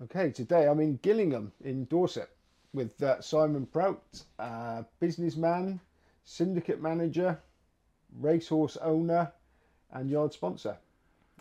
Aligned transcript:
Okay, 0.00 0.30
today 0.30 0.68
I'm 0.68 0.78
in 0.78 1.00
Gillingham 1.02 1.50
in 1.64 1.84
Dorset 1.86 2.30
with 2.72 3.02
uh, 3.02 3.20
Simon 3.20 3.66
Prout, 3.66 4.22
uh, 4.38 4.84
businessman, 5.00 5.80
syndicate 6.24 6.80
manager, 6.80 7.36
racehorse 8.20 8.76
owner, 8.76 9.32
and 9.90 10.08
yard 10.08 10.32
sponsor. 10.32 10.76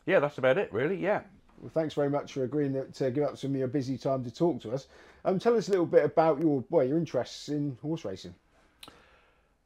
Yeah, 0.07 0.19
that's 0.19 0.39
about 0.39 0.57
it, 0.57 0.73
really. 0.73 0.95
Yeah. 0.95 1.21
Well, 1.59 1.69
thanks 1.71 1.93
very 1.93 2.09
much 2.09 2.33
for 2.33 2.45
agreeing 2.45 2.91
to 2.93 3.11
give 3.11 3.25
up 3.25 3.37
some 3.37 3.51
of 3.51 3.57
your 3.57 3.67
busy 3.67 3.95
time 3.95 4.23
to 4.23 4.31
talk 4.31 4.59
to 4.63 4.71
us. 4.71 4.87
Um, 5.23 5.37
tell 5.37 5.55
us 5.55 5.67
a 5.67 5.71
little 5.71 5.85
bit 5.85 6.03
about 6.03 6.41
your 6.41 6.63
well, 6.71 6.83
your 6.83 6.97
interests 6.97 7.49
in 7.49 7.77
horse 7.83 8.05
racing. 8.05 8.33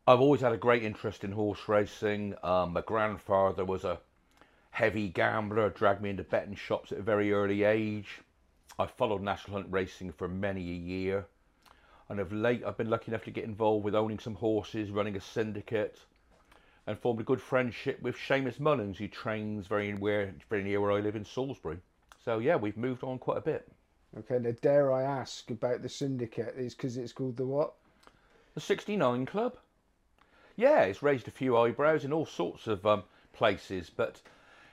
I've 0.06 0.20
always 0.20 0.42
had 0.42 0.52
a 0.52 0.58
great 0.58 0.84
interest 0.84 1.24
in 1.24 1.32
horse 1.32 1.70
racing. 1.70 2.36
Um, 2.44 2.74
my 2.74 2.82
grandfather 2.82 3.64
was 3.64 3.86
a 3.86 4.00
heavy 4.72 5.08
gambler, 5.08 5.70
dragged 5.70 6.02
me 6.02 6.10
into 6.10 6.24
betting 6.24 6.56
shops 6.56 6.92
at 6.92 6.98
a 6.98 7.02
very 7.02 7.32
early 7.32 7.64
age. 7.64 8.20
I 8.82 8.88
followed 8.88 9.22
National 9.22 9.58
Hunt 9.58 9.68
racing 9.72 10.12
for 10.12 10.28
many 10.28 10.62
a 10.72 10.74
year. 10.74 11.28
And 12.10 12.20
of 12.20 12.34
late, 12.34 12.64
I've 12.66 12.78
been 12.78 12.90
lucky 12.90 13.12
enough 13.12 13.24
to 13.26 13.32
get 13.32 13.44
involved 13.44 13.86
with 13.86 13.94
owning 13.94 14.18
some 14.18 14.34
horses, 14.34 14.90
running 14.90 15.16
a 15.16 15.22
syndicate, 15.22 16.00
and 16.88 16.98
formed 16.98 17.22
a 17.22 17.24
good 17.24 17.40
friendship 17.40 18.02
with 18.02 18.16
Seamus 18.16 18.60
Mullins, 18.60 18.98
who 18.98 19.08
trains 19.08 19.68
very, 19.68 19.94
where, 19.94 20.34
very 20.50 20.64
near 20.64 20.82
where 20.82 20.94
I 20.94 21.00
live 21.00 21.16
in 21.16 21.24
Salisbury. 21.24 21.78
So, 22.26 22.40
yeah, 22.40 22.56
we've 22.56 22.76
moved 22.76 23.04
on 23.04 23.20
quite 23.20 23.38
a 23.38 23.42
bit. 23.42 23.72
Okay, 24.18 24.40
now 24.40 24.56
dare 24.62 24.92
I 24.92 25.04
ask 25.04 25.52
about 25.52 25.84
the 25.84 25.90
syndicate? 25.90 26.56
Is 26.58 26.74
because 26.74 26.98
it's 26.98 27.14
called 27.14 27.38
the 27.38 27.46
what? 27.46 27.74
The 28.56 28.62
69 28.62 29.28
Club. 29.28 29.58
Yeah, 30.56 30.82
it's 30.82 31.04
raised 31.04 31.28
a 31.28 31.32
few 31.32 31.56
eyebrows 31.56 32.04
in 32.04 32.12
all 32.12 32.26
sorts 32.26 32.66
of 32.66 32.84
um, 32.88 33.04
places, 33.32 33.92
but 33.92 34.22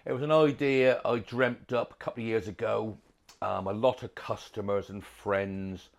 it 0.06 0.12
was 0.14 0.22
an 0.22 0.32
idea 0.32 1.02
I 1.04 1.18
dreamt 1.18 1.74
up 1.74 1.92
a 1.92 2.02
couple 2.02 2.22
of 2.22 2.26
years 2.26 2.48
ago 2.48 2.96
um, 3.40 3.66
a 3.66 3.72
lot 3.72 4.02
of 4.02 4.14
customers 4.14 4.90
and 4.90 5.04
friends 5.04 5.90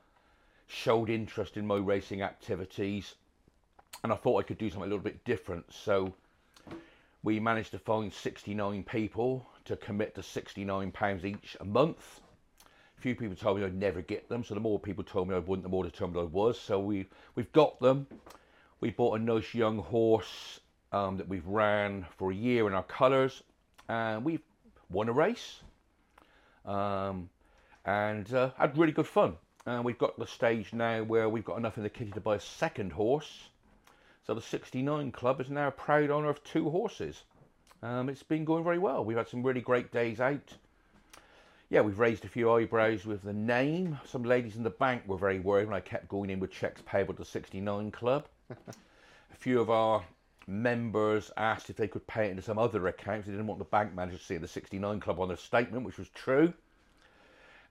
showed 0.67 1.09
interest 1.09 1.57
in 1.57 1.65
my 1.65 1.77
racing 1.77 2.21
activities, 2.21 3.15
and 4.03 4.11
I 4.11 4.15
thought 4.15 4.39
I 4.39 4.43
could 4.43 4.57
do 4.57 4.69
something 4.69 4.83
a 4.83 4.89
little 4.89 5.03
bit 5.03 5.23
different. 5.23 5.65
So 5.71 6.13
we 7.23 7.39
managed 7.39 7.71
to 7.71 7.79
find 7.79 8.11
69 8.11 8.83
people 8.83 9.45
to 9.65 9.77
commit 9.77 10.15
to 10.15 10.23
69 10.23 10.91
pounds 10.91 11.25
each 11.25 11.55
a 11.59 11.65
month. 11.65 12.21
A 12.97 13.01
few 13.01 13.15
people 13.15 13.35
told 13.35 13.57
me 13.57 13.65
I'd 13.65 13.73
never 13.73 14.01
get 14.01 14.27
them, 14.27 14.43
so 14.43 14.53
the 14.53 14.59
more 14.59 14.79
people 14.79 15.03
told 15.03 15.29
me 15.29 15.35
I 15.35 15.39
wouldn't, 15.39 15.63
the 15.63 15.69
more 15.69 15.85
determined 15.85 16.19
I 16.19 16.23
was. 16.23 16.59
So 16.59 16.79
we 16.79 17.07
we've 17.35 17.51
got 17.53 17.79
them. 17.79 18.05
We 18.81 18.91
bought 18.91 19.19
a 19.19 19.23
nice 19.23 19.53
young 19.53 19.77
horse 19.77 20.59
um, 20.91 21.17
that 21.17 21.27
we've 21.27 21.45
ran 21.45 22.05
for 22.17 22.31
a 22.31 22.35
year 22.35 22.67
in 22.67 22.73
our 22.73 22.83
colours, 22.83 23.41
and 23.87 24.25
we've 24.25 24.41
won 24.89 25.07
a 25.07 25.13
race 25.13 25.61
um, 26.65 27.29
and 27.89 28.31
uh, 28.35 28.51
had 28.55 28.77
really 28.77 28.91
good 28.91 29.07
fun. 29.07 29.35
And 29.65 29.83
we've 29.83 29.97
got 29.97 30.17
the 30.19 30.27
stage 30.27 30.73
now 30.73 31.01
where 31.01 31.27
we've 31.27 31.45
got 31.45 31.57
enough 31.57 31.77
in 31.77 31.83
the 31.83 31.89
kitty 31.89 32.11
to 32.11 32.21
buy 32.21 32.35
a 32.35 32.39
second 32.39 32.91
horse. 32.91 33.49
So 34.27 34.35
the 34.35 34.41
69 34.41 35.11
Club 35.11 35.41
is 35.41 35.49
now 35.49 35.69
a 35.69 35.71
proud 35.71 36.11
owner 36.11 36.29
of 36.29 36.43
two 36.43 36.69
horses. 36.69 37.23
Um, 37.81 38.07
it's 38.07 38.21
been 38.21 38.45
going 38.45 38.63
very 38.63 38.77
well. 38.77 39.03
We've 39.03 39.17
had 39.17 39.27
some 39.27 39.41
really 39.41 39.61
great 39.61 39.91
days 39.91 40.19
out. 40.19 40.53
Yeah, 41.71 41.81
we've 41.81 41.97
raised 41.97 42.25
a 42.25 42.27
few 42.27 42.51
eyebrows 42.51 43.05
with 43.05 43.23
the 43.23 43.33
name. 43.33 43.99
Some 44.05 44.21
ladies 44.21 44.55
in 44.55 44.63
the 44.63 44.69
bank 44.69 45.03
were 45.07 45.17
very 45.17 45.39
worried 45.39 45.65
when 45.67 45.75
I 45.75 45.79
kept 45.79 46.09
going 46.09 46.29
in 46.29 46.39
with 46.39 46.51
checks 46.51 46.83
payable 46.85 47.15
to 47.15 47.25
69 47.25 47.89
Club. 47.89 48.27
a 48.51 49.35
few 49.35 49.59
of 49.59 49.71
our 49.71 50.03
members 50.45 51.31
asked 51.37 51.71
if 51.71 51.75
they 51.75 51.87
could 51.87 52.05
pay 52.05 52.27
it 52.27 52.31
into 52.31 52.43
some 52.43 52.59
other 52.59 52.87
accounts. 52.87 53.25
They 53.25 53.33
didn't 53.33 53.47
want 53.47 53.59
the 53.59 53.65
bank 53.65 53.95
manager 53.95 54.17
to 54.17 54.23
see 54.23 54.37
the 54.37 54.47
69 54.47 54.99
Club 54.99 55.19
on 55.19 55.29
their 55.29 55.37
statement, 55.37 55.85
which 55.85 55.97
was 55.97 56.09
true. 56.09 56.53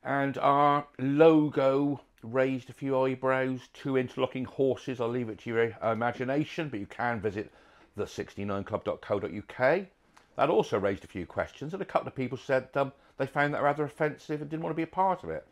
And 0.08 0.38
our 0.38 0.86
logo 0.98 2.00
raised 2.22 2.70
a 2.70 2.72
few 2.72 2.98
eyebrows, 2.98 3.68
two 3.74 3.98
interlocking 3.98 4.46
horses. 4.46 5.02
I'll 5.02 5.08
leave 5.10 5.28
it 5.28 5.40
to 5.40 5.50
your 5.50 5.64
imagination, 5.82 6.70
but 6.70 6.80
you 6.80 6.86
can 6.86 7.20
visit 7.20 7.52
the69club.co.uk. 7.94 9.86
That 10.36 10.48
also 10.48 10.78
raised 10.78 11.04
a 11.04 11.08
few 11.08 11.26
questions, 11.26 11.74
and 11.74 11.82
a 11.82 11.84
couple 11.84 12.08
of 12.08 12.14
people 12.14 12.38
said 12.38 12.68
um, 12.74 12.90
they 13.18 13.26
found 13.26 13.52
that 13.52 13.62
rather 13.62 13.84
offensive 13.84 14.40
and 14.40 14.48
didn't 14.48 14.62
want 14.62 14.72
to 14.72 14.78
be 14.78 14.82
a 14.82 14.86
part 14.86 15.24
of 15.24 15.28
it. 15.28 15.46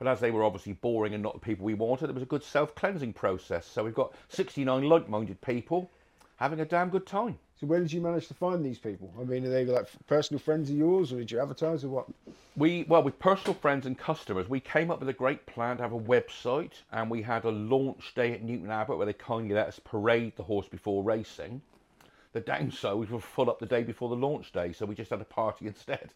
But 0.00 0.08
as 0.08 0.18
they 0.18 0.32
were 0.32 0.42
obviously 0.42 0.72
boring 0.72 1.14
and 1.14 1.22
not 1.22 1.34
the 1.34 1.38
people 1.38 1.64
we 1.64 1.74
wanted, 1.74 2.10
it 2.10 2.14
was 2.14 2.24
a 2.24 2.26
good 2.26 2.42
self 2.42 2.74
cleansing 2.74 3.12
process. 3.12 3.66
So 3.66 3.84
we've 3.84 3.94
got 3.94 4.14
69 4.30 4.82
like 4.82 5.08
minded 5.08 5.40
people 5.42 5.92
having 6.38 6.58
a 6.58 6.64
damn 6.64 6.90
good 6.90 7.06
time. 7.06 7.38
So 7.60 7.66
where 7.66 7.80
did 7.80 7.90
you 7.90 8.02
manage 8.02 8.28
to 8.28 8.34
find 8.34 8.62
these 8.62 8.78
people? 8.78 9.12
I 9.18 9.24
mean, 9.24 9.46
are 9.46 9.48
they 9.48 9.64
like 9.64 9.88
personal 10.06 10.38
friends 10.38 10.68
of 10.68 10.76
yours, 10.76 11.12
or 11.12 11.16
did 11.16 11.30
you 11.30 11.40
advertise, 11.40 11.84
or 11.84 11.88
what? 11.88 12.06
We 12.54 12.84
well, 12.86 13.02
with 13.02 13.18
personal 13.18 13.54
friends 13.54 13.86
and 13.86 13.98
customers, 13.98 14.48
we 14.48 14.60
came 14.60 14.90
up 14.90 15.00
with 15.00 15.08
a 15.08 15.14
great 15.14 15.46
plan 15.46 15.78
to 15.78 15.82
have 15.82 15.92
a 15.92 15.98
website, 15.98 16.72
and 16.92 17.10
we 17.10 17.22
had 17.22 17.44
a 17.44 17.50
launch 17.50 18.14
day 18.14 18.32
at 18.32 18.42
Newton 18.42 18.70
Abbot 18.70 18.98
where 18.98 19.06
they 19.06 19.14
kindly 19.14 19.54
let 19.54 19.68
us 19.68 19.80
parade 19.82 20.36
the 20.36 20.42
horse 20.42 20.68
before 20.68 21.02
racing. 21.02 21.62
The 22.34 22.40
downside 22.40 22.96
was 22.96 23.08
we 23.08 23.14
were 23.14 23.20
full 23.20 23.48
up 23.48 23.58
the 23.58 23.64
day 23.64 23.82
before 23.82 24.10
the 24.10 24.16
launch 24.16 24.52
day, 24.52 24.74
so 24.74 24.84
we 24.84 24.94
just 24.94 25.10
had 25.10 25.22
a 25.22 25.24
party 25.24 25.66
instead. 25.66 26.10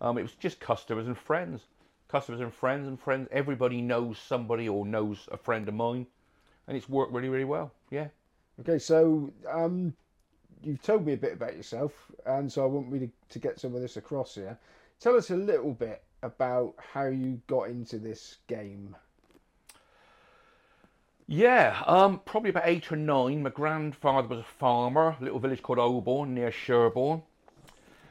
Um, 0.00 0.18
it 0.18 0.22
was 0.22 0.32
just 0.32 0.58
customers 0.58 1.06
and 1.06 1.16
friends, 1.16 1.62
customers 2.08 2.40
and 2.40 2.52
friends 2.52 2.88
and 2.88 2.98
friends. 2.98 3.28
Everybody 3.30 3.80
knows 3.80 4.18
somebody 4.18 4.68
or 4.68 4.84
knows 4.84 5.28
a 5.30 5.36
friend 5.36 5.68
of 5.68 5.74
mine, 5.74 6.08
and 6.66 6.76
it's 6.76 6.88
worked 6.88 7.12
really, 7.12 7.28
really 7.28 7.44
well. 7.44 7.70
Yeah. 7.90 8.08
Okay, 8.58 8.80
so 8.80 9.32
um, 9.48 9.94
you've 10.62 10.82
told 10.82 11.06
me 11.06 11.12
a 11.14 11.16
bit 11.16 11.32
about 11.32 11.56
yourself, 11.56 11.92
and 12.26 12.50
so 12.50 12.62
I 12.62 12.66
want 12.66 12.90
me 12.90 12.98
to, 13.00 13.08
to 13.30 13.38
get 13.38 13.60
some 13.60 13.74
of 13.74 13.80
this 13.80 13.96
across 13.96 14.34
here. 14.34 14.58
Tell 15.00 15.16
us 15.16 15.30
a 15.30 15.36
little 15.36 15.72
bit 15.72 16.02
about 16.22 16.74
how 16.92 17.06
you 17.06 17.40
got 17.46 17.68
into 17.68 17.98
this 17.98 18.36
game. 18.46 18.94
Yeah, 21.26 21.80
um, 21.86 22.20
probably 22.24 22.50
about 22.50 22.66
eight 22.66 22.90
or 22.90 22.96
nine. 22.96 23.44
My 23.44 23.50
grandfather 23.50 24.26
was 24.26 24.40
a 24.40 24.58
farmer, 24.58 25.16
a 25.20 25.22
little 25.24 25.38
village 25.38 25.62
called 25.62 25.78
Oborne 25.78 26.34
near 26.34 26.50
Sherborne. 26.50 27.22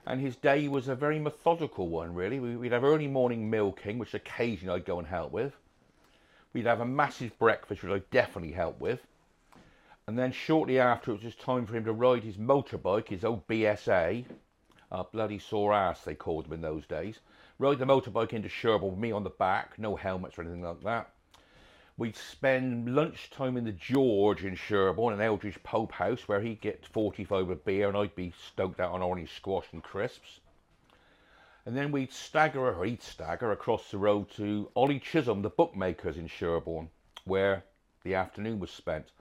And 0.05 0.21
his 0.21 0.37
day 0.37 0.67
was 0.69 0.87
a 0.87 0.95
very 0.95 1.19
methodical 1.19 1.89
one, 1.89 2.15
really. 2.15 2.39
We'd 2.39 2.71
have 2.71 2.85
early 2.85 3.07
morning 3.07 3.49
milking, 3.49 3.99
which 3.99 4.13
occasionally 4.13 4.77
I'd 4.77 4.85
go 4.85 4.97
and 4.97 5.07
help 5.07 5.31
with. 5.31 5.53
We'd 6.53 6.65
have 6.65 6.79
a 6.79 6.85
massive 6.85 7.37
breakfast, 7.37 7.83
which 7.83 7.91
I 7.91 8.01
definitely 8.09 8.53
helped 8.53 8.81
with. 8.81 9.01
And 10.09 10.17
then 10.17 10.31
shortly 10.31 10.79
after, 10.79 11.11
it 11.11 11.13
was 11.13 11.21
just 11.21 11.39
time 11.39 11.67
for 11.67 11.77
him 11.77 11.85
to 11.85 11.93
ride 11.93 12.23
his 12.23 12.35
motorbike, 12.35 13.09
his 13.09 13.23
old 13.23 13.47
BSA, 13.47 14.25
uh, 14.91 15.03
bloody 15.03 15.37
sore 15.37 15.71
ass 15.71 16.03
they 16.03 16.15
called 16.15 16.45
them 16.45 16.53
in 16.53 16.61
those 16.61 16.87
days. 16.87 17.19
Ride 17.59 17.77
the 17.77 17.85
motorbike 17.85 18.33
into 18.33 18.49
Sherborne 18.49 18.93
with 18.93 18.99
me 18.99 19.11
on 19.11 19.23
the 19.23 19.29
back, 19.29 19.77
no 19.77 19.95
helmets 19.95 20.35
or 20.35 20.41
anything 20.41 20.63
like 20.63 20.81
that. 20.81 21.13
We'd 21.95 22.15
spend 22.15 22.95
lunchtime 22.95 23.55
in 23.55 23.65
the 23.65 23.71
George 23.71 24.43
in 24.43 24.55
Sherborne, 24.55 25.13
an 25.13 25.21
Eldridge 25.21 25.61
Pope 25.61 25.91
house, 25.91 26.27
where 26.27 26.41
he'd 26.41 26.59
get 26.59 26.87
45 26.87 27.47
of 27.47 27.63
beer 27.63 27.87
and 27.87 27.95
I'd 27.95 28.15
be 28.15 28.33
stoked 28.47 28.79
out 28.79 28.93
on 28.93 29.03
orange 29.03 29.35
squash 29.35 29.67
and 29.71 29.83
crisps. 29.83 30.39
And 31.67 31.77
then 31.77 31.91
we'd 31.91 32.11
stagger, 32.11 32.65
or 32.65 32.83
he'd 32.83 33.03
stagger, 33.03 33.51
across 33.51 33.91
the 33.91 33.99
road 33.99 34.31
to 34.37 34.71
Ollie 34.75 34.99
Chisholm, 34.99 35.43
the 35.43 35.51
bookmakers 35.51 36.17
in 36.17 36.25
Sherborne, 36.25 36.89
where 37.25 37.63
the 38.01 38.15
afternoon 38.15 38.59
was 38.59 38.71
spent 38.71 39.11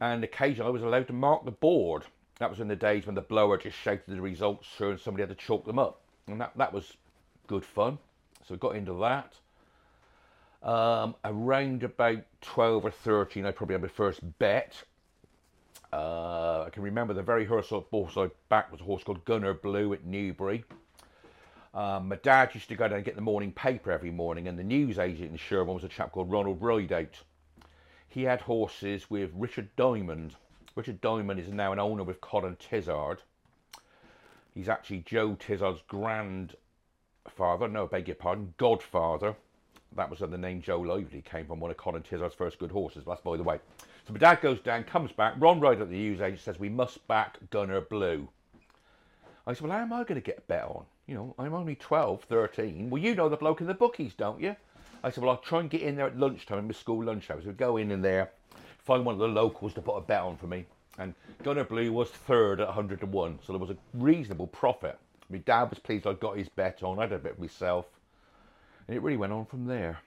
and 0.00 0.24
occasionally 0.24 0.68
I 0.68 0.72
was 0.72 0.82
allowed 0.82 1.06
to 1.08 1.12
mark 1.12 1.44
the 1.44 1.50
board. 1.50 2.04
That 2.38 2.50
was 2.50 2.60
in 2.60 2.68
the 2.68 2.76
days 2.76 3.06
when 3.06 3.14
the 3.14 3.20
blower 3.20 3.58
just 3.58 3.78
shouted 3.78 4.04
the 4.06 4.20
results 4.20 4.66
through 4.76 4.92
and 4.92 5.00
somebody 5.00 5.22
had 5.22 5.28
to 5.28 5.34
chalk 5.34 5.66
them 5.66 5.78
up. 5.78 6.00
And 6.26 6.40
that, 6.40 6.52
that 6.56 6.72
was 6.72 6.96
good 7.46 7.64
fun. 7.64 7.98
So 8.46 8.54
we 8.54 8.58
got 8.58 8.76
into 8.76 8.94
that. 8.94 9.34
Um, 10.62 11.14
around 11.24 11.82
about 11.82 12.22
12 12.40 12.84
or 12.86 12.90
13, 12.90 13.44
I 13.44 13.50
probably 13.50 13.74
had 13.74 13.82
my 13.82 13.88
first 13.88 14.20
bet. 14.38 14.82
Uh, 15.92 16.64
I 16.66 16.70
can 16.70 16.82
remember 16.82 17.14
the 17.14 17.22
very 17.22 17.44
horse 17.44 17.72
I 17.72 18.30
back 18.48 18.70
was 18.70 18.80
a 18.80 18.84
horse 18.84 19.02
called 19.02 19.24
Gunner 19.24 19.54
Blue 19.54 19.92
at 19.92 20.04
Newbury. 20.04 20.64
Um, 21.74 22.08
my 22.08 22.16
dad 22.16 22.50
used 22.54 22.68
to 22.68 22.74
go 22.74 22.88
down 22.88 22.96
and 22.96 23.04
get 23.04 23.16
the 23.16 23.22
morning 23.22 23.52
paper 23.52 23.90
every 23.92 24.10
morning, 24.10 24.48
and 24.48 24.58
the 24.58 24.64
news 24.64 24.98
agent 24.98 25.30
in 25.30 25.36
Sherborne 25.36 25.74
was 25.74 25.84
a 25.84 25.88
chap 25.88 26.12
called 26.12 26.30
Ronald 26.30 26.60
Rideout 26.60 27.14
he 28.10 28.24
had 28.24 28.40
horses 28.40 29.08
with 29.08 29.30
Richard 29.34 29.68
Diamond. 29.76 30.34
Richard 30.74 31.00
Diamond 31.00 31.38
is 31.38 31.48
now 31.52 31.72
an 31.72 31.78
owner 31.78 32.02
with 32.02 32.20
Colin 32.20 32.56
Tizzard. 32.56 33.18
He's 34.52 34.68
actually 34.68 35.04
Joe 35.06 35.36
Tizzard's 35.36 35.82
grandfather, 35.86 37.68
no, 37.68 37.86
beg 37.86 38.08
your 38.08 38.16
pardon, 38.16 38.52
godfather. 38.58 39.36
That 39.94 40.10
was 40.10 40.20
where 40.20 40.28
the 40.28 40.38
name 40.38 40.60
Joe 40.60 40.80
Lively 40.80 41.22
came 41.22 41.46
from, 41.46 41.60
one 41.60 41.70
of 41.70 41.76
Colin 41.76 42.02
Tizzard's 42.02 42.34
first 42.34 42.58
good 42.58 42.72
horses. 42.72 43.04
That's 43.06 43.20
by 43.20 43.36
the 43.36 43.44
way. 43.44 43.60
So 44.06 44.12
my 44.12 44.18
dad 44.18 44.40
goes 44.40 44.60
down, 44.60 44.82
comes 44.84 45.12
back. 45.12 45.34
Ron 45.38 45.60
Ryder 45.60 45.82
at 45.82 45.88
the 45.88 45.96
news 45.96 46.20
agent 46.20 46.40
says, 46.40 46.58
We 46.58 46.68
must 46.68 47.06
back 47.06 47.38
Gunner 47.50 47.80
Blue. 47.80 48.28
I 49.46 49.52
said, 49.52 49.62
Well, 49.62 49.72
how 49.72 49.82
am 49.82 49.92
I 49.92 50.02
going 50.02 50.20
to 50.20 50.20
get 50.20 50.38
a 50.38 50.42
bet 50.42 50.64
on? 50.64 50.84
You 51.06 51.14
know, 51.14 51.34
I'm 51.38 51.54
only 51.54 51.76
12, 51.76 52.24
13. 52.24 52.90
Well, 52.90 53.02
you 53.02 53.14
know 53.14 53.28
the 53.28 53.36
bloke 53.36 53.60
in 53.60 53.68
the 53.68 53.74
bookies, 53.74 54.14
don't 54.14 54.40
you? 54.40 54.56
I 55.02 55.10
said, 55.10 55.22
well, 55.24 55.32
I'll 55.32 55.42
try 55.42 55.60
and 55.60 55.70
get 55.70 55.82
in 55.82 55.96
there 55.96 56.06
at 56.06 56.18
lunchtime 56.18 56.58
in 56.58 56.66
my 56.66 56.72
school 56.72 57.04
lunch 57.04 57.30
hour. 57.30 57.40
So 57.40 57.48
we 57.48 57.54
go 57.54 57.76
in 57.78 57.90
in 57.90 58.02
there, 58.02 58.30
find 58.78 59.04
one 59.04 59.14
of 59.14 59.18
the 59.18 59.28
locals 59.28 59.74
to 59.74 59.82
put 59.82 59.96
a 59.96 60.00
bet 60.00 60.20
on 60.20 60.36
for 60.36 60.46
me. 60.46 60.66
And 60.98 61.14
Gunner 61.42 61.64
Blue 61.64 61.92
was 61.92 62.10
third 62.10 62.60
at 62.60 62.66
100 62.66 63.00
to 63.00 63.06
1. 63.06 63.38
So 63.44 63.52
there 63.52 63.60
was 63.60 63.70
a 63.70 63.76
reasonable 63.94 64.48
profit. 64.48 64.98
My 65.30 65.38
dad 65.38 65.70
was 65.70 65.78
pleased 65.78 66.06
I 66.06 66.12
got 66.14 66.36
his 66.36 66.48
bet 66.48 66.82
on. 66.82 66.98
I 66.98 67.02
had 67.02 67.12
a 67.12 67.18
bet 67.18 67.38
myself. 67.38 67.86
And 68.86 68.96
it 68.96 69.00
really 69.00 69.16
went 69.16 69.32
on 69.32 69.46
from 69.46 69.66
there. 69.66 70.00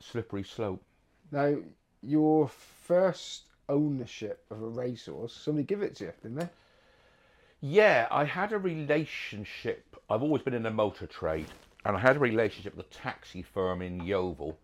Slippery 0.00 0.44
slope. 0.44 0.82
Now, 1.32 1.56
your 2.02 2.48
first 2.48 3.44
ownership 3.68 4.44
of 4.50 4.62
a 4.62 4.68
racehorse, 4.68 5.32
somebody 5.32 5.64
give 5.64 5.82
it 5.82 5.96
to 5.96 6.04
you, 6.04 6.12
didn't 6.22 6.38
they? 6.38 6.48
Yeah, 7.60 8.06
I 8.10 8.24
had 8.24 8.52
a 8.52 8.58
relationship. 8.58 9.96
I've 10.08 10.22
always 10.22 10.42
been 10.42 10.54
in 10.54 10.62
the 10.62 10.70
motor 10.70 11.06
trade, 11.06 11.48
and 11.88 11.96
I 11.96 12.00
had 12.00 12.16
a 12.16 12.20
relationship 12.20 12.76
with 12.76 12.84
a 12.84 12.90
taxi 12.90 13.40
firm 13.40 13.80
in 13.80 14.04
Yeovil. 14.04 14.58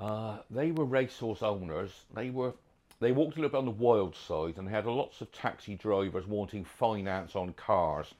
Uh, 0.00 0.38
they 0.48 0.70
were 0.70 0.84
racehorse 0.84 1.42
owners. 1.42 1.90
They 2.14 2.30
were 2.30 2.54
they 3.00 3.10
walked 3.10 3.36
a 3.36 3.40
little 3.40 3.50
bit 3.50 3.58
on 3.58 3.64
the 3.64 3.82
wild 3.82 4.14
side, 4.14 4.56
and 4.56 4.68
they 4.68 4.70
had 4.70 4.86
lots 4.86 5.20
of 5.20 5.32
taxi 5.32 5.74
drivers 5.74 6.28
wanting 6.28 6.64
finance 6.64 7.34
on 7.34 7.54
cars. 7.54 8.14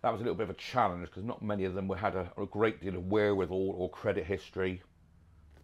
That 0.00 0.12
was 0.12 0.22
a 0.22 0.24
little 0.24 0.34
bit 0.34 0.44
of 0.44 0.50
a 0.50 0.54
challenge 0.54 1.10
because 1.10 1.24
not 1.24 1.42
many 1.42 1.64
of 1.64 1.74
them 1.74 1.90
had 1.90 2.16
a, 2.16 2.32
a 2.38 2.46
great 2.46 2.80
deal 2.80 2.96
of 2.96 3.10
wherewithal 3.10 3.74
or 3.76 3.90
credit 3.90 4.24
history, 4.24 4.82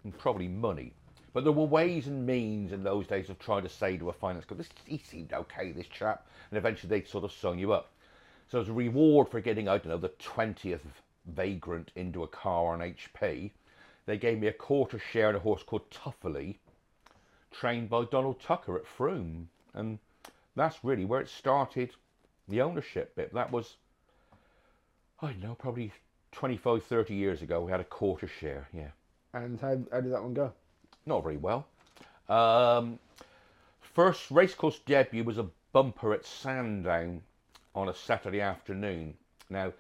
and 0.05 0.17
probably 0.19 0.47
money. 0.47 0.93
But 1.33 1.44
there 1.44 1.55
were 1.55 1.65
ways 1.65 2.06
and 2.06 2.27
means 2.27 2.71
in 2.71 2.83
those 2.83 3.06
days 3.06 3.31
of 3.31 3.39
trying 3.39 3.62
to 3.62 3.71
say 3.71 3.97
to 3.97 4.11
a 4.11 4.12
finance 4.12 4.44
company, 4.44 4.69
this, 4.69 4.85
he 4.85 4.99
seemed 4.99 5.33
okay, 5.33 5.73
this 5.73 5.87
chap, 5.87 6.27
and 6.50 6.59
eventually 6.59 6.91
they'd 6.91 7.09
sort 7.09 7.25
of 7.25 7.33
sign 7.33 7.59
you 7.59 7.73
up. 7.73 7.92
So 8.52 8.60
as 8.60 8.69
a 8.69 8.72
reward 8.75 9.31
for 9.31 9.40
getting, 9.40 9.66
I 9.66 9.78
don't 9.78 9.87
know, 9.87 9.96
the 9.96 10.10
20th 10.10 10.82
vagrant 11.25 11.90
into 11.96 12.22
a 12.22 12.28
car 12.28 12.75
on 12.75 12.81
HP, 12.81 13.50
they 14.04 14.19
gave 14.19 14.40
me 14.40 14.46
a 14.46 14.52
quarter 14.52 14.99
share 14.99 15.31
in 15.31 15.37
a 15.37 15.38
horse 15.38 15.62
called 15.62 15.90
Tufferley, 15.90 16.58
trained 17.50 17.88
by 17.88 18.04
Donald 18.04 18.43
Tucker 18.43 18.76
at 18.76 18.87
Frome. 18.87 19.49
And 19.72 19.99
that's 20.54 20.84
really 20.84 21.06
where 21.06 21.22
it 21.22 21.31
started, 21.31 21.94
the 22.46 22.60
ownership 22.60 23.16
bit. 23.16 23.32
That 23.32 23.50
was, 23.50 23.76
I 25.22 25.28
don't 25.28 25.43
know, 25.43 25.55
probably 25.55 25.90
25, 26.32 26.84
30 26.84 27.14
years 27.14 27.40
ago, 27.40 27.62
we 27.62 27.70
had 27.70 27.81
a 27.81 27.84
quarter 27.84 28.28
share, 28.28 28.69
yeah. 28.75 28.90
And 29.32 29.58
how, 29.62 29.78
how 29.90 30.02
did 30.02 30.12
that 30.12 30.22
one 30.22 30.34
go? 30.34 30.52
Not 31.06 31.22
very 31.22 31.38
well. 31.38 31.66
Um, 32.28 32.98
first 33.81 34.31
racecourse 34.31 34.78
debut 34.81 35.25
was 35.25 35.38
a 35.38 35.46
bumper 35.72 36.12
at 36.12 36.26
Sandown 36.26 37.22
on 37.74 37.88
a 37.88 37.94
Saturday 37.94 38.40
afternoon. 38.40 39.14
Now, 39.48 39.72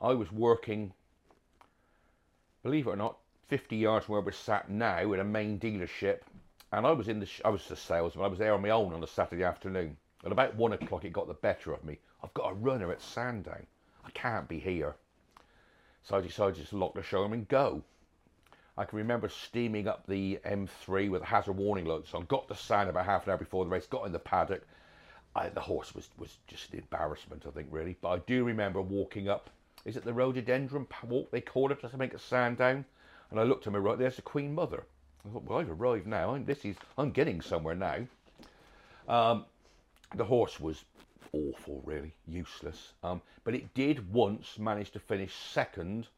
I 0.00 0.12
was 0.12 0.30
working, 0.32 0.92
believe 2.62 2.86
it 2.86 2.90
or 2.90 2.96
not, 2.96 3.18
50 3.48 3.76
yards 3.76 4.06
from 4.06 4.14
where 4.14 4.22
we're 4.22 4.32
sat 4.32 4.70
now 4.70 5.12
in 5.12 5.20
a 5.20 5.24
main 5.24 5.58
dealership, 5.58 6.20
and 6.72 6.86
I 6.86 6.92
was 6.92 7.08
in 7.08 7.18
the 7.20 7.26
sh- 7.26 7.40
I 7.44 7.48
was 7.48 7.66
the 7.66 7.76
salesman. 7.76 8.24
I 8.24 8.28
was 8.28 8.38
there 8.38 8.54
on 8.54 8.62
my 8.62 8.70
own 8.70 8.92
on 8.92 9.02
a 9.02 9.08
Saturday 9.08 9.42
afternoon. 9.42 9.96
At 10.24 10.32
about 10.32 10.54
one 10.54 10.72
o'clock, 10.72 11.04
it 11.04 11.12
got 11.12 11.26
the 11.26 11.34
better 11.34 11.72
of 11.72 11.82
me. 11.84 11.98
I've 12.22 12.34
got 12.34 12.52
a 12.52 12.54
runner 12.54 12.92
at 12.92 13.02
Sandown. 13.02 13.66
I 14.04 14.10
can't 14.10 14.48
be 14.48 14.60
here, 14.60 14.94
so 16.02 16.16
I 16.16 16.20
decided 16.20 16.54
to 16.54 16.60
just 16.60 16.72
lock 16.72 16.94
the 16.94 17.02
showroom 17.02 17.32
and 17.32 17.48
go. 17.48 17.82
I 18.78 18.84
can 18.84 18.98
remember 18.98 19.28
steaming 19.28 19.88
up 19.88 20.06
the 20.06 20.38
M3 20.44 21.10
with 21.10 21.22
hazard 21.22 21.52
warning 21.52 21.84
lights 21.84 22.14
on. 22.14 22.24
Got 22.26 22.48
the 22.48 22.54
sign 22.54 22.88
about 22.88 23.04
half 23.04 23.26
an 23.26 23.32
hour 23.32 23.36
before 23.36 23.64
the 23.64 23.70
race. 23.70 23.86
Got 23.86 24.06
in 24.06 24.12
the 24.12 24.18
paddock. 24.18 24.66
I, 25.34 25.48
the 25.48 25.60
horse 25.60 25.94
was, 25.94 26.08
was 26.18 26.38
just 26.46 26.72
an 26.72 26.80
embarrassment, 26.80 27.44
I 27.46 27.50
think, 27.50 27.68
really. 27.70 27.96
But 28.00 28.08
I 28.08 28.18
do 28.26 28.44
remember 28.44 28.82
walking 28.82 29.28
up. 29.28 29.50
Is 29.84 29.96
it 29.96 30.04
the 30.04 30.12
rhododendron 30.12 30.86
walk 31.06 31.30
they 31.30 31.40
call 31.40 31.70
it 31.72 31.80
to 31.80 31.96
make 31.96 32.14
a 32.14 32.18
Sandown? 32.18 32.84
And 33.30 33.38
I 33.38 33.44
looked 33.44 33.64
to 33.64 33.70
my 33.70 33.78
right. 33.78 33.98
There's 33.98 34.16
the 34.16 34.22
Queen 34.22 34.54
Mother. 34.54 34.84
I 35.24 35.32
thought, 35.32 35.44
well, 35.44 35.58
I've 35.58 35.70
arrived 35.70 36.06
now. 36.06 36.34
I'm, 36.34 36.44
this 36.44 36.64
is 36.64 36.76
I'm 36.98 37.10
getting 37.10 37.40
somewhere 37.40 37.74
now. 37.74 38.06
Um, 39.08 39.44
the 40.14 40.24
horse 40.24 40.58
was 40.58 40.84
awful, 41.32 41.82
really 41.84 42.12
useless. 42.26 42.92
Um, 43.02 43.22
but 43.44 43.54
it 43.54 43.72
did 43.74 44.12
once 44.12 44.58
manage 44.58 44.90
to 44.92 44.98
finish 44.98 45.34
second 45.34 46.08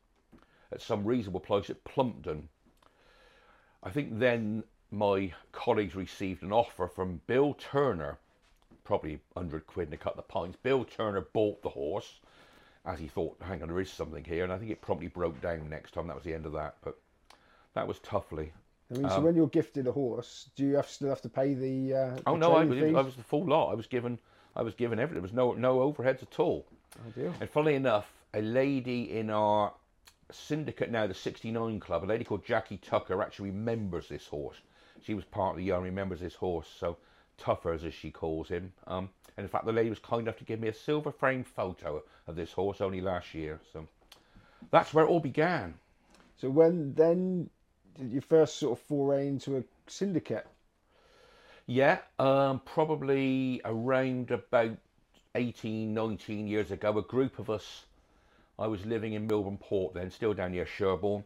at 0.73 0.81
some 0.81 1.05
reasonable 1.05 1.41
place 1.41 1.69
at 1.69 1.85
Plumpton. 1.85 2.49
I 3.83 3.91
think 3.91 4.19
then 4.19 4.65
my 4.91 5.33
colleagues 5.53 5.95
received 5.95 6.43
an 6.43 6.53
offer 6.53 6.87
from 6.87 7.21
Bill 7.27 7.55
Turner, 7.55 8.19
probably 8.85 9.21
100 9.35 9.67
quid 9.67 9.89
and 9.89 9.95
a 9.95 9.99
couple 9.99 10.21
of 10.21 10.29
pints. 10.29 10.59
Bill 10.63 10.85
Turner 10.85 11.21
bought 11.21 11.63
the 11.63 11.69
horse 11.71 12.21
as 12.85 12.99
he 12.99 13.07
thought, 13.07 13.37
hang 13.43 13.63
on, 13.63 13.69
there 13.69 13.81
is 13.81 13.91
something 13.91 14.25
here. 14.25 14.45
And 14.45 14.53
I 14.53 14.59
think 14.59 14.71
it 14.71 14.81
promptly 14.81 15.09
broke 15.09 15.41
down 15.41 15.69
next 15.69 15.93
time. 15.95 16.09
That 16.09 16.17
was 16.17 16.25
the 16.25 16.35
end 16.35 16.47
of 16.47 16.53
that. 16.53 16.77
But 16.83 16.99
that 17.75 17.87
was 17.87 17.99
Tufferley. 17.99 18.51
I 18.91 18.99
mean, 18.99 19.09
so 19.09 19.21
when 19.21 19.35
you're 19.35 19.49
gifted 19.49 19.87
a 19.87 19.93
horse, 19.93 20.51
do 20.57 20.65
you 20.65 20.77
have 20.77 20.89
still 20.89 21.09
have 21.09 21.23
to 21.23 21.29
pay 21.29 21.55
the? 21.55 21.95
Uh, 21.95 22.19
Oh 22.27 22.33
the 22.33 22.39
no, 22.39 22.53
I 22.55 22.65
was, 22.65 22.79
fees? 22.79 22.95
I 22.95 23.01
was 23.01 23.17
the 23.17 23.23
full 23.23 23.47
lot. 23.47 23.71
I 23.71 23.75
was 23.75 23.87
given, 23.87 24.19
I 24.55 24.63
was 24.63 24.75
given 24.75 24.99
everything. 24.99 25.15
There 25.15 25.23
was 25.23 25.33
no 25.33 25.53
no 25.53 25.79
overheads 25.91 26.23
at 26.23 26.39
all. 26.39 26.67
Ideal. 27.07 27.33
And 27.41 27.49
funnily 27.49 27.75
enough, 27.75 28.13
a 28.35 28.43
lady 28.43 29.17
in 29.17 29.31
our 29.31 29.73
syndicate 30.31 30.91
now, 30.91 31.07
the 31.07 31.15
69 31.15 31.81
Club, 31.81 32.05
a 32.05 32.07
lady 32.07 32.25
called 32.25 32.45
Jackie 32.45 32.79
Tucker, 32.79 33.23
actually 33.23 33.51
remembers 33.51 34.09
this 34.09 34.27
horse. 34.27 34.57
She 35.03 35.15
was 35.15 35.25
part 35.25 35.53
of 35.53 35.57
the 35.57 35.65
young, 35.65 35.83
remembers 35.83 36.21
this 36.21 36.35
horse. 36.35 36.69
So 36.79 36.99
Tuffers, 37.43 37.85
as 37.85 37.95
she 37.95 38.11
calls 38.11 38.49
him. 38.49 38.73
Um, 38.87 39.11
and 39.37 39.45
in 39.45 39.49
fact, 39.49 39.67
the 39.67 39.73
lady 39.73 39.91
was 39.91 39.99
kind 39.99 40.23
enough 40.23 40.37
to 40.39 40.45
give 40.45 40.61
me 40.61 40.69
a 40.69 40.75
silver 40.75 41.11
frame 41.11 41.43
photo 41.43 42.03
of 42.27 42.37
this 42.37 42.53
horse 42.53 42.81
only 42.81 43.01
last 43.01 43.35
year. 43.35 43.61
So 43.73 43.87
that's 44.71 44.95
where 44.95 45.05
it 45.05 45.09
all 45.09 45.21
began. 45.21 45.75
So 46.39 46.51
when 46.51 46.95
then 46.95 47.51
did 47.99 48.11
you 48.11 48.21
first 48.21 48.59
sort 48.59 48.79
of 48.79 48.85
foray 48.85 49.29
into 49.29 49.57
a 49.57 49.65
syndicate? 49.87 50.47
Yeah, 51.67 51.99
um, 52.19 52.61
probably 52.65 53.61
around 53.65 54.31
about 54.31 54.77
18, 55.35 55.95
19 55.95 56.47
years 56.47 56.71
ago, 56.71 56.99
a 56.99 57.03
group 57.03 57.39
of 57.39 57.49
us, 57.49 57.85
I 58.59 58.67
was 58.67 58.85
living 58.85 59.13
in 59.15 59.29
Milborne 59.29 59.61
Port 59.61 59.95
then, 59.95 60.11
still 60.11 60.35
down 60.35 60.53
near 60.53 60.67
Sherborne. 60.67 61.25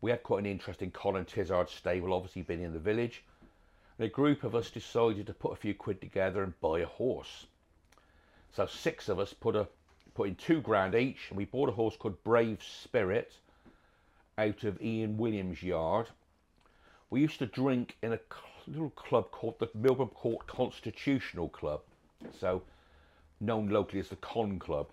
We 0.00 0.10
had 0.10 0.22
quite 0.22 0.40
an 0.40 0.46
interesting 0.46 0.90
Colin 0.90 1.24
Tizzard 1.24 1.68
stable, 1.68 2.14
obviously 2.14 2.42
been 2.42 2.62
in 2.62 2.72
the 2.72 2.78
village. 2.78 3.22
And 3.98 4.06
a 4.06 4.10
group 4.10 4.44
of 4.44 4.54
us 4.54 4.70
decided 4.70 5.26
to 5.26 5.34
put 5.34 5.52
a 5.52 5.56
few 5.56 5.74
quid 5.74 6.00
together 6.00 6.42
and 6.44 6.58
buy 6.60 6.80
a 6.80 6.86
horse. 6.86 7.46
So 8.54 8.66
six 8.66 9.08
of 9.08 9.18
us 9.18 9.32
put 9.34 9.56
a 9.56 9.66
put 10.14 10.28
in 10.28 10.34
two 10.36 10.60
grand 10.60 10.94
each, 10.94 11.28
and 11.28 11.36
we 11.36 11.44
bought 11.44 11.68
a 11.68 11.72
horse 11.72 11.96
called 11.96 12.22
Brave 12.24 12.62
Spirit 12.62 13.32
out 14.36 14.64
of 14.64 14.80
Ian 14.82 15.16
Williams' 15.16 15.62
yard. 15.62 16.08
We 17.10 17.20
used 17.20 17.38
to 17.38 17.46
drink 17.46 17.96
in 18.02 18.12
a 18.12 18.20
little 18.66 18.90
club 18.90 19.30
called 19.30 19.58
the 19.58 19.68
Milborne 19.68 20.12
Court 20.14 20.46
Constitutional 20.46 21.48
Club, 21.48 21.80
so 22.38 22.62
known 23.40 23.68
locally 23.68 24.00
as 24.00 24.08
the 24.08 24.16
Con 24.16 24.58
Club. 24.58 24.88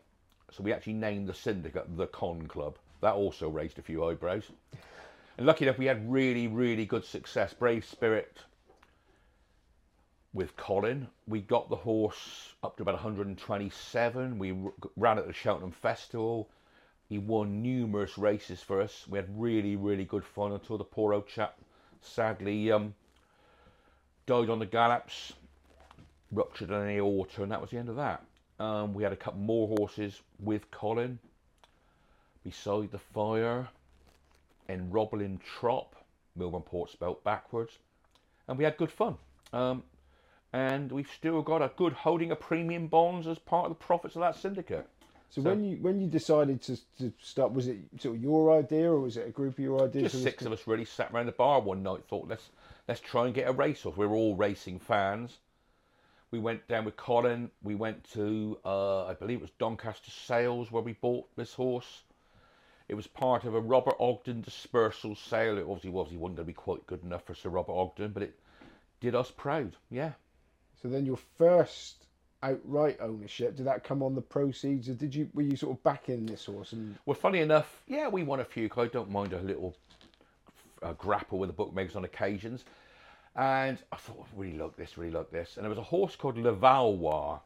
So 0.51 0.63
we 0.63 0.73
actually 0.73 0.93
named 0.93 1.27
the 1.27 1.33
syndicate 1.33 1.97
the 1.97 2.07
Con 2.07 2.47
Club. 2.47 2.77
That 3.01 3.15
also 3.15 3.49
raised 3.49 3.79
a 3.79 3.83
few 3.83 4.05
eyebrows. 4.05 4.45
And 5.37 5.45
lucky 5.45 5.65
enough, 5.65 5.77
we 5.77 5.85
had 5.85 6.11
really, 6.11 6.47
really 6.47 6.85
good 6.85 7.03
success. 7.03 7.53
Brave 7.53 7.83
Spirit 7.83 8.37
with 10.35 10.55
Colin. 10.57 11.07
We 11.27 11.39
got 11.39 11.69
the 11.69 11.77
horse 11.77 12.53
up 12.61 12.75
to 12.75 12.83
about 12.83 12.95
127. 12.95 14.37
We 14.37 14.53
ran 14.97 15.17
at 15.17 15.27
the 15.27 15.33
Cheltenham 15.33 15.71
Festival. 15.71 16.49
He 17.07 17.17
won 17.17 17.63
numerous 17.63 18.17
races 18.17 18.61
for 18.61 18.81
us. 18.81 19.05
We 19.07 19.17
had 19.17 19.27
really, 19.29 19.77
really 19.77 20.03
good 20.03 20.25
fun 20.25 20.51
until 20.51 20.77
the 20.77 20.83
poor 20.83 21.13
old 21.13 21.27
chap 21.27 21.57
sadly 22.01 22.69
um, 22.69 22.93
died 24.25 24.49
on 24.49 24.59
the 24.59 24.65
gallops, 24.65 25.33
ruptured 26.31 26.69
an 26.69 26.89
aorta, 26.89 27.41
and 27.41 27.51
that 27.51 27.61
was 27.61 27.71
the 27.71 27.77
end 27.77 27.89
of 27.89 27.95
that. 27.95 28.23
Um, 28.59 28.93
we 28.93 29.03
had 29.03 29.13
a 29.13 29.17
couple 29.17 29.39
more 29.39 29.69
horses 29.77 30.19
with 30.39 30.69
Colin 30.69 31.17
beside 32.43 32.91
the 32.91 32.99
fire 32.99 33.69
in 34.67 34.91
Roblin 34.91 35.39
Trop, 35.45 35.95
Milborne 36.37 36.65
Port 36.65 36.91
spelt 36.91 37.23
backwards, 37.23 37.71
and 38.49 38.57
we 38.57 38.65
had 38.65 38.75
good 38.75 38.91
fun. 38.91 39.15
Um, 39.53 39.83
and 40.55 40.89
we've 40.89 41.11
still 41.13 41.41
got 41.41 41.61
a 41.61 41.69
good 41.75 41.91
holding 41.91 42.31
of 42.31 42.39
premium 42.39 42.87
bonds 42.87 43.27
as 43.27 43.37
part 43.37 43.65
of 43.65 43.71
the 43.77 43.83
profits 43.83 44.15
of 44.15 44.21
that 44.21 44.37
syndicate. 44.37 44.87
So, 45.29 45.41
So- 45.41 45.49
when 45.49 45.65
you 45.65 45.77
when 45.81 45.99
you 45.99 46.07
decided 46.07 46.61
to, 46.61 46.77
to 46.99 47.11
start, 47.19 47.51
was 47.51 47.67
it 47.67 47.79
sort 47.99 48.15
of 48.15 48.23
your 48.23 48.57
idea 48.57 48.89
or 48.89 49.01
was 49.01 49.17
it 49.17 49.27
a 49.27 49.31
group 49.31 49.53
of 49.55 49.59
your 49.59 49.83
ideas? 49.83 50.13
Just 50.13 50.23
six 50.23 50.45
of 50.45 50.53
us 50.53 50.65
really 50.65 50.85
sat 50.85 51.11
around 51.11 51.25
the 51.25 51.33
bar 51.33 51.59
one 51.59 51.83
night, 51.83 52.05
thought 52.07 52.29
let's 52.29 52.51
let's 52.87 53.01
try 53.01 53.25
and 53.25 53.35
get 53.35 53.49
a 53.49 53.51
race 53.51 53.85
off. 53.85 53.97
We 53.97 54.07
were 54.07 54.15
all 54.15 54.35
racing 54.35 54.79
fans. 54.79 55.39
We 56.31 56.39
went 56.39 56.67
down 56.69 56.85
with 56.85 56.95
Colin. 56.95 57.51
We 57.61 57.75
went 57.75 58.05
to 58.13 58.57
uh, 58.63 59.07
I 59.07 59.13
believe 59.13 59.39
it 59.39 59.41
was 59.41 59.51
Doncaster 59.59 60.11
Sales 60.11 60.71
where 60.71 60.83
we 60.83 60.93
bought 60.93 61.27
this 61.35 61.53
horse. 61.53 62.03
It 62.87 62.95
was 62.95 63.07
part 63.07 63.43
of 63.43 63.55
a 63.55 63.59
Robert 63.59 63.95
Ogden 63.99 64.39
dispersal 64.39 65.15
sale. 65.15 65.57
It 65.57 65.63
obviously 65.63 65.89
was 65.89 66.11
he 66.11 66.17
wasn't 66.17 66.37
going 66.37 66.45
to 66.45 66.53
be 66.53 66.53
quite 66.53 66.87
good 66.87 67.03
enough 67.03 67.23
for 67.25 67.35
Sir 67.35 67.49
Robert 67.49 67.73
Ogden, 67.73 68.11
but 68.11 68.23
it 68.23 68.39
did 69.01 69.15
us 69.15 69.31
proud. 69.31 69.75
Yeah. 69.89 70.13
So 70.81 70.87
then 70.87 71.05
your 71.05 71.19
first 71.37 72.05
outright 72.43 72.97
ownership 72.99 73.55
did 73.55 73.65
that 73.65 73.83
come 73.83 74.03
on 74.03 74.13
the 74.13 74.21
proceeds, 74.21 74.89
or 74.89 74.93
did 74.93 75.15
you 75.15 75.29
were 75.33 75.41
you 75.41 75.55
sort 75.55 75.77
of 75.77 75.83
backing 75.83 76.25
this 76.25 76.45
horse? 76.45 76.73
And 76.73 76.95
Well, 77.05 77.15
funny 77.15 77.39
enough, 77.39 77.81
yeah, 77.87 78.07
we 78.07 78.23
won 78.23 78.39
a 78.39 78.45
few. 78.45 78.69
I 78.77 78.87
don't 78.87 79.09
mind 79.09 79.33
a 79.33 79.41
little 79.41 79.75
uh, 80.83 80.93
grapple 80.93 81.39
with 81.39 81.49
the 81.49 81.53
bookmakers 81.53 81.95
on 81.95 82.05
occasions. 82.05 82.65
And 83.35 83.77
I 83.91 83.97
thought, 83.97 84.25
I 84.31 84.39
really 84.39 84.57
like 84.57 84.77
this, 84.77 84.97
really 84.97 85.11
like 85.11 85.29
this. 85.29 85.57
And 85.57 85.65
there 85.65 85.69
was 85.69 85.77
a 85.77 85.83
horse 85.83 86.15
called 86.15 86.37
Le 86.37 86.53
Valois, 86.53 87.39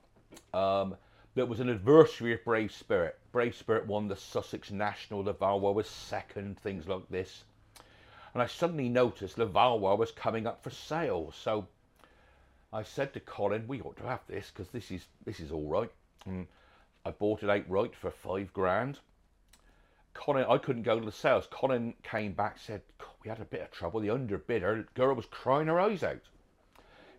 um, 0.54 0.96
that 1.36 1.48
was 1.48 1.60
an 1.60 1.70
adversary 1.70 2.34
of 2.34 2.44
Brave 2.44 2.72
Spirit. 2.72 3.18
Brave 3.32 3.56
Spirit 3.56 3.88
won 3.88 4.08
the 4.08 4.16
Sussex 4.16 4.72
National, 4.72 5.24
the 5.24 5.34
Valois 5.34 5.72
was 5.72 5.88
second, 5.88 6.60
things 6.60 6.88
like 6.88 7.08
this. 7.10 7.44
And 8.34 8.44
I 8.44 8.48
suddenly 8.48 8.90
noticed 8.90 9.36
the 9.36 9.46
Valois 9.46 9.96
was 9.96 10.12
coming 10.12 10.46
up 10.46 10.64
for 10.64 10.70
sale. 10.70 11.32
So 11.32 11.68
I 12.72 12.84
said 12.84 13.14
to 13.14 13.20
Colin, 13.20 13.68
we 13.68 13.82
ought 13.82 13.98
to 13.98 14.04
have 14.04 14.22
this 14.28 14.52
because 14.52 14.70
this 14.70 14.92
is 14.92 15.06
this 15.26 15.40
is 15.40 15.52
all 15.52 15.68
right. 15.68 15.92
And 16.26 16.48
I 17.04 17.12
bought 17.12 17.42
it 17.42 17.50
outright 17.50 17.96
for 17.96 18.12
five 18.12 18.54
grand. 18.54 19.00
Colin, 20.14 20.46
I 20.48 20.58
couldn't 20.58 20.84
go 20.84 21.00
to 21.00 21.06
the 21.06 21.12
sales. 21.12 21.48
Colin 21.50 21.96
came 22.04 22.34
back, 22.34 22.60
said 22.60 22.82
we 23.24 23.30
had 23.30 23.40
a 23.40 23.46
bit 23.46 23.62
of 23.62 23.72
trouble. 23.72 24.02
The 24.02 24.10
underbidder 24.10 24.86
girl 24.94 25.16
was 25.16 25.26
crying 25.26 25.68
her 25.68 25.80
eyes 25.80 26.04
out. 26.04 26.22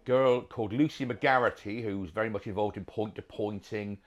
Girl 0.04 0.42
called 0.42 0.72
Lucy 0.72 1.04
McGarity, 1.04 1.82
who's 1.82 2.10
very 2.10 2.30
much 2.30 2.46
involved 2.46 2.76
in 2.76 2.84
point 2.84 3.16
to 3.16 3.22
pointing, 3.22 3.98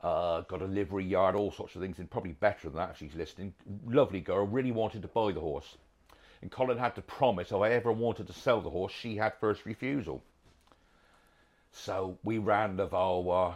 uh, 0.00 0.40
got 0.42 0.62
a 0.62 0.66
livery 0.66 1.04
yard, 1.04 1.34
all 1.34 1.52
sorts 1.52 1.74
of 1.74 1.82
things, 1.82 1.98
and 1.98 2.10
probably 2.10 2.32
better 2.32 2.68
than 2.68 2.76
that 2.76 2.90
if 2.90 2.98
she's 2.98 3.14
listening. 3.14 3.52
Lovely 3.86 4.20
girl, 4.20 4.46
really 4.46 4.72
wanted 4.72 5.02
to 5.02 5.08
buy 5.08 5.32
the 5.32 5.40
horse. 5.40 5.76
And 6.40 6.50
Colin 6.50 6.78
had 6.78 6.94
to 6.94 7.02
promise 7.02 7.52
if 7.52 7.56
I 7.56 7.70
ever 7.70 7.92
wanted 7.92 8.26
to 8.28 8.32
sell 8.32 8.60
the 8.60 8.70
horse, 8.70 8.92
she 8.92 9.16
had 9.16 9.34
first 9.34 9.66
refusal. 9.66 10.22
So 11.78 12.18
we 12.24 12.38
ran 12.38 12.76
the. 12.76 12.88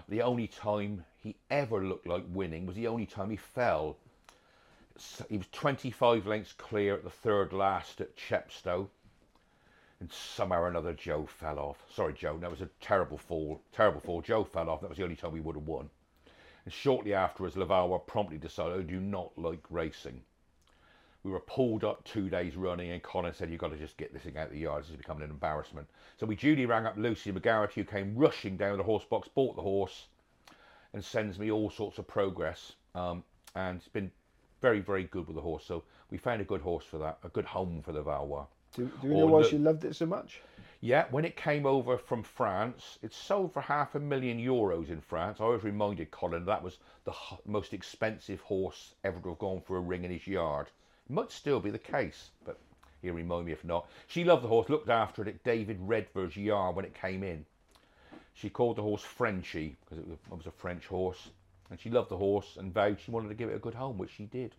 The 0.09 0.23
only 0.23 0.47
time 0.47 1.05
he 1.17 1.37
ever 1.51 1.83
looked 1.83 2.07
like 2.07 2.25
winning 2.29 2.67
was 2.67 2.77
the 2.77 2.87
only 2.87 3.07
time 3.07 3.31
he 3.31 3.37
fell. 3.37 3.97
He 5.29 5.39
was 5.39 5.49
25 5.49 6.27
lengths 6.27 6.53
clear 6.53 6.95
at 6.95 7.03
the 7.03 7.11
third 7.11 7.53
last 7.53 8.01
at 8.01 8.17
Chepstow. 8.17 8.91
And 9.99 10.13
somehow 10.13 10.61
or 10.61 10.69
another, 10.69 10.93
Joe 10.93 11.27
fell 11.27 11.59
off. 11.59 11.83
Sorry, 11.91 12.13
Joe, 12.13 12.37
that 12.39 12.51
was 12.51 12.61
a 12.61 12.69
terrible 12.81 13.19
fall. 13.19 13.63
Terrible 13.73 14.01
fall. 14.01 14.21
Joe 14.21 14.45
fell 14.45 14.69
off. 14.69 14.83
That 14.83 14.91
was 14.91 14.99
the 14.99 15.05
only 15.05 15.17
time 15.17 15.33
we 15.33 15.41
would 15.41 15.57
have 15.57 15.67
won. 15.67 15.91
And 16.65 16.73
shortly 16.73 17.15
afterwards, 17.15 17.57
Valois 17.57 17.99
promptly 17.99 18.39
decided, 18.39 18.79
I 18.79 18.83
do 18.83 19.01
not 19.01 19.37
like 19.37 19.65
racing. 19.71 20.23
We 21.23 21.31
were 21.31 21.41
pulled 21.41 21.85
up 21.85 22.03
two 22.05 22.31
days 22.31 22.57
running, 22.57 22.93
and 22.93 23.03
Connor 23.03 23.33
said, 23.33 23.51
You've 23.51 23.61
got 23.61 23.73
to 23.73 23.77
just 23.77 23.97
get 23.97 24.13
this 24.13 24.23
thing 24.23 24.39
out 24.39 24.47
of 24.47 24.53
the 24.53 24.59
yard. 24.59 24.83
This 24.83 24.91
is 24.91 24.97
becoming 24.97 25.23
an 25.23 25.31
embarrassment. 25.31 25.87
So 26.19 26.27
we 26.27 26.35
duly 26.35 26.65
rang 26.65 26.87
up 26.87 26.97
Lucy 26.97 27.31
McGarrett, 27.31 27.73
who 27.73 27.85
came 27.85 28.17
rushing 28.17 28.57
down 28.57 28.79
the 28.79 28.85
horse 28.85 29.05
box, 29.05 29.29
bought 29.29 29.57
the 29.57 29.63
horse, 29.63 30.07
and 30.95 31.05
sends 31.05 31.39
me 31.39 31.51
all 31.51 31.69
sorts 31.71 31.99
of 31.99 32.07
progress. 32.09 32.73
Um, 32.95 33.23
and 33.55 33.79
it's 33.79 33.89
been 33.89 34.11
very, 34.63 34.81
very 34.81 35.05
good 35.05 35.27
with 35.27 35.37
the 35.37 35.43
horse. 35.43 35.65
So 35.65 35.83
we 36.11 36.19
found 36.19 36.41
a 36.41 36.45
good 36.45 36.63
horse 36.63 36.85
for 36.85 36.99
that, 36.99 37.19
a 37.23 37.29
good 37.29 37.45
home 37.45 37.83
for 37.83 37.93
the 37.93 38.03
Valois. 38.03 38.47
Do, 38.75 38.91
do 39.03 39.09
you 39.09 39.15
know 39.15 39.27
why 39.27 39.43
she 39.43 39.59
loved 39.59 39.85
it 39.85 39.97
so 39.97 40.07
much? 40.07 40.41
Yeah, 40.83 41.05
when 41.11 41.27
it 41.27 41.37
came 41.37 41.67
over 41.67 41.99
from 41.99 42.23
France, 42.23 42.99
it 43.03 43.13
sold 43.13 43.53
for 43.53 43.61
half 43.61 43.95
a 43.95 44.01
million 44.01 44.39
euros 44.39 44.89
in 44.89 45.03
France. 45.03 45.39
I 45.39 45.45
always 45.45 45.65
reminded 45.65 46.11
Colin 46.11 46.47
that 46.47 46.63
was 46.63 46.79
the 47.05 47.13
most 47.45 47.75
expensive 47.75 48.41
horse 48.41 48.95
ever 49.05 49.21
to 49.21 49.31
have 49.31 49.39
gone 49.39 49.61
for 49.61 49.77
a 49.77 49.81
ring 49.81 50.05
in 50.05 50.11
his 50.11 50.27
yard. 50.27 50.69
Might 51.11 51.33
still 51.33 51.59
be 51.59 51.71
the 51.71 51.79
case, 51.79 52.31
but 52.45 52.59
he'll 53.03 53.15
remind 53.15 53.47
me 53.47 53.53
if 53.53 53.65
not. 53.65 53.89
She 54.07 54.23
loved 54.23 54.45
the 54.45 54.49
horse, 54.49 54.69
looked 54.69 54.89
after 54.89 55.23
it 55.23 55.29
at 55.29 55.43
David 55.43 55.81
Redvers' 55.81 56.37
yard 56.37 56.77
when 56.77 56.85
it 56.85 56.95
came 56.95 57.25
in. 57.25 57.45
She 58.35 58.49
called 58.49 58.77
the 58.77 58.83
horse 58.83 59.03
Frenchy 59.03 59.77
because 59.85 59.99
it 59.99 60.07
was 60.31 60.47
a 60.47 60.53
French 60.53 60.87
horse, 60.87 61.31
and 61.69 61.81
she 61.81 61.91
loved 61.91 62.11
the 62.11 62.17
horse 62.17 62.57
and 62.57 62.73
vowed 62.73 63.01
she 63.01 63.11
wanted 63.11 63.29
to 63.29 63.35
give 63.35 63.49
it 63.49 63.57
a 63.57 63.59
good 63.59 63.75
home, 63.75 63.99
which 63.99 64.13
she 64.13 64.27
did. 64.27 64.55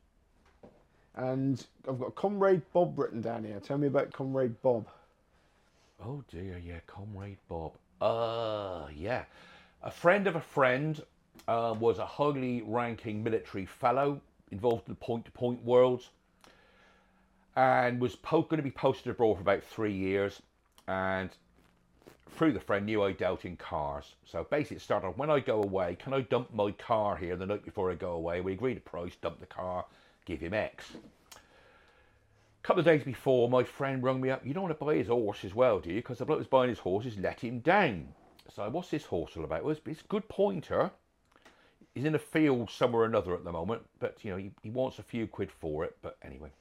And 1.16 1.66
I've 1.88 2.00
got 2.00 2.16
Comrade 2.16 2.62
Bob 2.74 3.00
written 3.00 3.22
down 3.22 3.46
here. 3.46 3.60
Tell 3.62 3.78
me 3.78 3.88
about 3.88 4.12
Comrade 4.12 4.62
Bob. 4.62 4.88
Oh 6.04 6.24
dear, 6.30 6.58
yeah, 6.58 6.80
Comrade 6.86 7.38
Bob. 7.48 7.74
Uh, 8.02 8.88
yeah. 8.94 9.24
A 9.84 9.92
friend 9.92 10.28
of 10.28 10.36
a 10.36 10.42
friend 10.42 11.02
uh, 11.48 11.76
was 11.80 11.98
a 11.98 12.06
highly 12.06 12.62
ranking 12.66 13.24
military 13.24 13.66
fellow 13.66 14.20
involved 14.52 14.88
in 14.88 14.94
the 14.94 15.00
point 15.00 15.26
to 15.26 15.32
point 15.32 15.64
world 15.64 16.08
and 17.56 18.00
was 18.00 18.16
po- 18.16 18.44
going 18.44 18.58
to 18.58 18.64
be 18.64 18.72
posted 18.72 19.12
abroad 19.12 19.36
for 19.36 19.42
about 19.42 19.64
three 19.64 19.94
years. 19.94 20.42
And 20.88 21.30
through 22.30 22.54
the 22.54 22.60
friend, 22.60 22.86
knew 22.86 23.04
I 23.04 23.12
dealt 23.12 23.46
in 23.46 23.58
cars. 23.58 24.16
So 24.26 24.46
basically, 24.50 24.78
it 24.78 24.82
started 24.82 25.08
off 25.08 25.18
when 25.18 25.30
I 25.30 25.40
go 25.40 25.62
away, 25.62 25.98
can 26.00 26.14
I 26.14 26.22
dump 26.22 26.54
my 26.54 26.72
car 26.72 27.16
here 27.16 27.36
the 27.36 27.46
night 27.46 27.64
before 27.64 27.92
I 27.92 27.96
go 27.96 28.12
away? 28.14 28.42
We 28.42 28.54
agreed 28.54 28.78
a 28.78 28.82
price, 28.82 29.16
dump 29.22 29.40
the 29.40 29.46
car, 29.46 29.86
give 30.26 30.40
him 30.40 30.54
X. 30.54 30.86
A 31.36 32.68
couple 32.68 32.80
of 32.80 32.86
days 32.86 33.04
before, 33.04 33.50
my 33.50 33.64
friend 33.64 34.04
rung 34.04 34.22
me 34.22 34.30
up. 34.30 34.46
You 34.46 34.54
don't 34.54 34.64
want 34.64 34.78
to 34.78 34.86
buy 34.86 34.96
his 34.96 35.08
horse 35.08 35.44
as 35.44 35.56
well, 35.56 35.80
do 35.80 35.90
you? 35.90 35.96
Because 35.98 36.20
the 36.20 36.26
bloke 36.26 36.40
was 36.40 36.48
buying 36.48 36.70
his 36.70 36.80
horses 36.80 37.18
let 37.18 37.40
him 37.40 37.60
down. 37.60 38.10
So 38.56 38.70
what's 38.70 38.90
this 38.90 39.06
horse 39.06 39.36
all 39.36 39.44
about? 39.44 39.64
Well, 39.64 39.76
it's, 39.86 40.02
a 40.02 40.08
good 40.08 40.28
pointer. 40.28 40.92
He's 41.96 42.06
in 42.06 42.16
a 42.16 42.20
field 42.20 42.70
somewhere 42.70 43.04
or 43.04 43.06
another 43.06 43.34
at 43.34 43.44
the 43.44 43.52
moment, 43.52 43.84
but 44.00 44.24
you 44.24 44.32
know 44.32 44.38
he, 44.38 44.52
he 44.62 44.70
wants 44.70 45.00
a 45.00 45.04
few 45.04 45.28
quid 45.28 45.52
for 45.52 45.84
it. 45.84 45.98
But 46.02 46.18
anyway, 46.24 46.52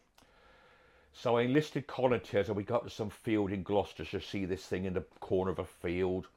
so 1.12 1.36
I 1.36 1.42
enlisted 1.42 1.86
Colin 1.86 2.20
and 2.32 2.56
we 2.56 2.62
got 2.62 2.84
to 2.84 2.90
some 2.90 3.10
field 3.10 3.52
in 3.52 3.62
Gloucestershire, 3.62 4.20
to 4.20 4.26
see 4.26 4.44
this 4.44 4.64
thing 4.64 4.84
in 4.84 4.94
the 4.94 5.04
corner 5.20 5.50
of 5.50 5.58
a 5.58 5.64
field, 5.64 6.28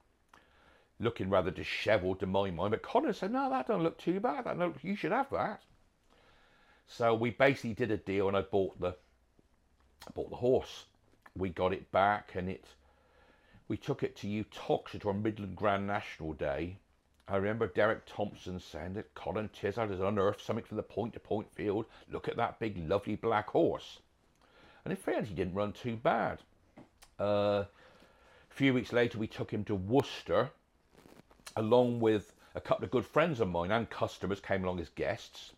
looking 0.99 1.29
rather 1.29 1.51
dishevelled 1.51 2.19
to 2.19 2.25
my 2.25 2.51
mind. 2.51 2.71
But 2.71 2.81
Colin 2.81 3.13
said, 3.13 3.31
no, 3.31 3.49
that 3.49 3.67
don't 3.67 3.83
look 3.83 3.97
too 3.97 4.19
bad. 4.19 4.45
That 4.45 4.57
look, 4.57 4.83
you 4.83 4.95
should 4.95 5.11
have 5.11 5.29
that. 5.29 5.61
So 6.87 7.13
we 7.13 7.29
basically 7.29 7.73
did 7.73 7.91
a 7.91 7.97
deal 7.97 8.27
and 8.27 8.35
I 8.35 8.41
bought 8.41 8.79
the 8.79 8.95
I 10.07 10.11
bought 10.11 10.29
the 10.29 10.35
horse. 10.35 10.85
We 11.35 11.49
got 11.49 11.71
it 11.71 11.91
back 11.91 12.31
and 12.35 12.49
it 12.49 12.65
we 13.67 13.77
took 13.77 14.03
it 14.03 14.15
to 14.17 14.27
Uttoxeter 14.27 14.99
to 14.99 15.07
our 15.07 15.13
Midland 15.13 15.55
Grand 15.55 15.87
National 15.87 16.33
Day. 16.33 16.79
I 17.27 17.37
remember 17.37 17.67
Derek 17.67 18.05
Thompson 18.05 18.59
saying 18.59 18.95
that 18.95 19.15
Colin 19.15 19.49
Tizzard 19.49 19.89
has 19.89 20.01
unearthed 20.01 20.41
something 20.41 20.65
from 20.65 20.77
the 20.77 20.83
point 20.83 21.13
to 21.13 21.19
point 21.19 21.49
field. 21.53 21.85
Look 22.11 22.27
at 22.27 22.35
that 22.35 22.59
big 22.59 22.77
lovely 22.89 23.15
black 23.15 23.49
horse. 23.49 24.01
And 24.85 24.91
in 24.91 24.97
fairness, 24.97 25.29
he 25.29 25.35
didn't 25.35 25.53
run 25.53 25.71
too 25.71 25.95
bad. 25.95 26.39
Uh, 27.19 27.63
a 27.63 27.67
few 28.49 28.73
weeks 28.73 28.91
later, 28.91 29.17
we 29.17 29.27
took 29.27 29.51
him 29.51 29.63
to 29.65 29.75
Worcester, 29.75 30.49
along 31.55 31.99
with 31.99 32.33
a 32.55 32.61
couple 32.61 32.85
of 32.85 32.91
good 32.91 33.05
friends 33.05 33.39
of 33.39 33.49
mine 33.49 33.71
and 33.71 33.89
customers 33.89 34.39
came 34.39 34.63
along 34.63 34.79
as 34.79 34.89
guests. 34.89 35.53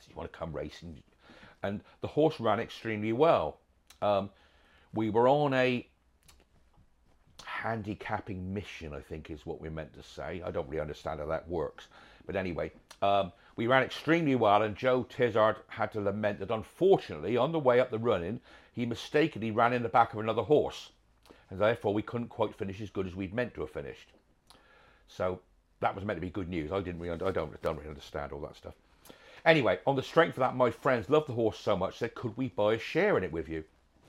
So 0.00 0.06
you 0.08 0.16
want 0.16 0.32
to 0.32 0.38
come 0.38 0.52
racing? 0.52 1.02
And 1.62 1.80
the 2.00 2.08
horse 2.08 2.38
ran 2.38 2.60
extremely 2.60 3.12
well. 3.12 3.58
Um, 4.02 4.30
we 4.94 5.10
were 5.10 5.28
on 5.28 5.54
a 5.54 5.86
handicapping 7.44 8.52
mission, 8.52 8.94
I 8.94 9.00
think 9.00 9.30
is 9.30 9.46
what 9.46 9.60
we're 9.60 9.70
meant 9.70 9.94
to 9.94 10.02
say. 10.02 10.42
I 10.44 10.50
don't 10.50 10.68
really 10.68 10.80
understand 10.80 11.20
how 11.20 11.26
that 11.26 11.48
works. 11.48 11.88
But 12.26 12.36
anyway, 12.36 12.70
um, 13.02 13.32
we 13.56 13.66
ran 13.66 13.82
extremely 13.82 14.34
well, 14.34 14.62
and 14.62 14.76
Joe 14.76 15.04
Tizzard 15.04 15.56
had 15.68 15.90
to 15.92 16.00
lament 16.00 16.40
that 16.40 16.50
unfortunately, 16.50 17.38
on 17.38 17.52
the 17.52 17.58
way 17.58 17.80
up 17.80 17.90
the 17.90 17.98
running, 17.98 18.40
he 18.72 18.84
mistakenly 18.84 19.50
ran 19.50 19.72
in 19.72 19.82
the 19.82 19.88
back 19.88 20.12
of 20.12 20.20
another 20.20 20.42
horse, 20.42 20.90
and 21.48 21.58
therefore 21.58 21.94
we 21.94 22.02
couldn't 22.02 22.28
quite 22.28 22.54
finish 22.54 22.82
as 22.82 22.90
good 22.90 23.06
as 23.06 23.16
we'd 23.16 23.32
meant 23.32 23.54
to 23.54 23.62
have 23.62 23.70
finished. 23.70 24.12
So 25.08 25.40
that 25.80 25.94
was 25.94 26.04
meant 26.04 26.18
to 26.18 26.26
be 26.26 26.30
good 26.30 26.50
news. 26.50 26.70
I 26.70 26.80
didn't 26.80 27.00
really, 27.00 27.14
I 27.14 27.16
don't, 27.16 27.62
don't 27.62 27.76
really 27.76 27.88
understand 27.88 28.32
all 28.32 28.40
that 28.40 28.56
stuff. 28.56 28.74
Anyway, 29.46 29.78
on 29.86 29.96
the 29.96 30.02
strength 30.02 30.36
of 30.36 30.40
that, 30.40 30.56
my 30.56 30.70
friends 30.70 31.08
loved 31.08 31.28
the 31.28 31.32
horse 31.32 31.58
so 31.58 31.76
much, 31.76 31.96
said, 31.96 32.14
could 32.14 32.36
we 32.36 32.48
buy 32.48 32.74
a 32.74 32.78
share 32.78 33.16
in 33.16 33.24
it 33.24 33.32
with 33.32 33.48
you? 33.48 33.64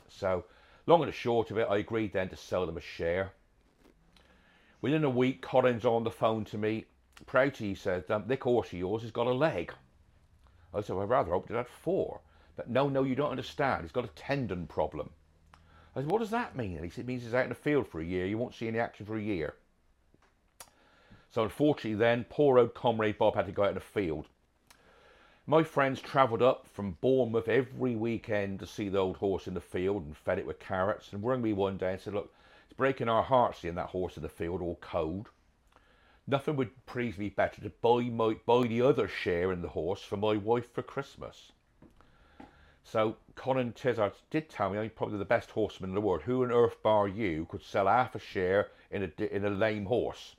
So, 0.09 0.43
long 0.87 1.03
and 1.03 1.13
short 1.13 1.51
of 1.51 1.57
it, 1.57 1.67
I 1.69 1.77
agreed 1.77 2.11
then 2.11 2.27
to 2.29 2.35
sell 2.35 2.65
them 2.65 2.77
a 2.77 2.81
share. 2.81 3.31
Within 4.81 5.03
a 5.03 5.09
week, 5.09 5.41
Colin's 5.41 5.85
on 5.85 6.03
the 6.03 6.11
phone 6.11 6.43
to 6.45 6.57
me 6.57 6.85
Prouty 7.25 7.75
said, 7.75 8.09
um, 8.11 8.25
This 8.27 8.39
horse 8.39 8.67
of 8.67 8.79
yours 8.79 9.01
has 9.01 9.11
got 9.11 9.27
a 9.27 9.33
leg. 9.33 9.73
I 10.73 10.81
said, 10.81 10.95
well, 10.95 11.05
I 11.05 11.09
rather 11.09 11.31
hoped 11.31 11.49
it 11.49 11.55
had 11.55 11.67
four. 11.67 12.21
But 12.55 12.69
no, 12.69 12.89
no, 12.89 13.03
you 13.03 13.15
don't 13.15 13.31
understand. 13.31 13.83
He's 13.83 13.91
got 13.91 14.05
a 14.05 14.09
tendon 14.09 14.67
problem. 14.67 15.11
I 15.95 16.01
said, 16.01 16.11
what 16.11 16.19
does 16.19 16.29
that 16.31 16.55
mean? 16.55 16.75
And 16.75 16.83
he 16.83 16.91
said, 16.91 17.05
it 17.05 17.07
means 17.07 17.23
he's 17.23 17.33
out 17.33 17.43
in 17.43 17.49
the 17.49 17.55
field 17.55 17.87
for 17.87 17.99
a 17.99 18.05
year. 18.05 18.25
You 18.25 18.37
won't 18.37 18.55
see 18.55 18.67
any 18.67 18.79
action 18.79 19.05
for 19.05 19.15
a 19.15 19.21
year. 19.21 19.55
So 21.31 21.43
unfortunately 21.43 21.95
then, 21.95 22.25
poor 22.29 22.59
old 22.59 22.73
comrade 22.73 23.17
Bob 23.17 23.35
had 23.35 23.45
to 23.47 23.51
go 23.51 23.63
out 23.63 23.69
in 23.69 23.75
the 23.75 23.81
field. 23.81 24.27
My 25.45 25.63
friends 25.63 26.01
travelled 26.01 26.41
up 26.41 26.67
from 26.67 26.97
Bournemouth 26.99 27.47
every 27.47 27.95
weekend 27.95 28.59
to 28.59 28.67
see 28.67 28.89
the 28.89 28.97
old 28.97 29.17
horse 29.17 29.47
in 29.47 29.53
the 29.53 29.61
field 29.61 30.05
and 30.05 30.17
fed 30.17 30.39
it 30.39 30.45
with 30.45 30.59
carrots 30.59 31.13
and 31.13 31.23
rang 31.23 31.41
me 31.41 31.53
one 31.53 31.77
day 31.77 31.93
and 31.93 32.01
said, 32.01 32.13
look, 32.13 32.33
it's 32.65 32.75
breaking 32.75 33.07
our 33.07 33.23
hearts 33.23 33.59
seeing 33.59 33.75
that 33.75 33.87
horse 33.87 34.17
in 34.17 34.23
the 34.23 34.29
field 34.29 34.61
all 34.61 34.77
cold. 34.81 35.29
Nothing 36.29 36.57
would 36.57 36.85
please 36.85 37.17
me 37.17 37.29
better 37.29 37.61
to 37.61 37.69
buy 37.69 38.01
my 38.01 38.35
buy 38.45 38.67
the 38.67 38.81
other 38.81 39.07
share 39.07 39.53
in 39.53 39.61
the 39.61 39.69
horse 39.69 40.01
for 40.01 40.17
my 40.17 40.35
wife 40.35 40.69
for 40.73 40.81
Christmas. 40.81 41.53
So 42.83 43.15
Colin 43.35 43.71
Tizzard 43.71 44.11
did 44.29 44.49
tell 44.49 44.69
me 44.69 44.77
I'm 44.77 44.89
probably 44.89 45.19
the 45.19 45.25
best 45.25 45.51
horseman 45.51 45.91
in 45.91 45.95
the 45.95 46.01
world. 46.01 46.23
Who 46.23 46.43
on 46.43 46.51
earth 46.51 46.83
bar 46.83 47.07
you 47.07 47.45
could 47.49 47.63
sell 47.63 47.87
half 47.87 48.13
a 48.13 48.19
share 48.19 48.71
in 48.91 49.03
a 49.03 49.23
in 49.33 49.45
a 49.45 49.49
lame 49.49 49.85
horse? 49.85 50.35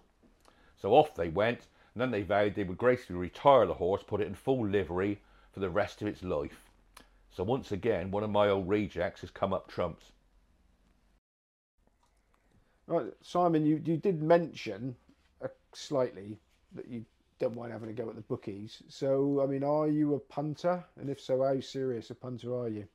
So 0.76 0.92
off 0.92 1.14
they 1.14 1.30
went, 1.30 1.66
and 1.95 2.02
then 2.02 2.11
they 2.11 2.23
vowed 2.23 2.54
they 2.54 2.64
would 2.64 2.76
gracefully 2.76 3.18
retire 3.18 3.66
the 3.66 3.75
horse, 3.75 4.02
put 4.02 4.21
it 4.21 4.26
in 4.26 4.35
full 4.35 4.66
livery 4.66 5.23
for 5.52 5.61
the 5.61 5.71
rest 5.71 6.02
of 6.02 6.09
its 6.09 6.23
life. 6.23 6.71
So 7.30 7.45
once 7.45 7.73
again, 7.73 8.11
one 8.11 8.23
of 8.23 8.30
my 8.30 8.49
old 8.49 8.68
rejects 8.68 9.23
has 9.23 9.30
come 9.30 9.54
up 9.54 9.68
trumps. 9.68 10.12
Right, 12.87 13.12
Simon, 13.23 13.64
you, 13.66 13.83
you 13.85 13.97
did 13.97 14.23
mention 14.23 14.97
slightly 15.75 16.38
that 16.75 16.88
you 16.88 17.04
don't 17.38 17.56
mind 17.56 17.72
having 17.72 17.90
a 17.90 17.92
go 17.92 18.08
at 18.08 18.16
the 18.16 18.22
bookies. 18.22 18.82
So, 18.88 19.40
I 19.42 19.46
mean, 19.46 19.62
are 19.62 19.88
you 19.88 20.14
a 20.14 20.18
punter? 20.18 20.84
And 21.00 21.08
if 21.08 21.20
so, 21.20 21.42
how 21.42 21.60
serious 21.60 22.10
a 22.10 22.14
punter 22.14 22.54
are 22.56 22.68
you? 22.68 22.87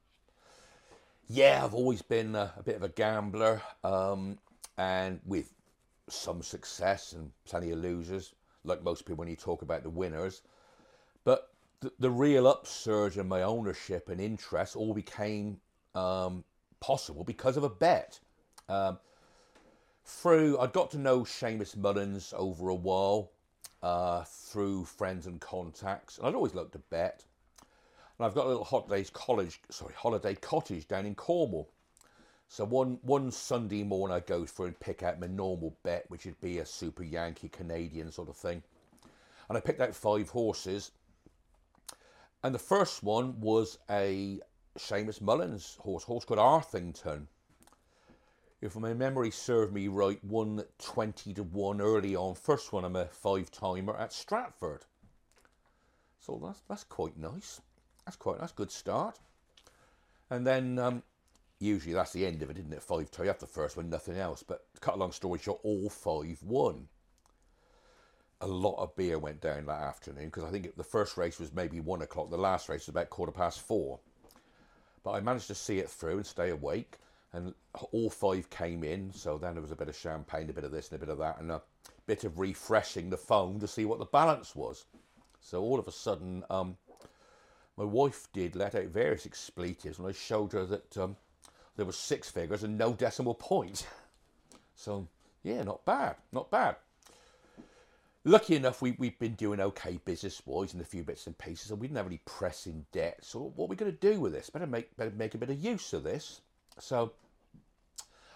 Yeah, 1.30 1.64
I've 1.64 1.74
always 1.74 2.02
been 2.02 2.36
a, 2.36 2.54
a 2.58 2.64
bit 2.64 2.76
of 2.76 2.84
a 2.84 2.90
gambler, 2.90 3.62
um, 3.84 4.38
and 4.78 5.20
with 5.26 5.54
some 6.10 6.42
success 6.42 7.14
and 7.14 7.32
plenty 7.46 7.72
of 7.72 7.80
losers, 7.80 8.34
like 8.66 8.84
most 8.84 9.06
people 9.06 9.18
when 9.18 9.30
you 9.30 9.36
talk 9.36 9.62
about 9.62 9.84
the 9.84 9.90
winners. 9.90 10.42
But 11.24 11.50
the, 11.80 11.94
the 12.00 12.12
real 12.12 12.48
upsurge 12.48 13.18
in 13.18 13.28
my 13.28 13.44
ownership 13.44 14.10
and 14.10 14.20
interest 14.20 14.76
all 14.76 14.94
became 14.94 15.60
um, 15.96 16.44
possible 16.82 17.24
because 17.24 17.56
of 17.56 17.64
a 17.64 17.70
bet. 17.70 18.20
Um, 18.68 19.00
through, 20.06 20.60
I 20.60 20.68
got 20.68 20.92
to 20.92 20.98
know 20.98 21.22
Seamus 21.22 21.76
Mullins 21.76 22.34
over 22.36 22.70
a 22.70 22.76
while 22.76 23.32
uh, 23.82 24.24
through 24.24 24.86
friends 24.86 25.28
and 25.28 25.40
contacts, 25.40 26.18
and 26.18 26.28
I'd 26.28 26.36
always 26.36 26.54
loved 26.54 26.74
to 26.74 26.80
bet. 26.80 27.24
And 28.18 28.26
I've 28.26 28.36
got 28.36 28.46
a 28.46 28.50
little 28.50 28.64
holidays 28.64 29.10
college, 29.10 29.62
sorry, 29.70 29.94
holiday 29.96 30.36
cottage 30.36 30.88
down 30.88 31.06
in 31.06 31.16
Cornwall. 31.16 31.70
So 32.48 32.64
one 32.66 33.00
one 33.02 33.32
Sunday 33.32 33.84
morning 33.84 34.16
I 34.16 34.20
go 34.20 34.46
through 34.46 34.68
and 34.68 34.80
pick 34.80 35.02
out 35.02 35.20
my 35.20 35.28
normal 35.28 35.76
bet, 35.82 36.06
which 36.10 36.26
would 36.26 36.40
be 36.40 36.60
a 36.60 36.66
Super 36.66 37.04
Yankee 37.04 37.50
Canadian 37.50 38.12
sort 38.12 38.30
of 38.30 38.36
thing. 38.36 38.62
And 39.50 39.58
I 39.58 39.62
picked 39.62 39.82
out 39.82 39.96
five 39.96 40.30
horses. 40.30 40.92
And 42.44 42.54
the 42.54 42.60
first 42.60 43.04
one 43.04 43.40
was 43.40 43.80
a 43.90 44.40
Seamus 44.78 45.22
Mullins 45.22 45.78
horse, 45.80 46.04
horse 46.04 46.26
called 46.26 46.40
Arthington. 46.40 47.28
If 48.64 48.78
my 48.78 48.94
memory 48.94 49.30
served 49.30 49.74
me 49.74 49.90
right, 49.90 50.24
won 50.24 50.64
20 50.80 51.34
to 51.34 51.44
1 51.44 51.82
early 51.82 52.16
on. 52.16 52.34
First 52.34 52.72
one, 52.72 52.86
I'm 52.86 52.96
a 52.96 53.08
five 53.08 53.52
timer 53.52 53.94
at 53.98 54.14
Stratford. 54.14 54.86
So 56.22 56.40
that's, 56.42 56.62
that's 56.70 56.86
quite 56.86 57.18
nice. 57.18 57.60
That's 58.06 58.16
quite 58.16 58.40
that's 58.40 58.54
good 58.54 58.72
start. 58.72 59.20
And 60.30 60.48
then 60.48 60.80
um, 60.80 61.04
usually 61.60 61.94
that's 61.94 62.14
the 62.14 62.26
end 62.26 62.42
of 62.42 62.50
it, 62.50 62.58
isn't 62.58 62.72
it? 62.72 62.82
Five 62.82 63.12
tie. 63.12 63.24
You 63.24 63.28
have 63.28 63.40
the 63.40 63.48
first 63.48 63.76
one, 63.76 63.90
nothing 63.90 64.16
else. 64.16 64.44
But 64.44 64.74
to 64.76 64.80
cut 64.80 64.96
a 64.96 64.98
long 64.98 65.12
story 65.12 65.40
short, 65.40 65.60
all 65.64 65.90
five 65.90 66.42
won. 66.42 66.88
A 68.40 68.48
lot 68.48 68.82
of 68.82 68.96
beer 68.96 69.20
went 69.20 69.42
down 69.42 69.66
that 69.66 69.82
afternoon 69.82 70.28
because 70.28 70.46
I 70.46 70.52
think 70.52 70.74
the 70.78 70.86
first 70.86 71.18
race 71.18 71.38
was 71.38 71.54
maybe 71.54 71.82
one 71.82 72.02
o'clock. 72.02 72.30
The 72.30 72.38
last 72.38 72.70
race 72.70 72.84
was 72.84 72.90
about 72.90 73.10
quarter 73.10 73.34
past 73.34 73.60
four. 73.60 74.00
But 75.04 75.12
I 75.12 75.20
managed 75.20 75.48
to 75.48 75.56
see 75.56 75.80
it 75.80 75.90
through 75.90 76.16
and 76.16 76.26
stay 76.26 76.52
awake. 76.52 76.98
And 77.34 77.54
all 77.92 78.10
five 78.10 78.50
came 78.50 78.84
in. 78.84 79.12
So 79.12 79.38
then 79.38 79.54
there 79.54 79.62
was 79.62 79.72
a 79.72 79.76
bit 79.76 79.90
of 79.90 79.96
champagne, 79.96 80.50
a 80.50 80.54
bit 80.54 80.64
of 80.64 80.72
this 80.72 80.90
and 80.90 80.98
a 80.98 81.06
bit 81.06 81.12
of 81.12 81.18
that, 81.18 81.40
and 81.40 81.52
a 81.52 81.62
bit 82.06 82.24
of 82.24 82.40
refreshing 82.40 83.10
the 83.10 83.18
phone 83.18 83.60
to 83.60 83.68
see 83.68 83.86
what 83.86 84.00
the 84.00 84.06
balance 84.06 84.56
was. 84.56 84.86
So 85.42 85.62
all 85.62 85.80
of 85.80 85.88
a 85.88 85.92
sudden, 85.92 86.44
um, 86.50 86.78
my 87.76 87.84
wife 87.84 88.28
did 88.34 88.56
let 88.56 88.76
out 88.76 88.86
various 88.86 89.26
expletives 89.26 90.00
when 90.00 90.10
I 90.10 90.14
showed 90.14 90.54
her 90.54 90.66
that 90.66 90.98
um, 90.98 91.16
there 91.76 91.86
was 91.86 91.98
six 91.98 92.30
figures 92.30 92.64
and 92.64 92.78
no 92.78 92.94
decimal 92.94 93.36
point. 93.36 93.88
So 94.76 95.08
yeah, 95.44 95.62
not 95.64 95.86
bad, 95.86 96.16
not 96.32 96.50
bad. 96.50 96.78
Lucky 98.26 98.56
enough, 98.56 98.82
we, 98.82 98.96
we've 98.98 99.20
been 99.20 99.36
doing 99.36 99.60
okay 99.60 100.00
business-wise 100.04 100.74
and 100.74 100.82
a 100.82 100.86
few 100.86 101.04
bits 101.04 101.28
and 101.28 101.38
pieces, 101.38 101.72
and 101.72 101.80
we 101.80 101.88
didn't 101.88 101.98
have 101.98 102.08
any 102.08 102.22
pressing 102.26 102.86
debt. 102.92 103.20
So 103.22 103.52
what 103.56 103.66
are 103.66 103.70
we 103.70 103.76
going 103.76 103.92
to 103.92 103.98
do 103.98 104.20
with 104.20 104.34
this? 104.34 104.50
Better 104.50 104.66
make 104.66 104.96
better 104.98 105.12
make 105.16 105.36
a 105.36 105.38
bit 105.38 105.52
of 105.52 105.64
use 105.64 105.94
of 105.94 106.04
this. 106.04 106.42
So 106.80 107.12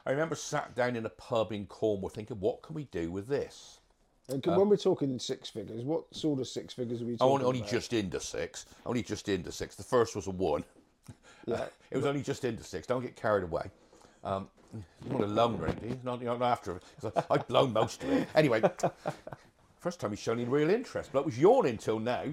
I 0.07 0.11
remember 0.11 0.35
sat 0.35 0.73
down 0.73 0.95
in 0.95 1.05
a 1.05 1.09
pub 1.09 1.51
in 1.51 1.65
Cornwall 1.65 2.07
thinking, 2.07 2.39
what 2.39 2.61
can 2.61 2.73
we 2.73 2.85
do 2.85 3.11
with 3.11 3.27
this? 3.27 3.81
And 4.29 4.41
can, 4.41 4.53
uh, 4.53 4.59
when 4.59 4.69
we're 4.69 4.77
talking 4.77 5.19
six 5.19 5.49
figures, 5.49 5.83
what 5.83 6.03
sort 6.15 6.39
of 6.39 6.47
six 6.47 6.73
figures 6.73 7.01
are 7.01 7.05
we 7.05 7.17
talking 7.17 7.33
only, 7.33 7.45
only 7.45 7.59
about? 7.59 7.71
just 7.71 7.91
into 7.91 8.21
six. 8.21 8.67
Only 8.85 9.03
just 9.03 9.27
into 9.27 9.51
six. 9.51 9.75
The 9.75 9.83
first 9.83 10.15
was 10.15 10.27
a 10.27 10.31
one. 10.31 10.63
Yeah. 11.45 11.63
it 11.91 11.95
was 11.95 12.05
only 12.05 12.21
just 12.21 12.43
into 12.43 12.61
six. 12.61 12.85
Don't 12.87 13.01
get 13.01 13.15
carried 13.15 13.45
away. 13.45 13.71
Um, 14.25 14.49
you're 15.05 15.19
not 15.19 15.21
alone 15.29 15.61
or 15.61 15.67
anything. 15.67 15.97
Not, 16.03 16.21
you're 16.21 16.37
not 16.37 16.51
after. 16.51 16.81
I've 17.31 17.47
blown 17.47 17.71
most 17.71 18.03
of 18.03 18.11
it. 18.11 18.27
Anyway, 18.35 18.61
first 19.79 20.01
time 20.01 20.09
he's 20.09 20.19
shown 20.19 20.41
any 20.41 20.49
real 20.49 20.69
interest, 20.69 21.11
but 21.13 21.19
it 21.19 21.25
was 21.25 21.39
yawning 21.39 21.77
till 21.77 21.99
now. 21.99 22.25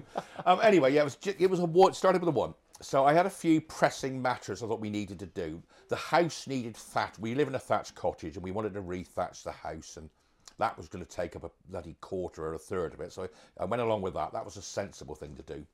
Um, 0.45 0.59
anyway, 0.61 0.93
yeah, 0.93 1.01
it 1.01 1.03
was 1.05 1.17
it 1.23 1.49
was 1.49 1.59
a 1.59 1.65
one. 1.65 1.93
Started 1.93 2.21
with 2.21 2.27
a 2.27 2.37
one. 2.37 2.53
So 2.81 3.05
I 3.05 3.13
had 3.13 3.25
a 3.25 3.29
few 3.29 3.61
pressing 3.61 4.21
matters 4.21 4.61
I 4.61 4.67
thought 4.67 4.81
we 4.81 4.89
needed 4.89 5.19
to 5.19 5.25
do. 5.25 5.63
The 5.87 5.95
house 5.95 6.45
needed 6.45 6.75
thatch. 6.75 7.17
We 7.19 7.33
live 7.33 7.47
in 7.47 7.55
a 7.55 7.59
thatched 7.59 7.95
cottage, 7.95 8.35
and 8.35 8.43
we 8.43 8.51
wanted 8.51 8.73
to 8.73 8.81
rethatch 8.81 9.43
the 9.43 9.51
house, 9.51 9.97
and 9.97 10.09
that 10.59 10.77
was 10.77 10.87
going 10.87 11.03
to 11.03 11.09
take 11.09 11.35
up 11.35 11.43
a 11.43 11.51
bloody 11.69 11.95
quarter 12.01 12.45
or 12.45 12.53
a 12.53 12.59
third 12.59 12.93
of 12.93 13.01
it. 13.01 13.13
So 13.13 13.29
I 13.57 13.65
went 13.65 13.81
along 13.81 14.01
with 14.01 14.13
that. 14.15 14.33
That 14.33 14.45
was 14.45 14.57
a 14.57 14.61
sensible 14.61 15.15
thing 15.15 15.35
to 15.35 15.41
do. 15.41 15.65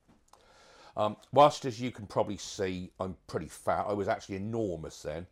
Um, 0.96 1.16
whilst, 1.32 1.64
as 1.64 1.80
you 1.80 1.90
can 1.90 2.06
probably 2.06 2.36
see, 2.36 2.90
I'm 3.00 3.16
pretty 3.26 3.48
fat, 3.48 3.86
I 3.88 3.94
was 3.94 4.08
actually 4.08 4.36
enormous 4.36 5.02
then. 5.02 5.26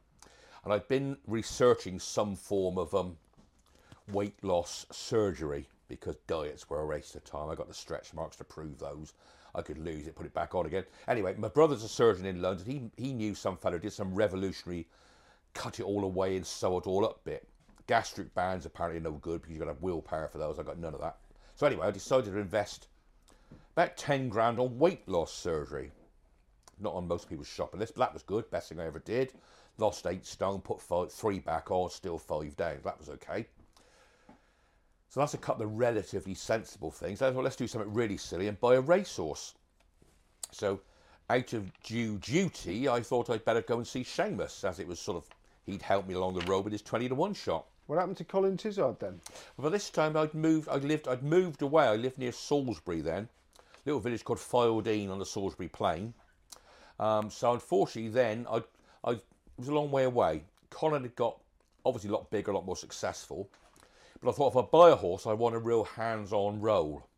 And 0.64 0.72
I've 0.72 0.88
been 0.88 1.16
researching 1.26 1.98
some 1.98 2.34
form 2.34 2.78
of 2.78 2.94
um, 2.94 3.16
weight 4.10 4.42
loss 4.42 4.86
surgery 4.90 5.68
because 5.88 6.16
diets 6.26 6.68
were 6.68 6.80
a 6.80 6.86
waste 6.86 7.14
of 7.14 7.24
time. 7.24 7.48
I 7.48 7.54
got 7.54 7.68
the 7.68 7.74
stretch 7.74 8.14
marks 8.14 8.36
to 8.36 8.44
prove 8.44 8.78
those. 8.78 9.12
I 9.54 9.62
could 9.62 9.78
lose 9.78 10.06
it, 10.06 10.14
put 10.14 10.26
it 10.26 10.34
back 10.34 10.54
on 10.54 10.66
again. 10.66 10.84
Anyway, 11.08 11.34
my 11.36 11.48
brother's 11.48 11.82
a 11.82 11.88
surgeon 11.88 12.26
in 12.26 12.40
London. 12.40 12.66
He, 12.96 13.02
he 13.02 13.12
knew 13.12 13.34
some 13.34 13.56
fellow 13.56 13.78
did 13.78 13.92
some 13.92 14.14
revolutionary 14.14 14.86
cut 15.54 15.80
it 15.80 15.84
all 15.84 16.04
away 16.04 16.36
and 16.36 16.46
sew 16.46 16.78
it 16.78 16.86
all 16.86 17.04
up 17.04 17.24
bit. 17.24 17.46
Gastric 17.86 18.32
bands 18.34 18.66
apparently 18.66 19.00
no 19.00 19.12
good 19.12 19.40
because 19.42 19.52
you've 19.52 19.60
got 19.60 19.66
to 19.66 19.72
have 19.72 19.82
willpower 19.82 20.28
for 20.28 20.38
those. 20.38 20.58
I 20.58 20.62
got 20.62 20.78
none 20.78 20.94
of 20.94 21.00
that. 21.00 21.16
So 21.56 21.66
anyway, 21.66 21.86
I 21.86 21.90
decided 21.90 22.32
to 22.32 22.38
invest 22.38 22.86
about 23.76 23.96
10 23.96 24.28
grand 24.28 24.58
on 24.58 24.78
weight 24.78 25.06
loss 25.08 25.32
surgery. 25.32 25.90
Not 26.78 26.94
on 26.94 27.08
most 27.08 27.28
people's 27.28 27.48
shopping 27.48 27.80
list, 27.80 27.94
but 27.94 28.00
that 28.00 28.14
was 28.14 28.22
good. 28.22 28.50
Best 28.50 28.68
thing 28.68 28.80
I 28.80 28.86
ever 28.86 29.00
did. 29.00 29.32
Lost 29.76 30.06
eight 30.06 30.24
stone, 30.24 30.60
put 30.60 30.80
five, 30.80 31.12
three 31.12 31.40
back 31.40 31.70
on, 31.70 31.90
still 31.90 32.18
five 32.18 32.56
down. 32.56 32.78
That 32.84 32.98
was 32.98 33.08
okay. 33.10 33.46
So 35.10 35.18
that's 35.18 35.34
a 35.34 35.38
couple 35.38 35.66
of 35.66 35.72
relatively 35.72 36.34
sensible 36.34 36.92
things. 36.92 37.20
Well, 37.20 37.42
let's 37.42 37.56
do 37.56 37.66
something 37.66 37.92
really 37.92 38.16
silly 38.16 38.46
and 38.46 38.60
buy 38.60 38.76
a 38.76 38.80
racehorse. 38.80 39.54
So, 40.52 40.80
out 41.28 41.52
of 41.52 41.72
due 41.82 42.18
duty, 42.18 42.88
I 42.88 43.00
thought 43.00 43.28
I'd 43.28 43.44
better 43.44 43.60
go 43.60 43.78
and 43.78 43.86
see 43.86 44.04
Seamus, 44.04 44.64
as 44.64 44.78
it 44.78 44.86
was 44.86 45.00
sort 45.00 45.16
of 45.16 45.28
he'd 45.66 45.82
help 45.82 46.06
me 46.06 46.14
along 46.14 46.34
the 46.34 46.46
road 46.46 46.62
with 46.62 46.72
his 46.72 46.82
twenty 46.82 47.08
to 47.08 47.16
one 47.16 47.34
shot. 47.34 47.66
What 47.86 47.98
happened 47.98 48.18
to 48.18 48.24
Colin 48.24 48.56
Tizzard 48.56 49.00
then? 49.00 49.20
Well, 49.56 49.64
by 49.64 49.70
this 49.70 49.90
time 49.90 50.16
I'd 50.16 50.32
moved. 50.32 50.68
I 50.68 50.76
lived. 50.76 51.08
I'd 51.08 51.24
moved 51.24 51.62
away. 51.62 51.86
I 51.86 51.96
lived 51.96 52.18
near 52.18 52.30
Salisbury 52.30 53.00
then, 53.00 53.28
a 53.58 53.62
little 53.86 54.00
village 54.00 54.24
called 54.24 54.38
Figheldean 54.38 55.10
on 55.10 55.18
the 55.18 55.26
Salisbury 55.26 55.68
Plain. 55.68 56.14
Um, 57.00 57.30
so 57.30 57.52
unfortunately, 57.52 58.12
then 58.12 58.46
I, 58.48 58.62
I 59.02 59.18
was 59.56 59.66
a 59.66 59.74
long 59.74 59.90
way 59.90 60.04
away. 60.04 60.44
Colin 60.70 61.02
had 61.02 61.16
got 61.16 61.36
obviously 61.84 62.10
a 62.10 62.12
lot 62.12 62.30
bigger, 62.30 62.52
a 62.52 62.54
lot 62.54 62.64
more 62.64 62.76
successful. 62.76 63.48
But 64.22 64.30
I 64.30 64.32
thought 64.32 64.52
if 64.52 64.56
I 64.56 64.68
buy 64.68 64.90
a 64.90 64.96
horse, 64.96 65.26
I 65.26 65.32
want 65.32 65.54
a 65.54 65.58
real 65.58 65.84
hands-on 65.84 66.60
role. 66.60 67.08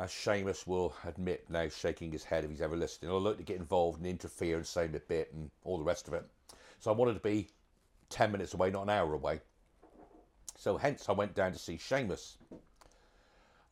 As 0.00 0.10
Seamus 0.10 0.66
will 0.66 0.96
admit 1.04 1.48
now, 1.48 1.68
shaking 1.68 2.10
his 2.10 2.24
head 2.24 2.42
if 2.42 2.50
he's 2.50 2.60
ever 2.60 2.76
listening, 2.76 3.12
I 3.12 3.14
like 3.14 3.36
to 3.36 3.44
get 3.44 3.58
involved 3.58 3.98
and 3.98 4.06
interfere 4.08 4.56
and 4.56 4.66
say 4.66 4.86
a 4.86 4.88
bit 4.88 5.32
and 5.32 5.48
all 5.62 5.78
the 5.78 5.84
rest 5.84 6.08
of 6.08 6.14
it. 6.14 6.24
So 6.80 6.90
I 6.90 6.96
wanted 6.96 7.14
to 7.14 7.20
be 7.20 7.50
10 8.08 8.32
minutes 8.32 8.52
away, 8.52 8.70
not 8.70 8.82
an 8.82 8.90
hour 8.90 9.14
away. 9.14 9.42
So 10.56 10.76
hence 10.76 11.08
I 11.08 11.12
went 11.12 11.36
down 11.36 11.52
to 11.52 11.58
see 11.58 11.76
Seamus. 11.76 12.36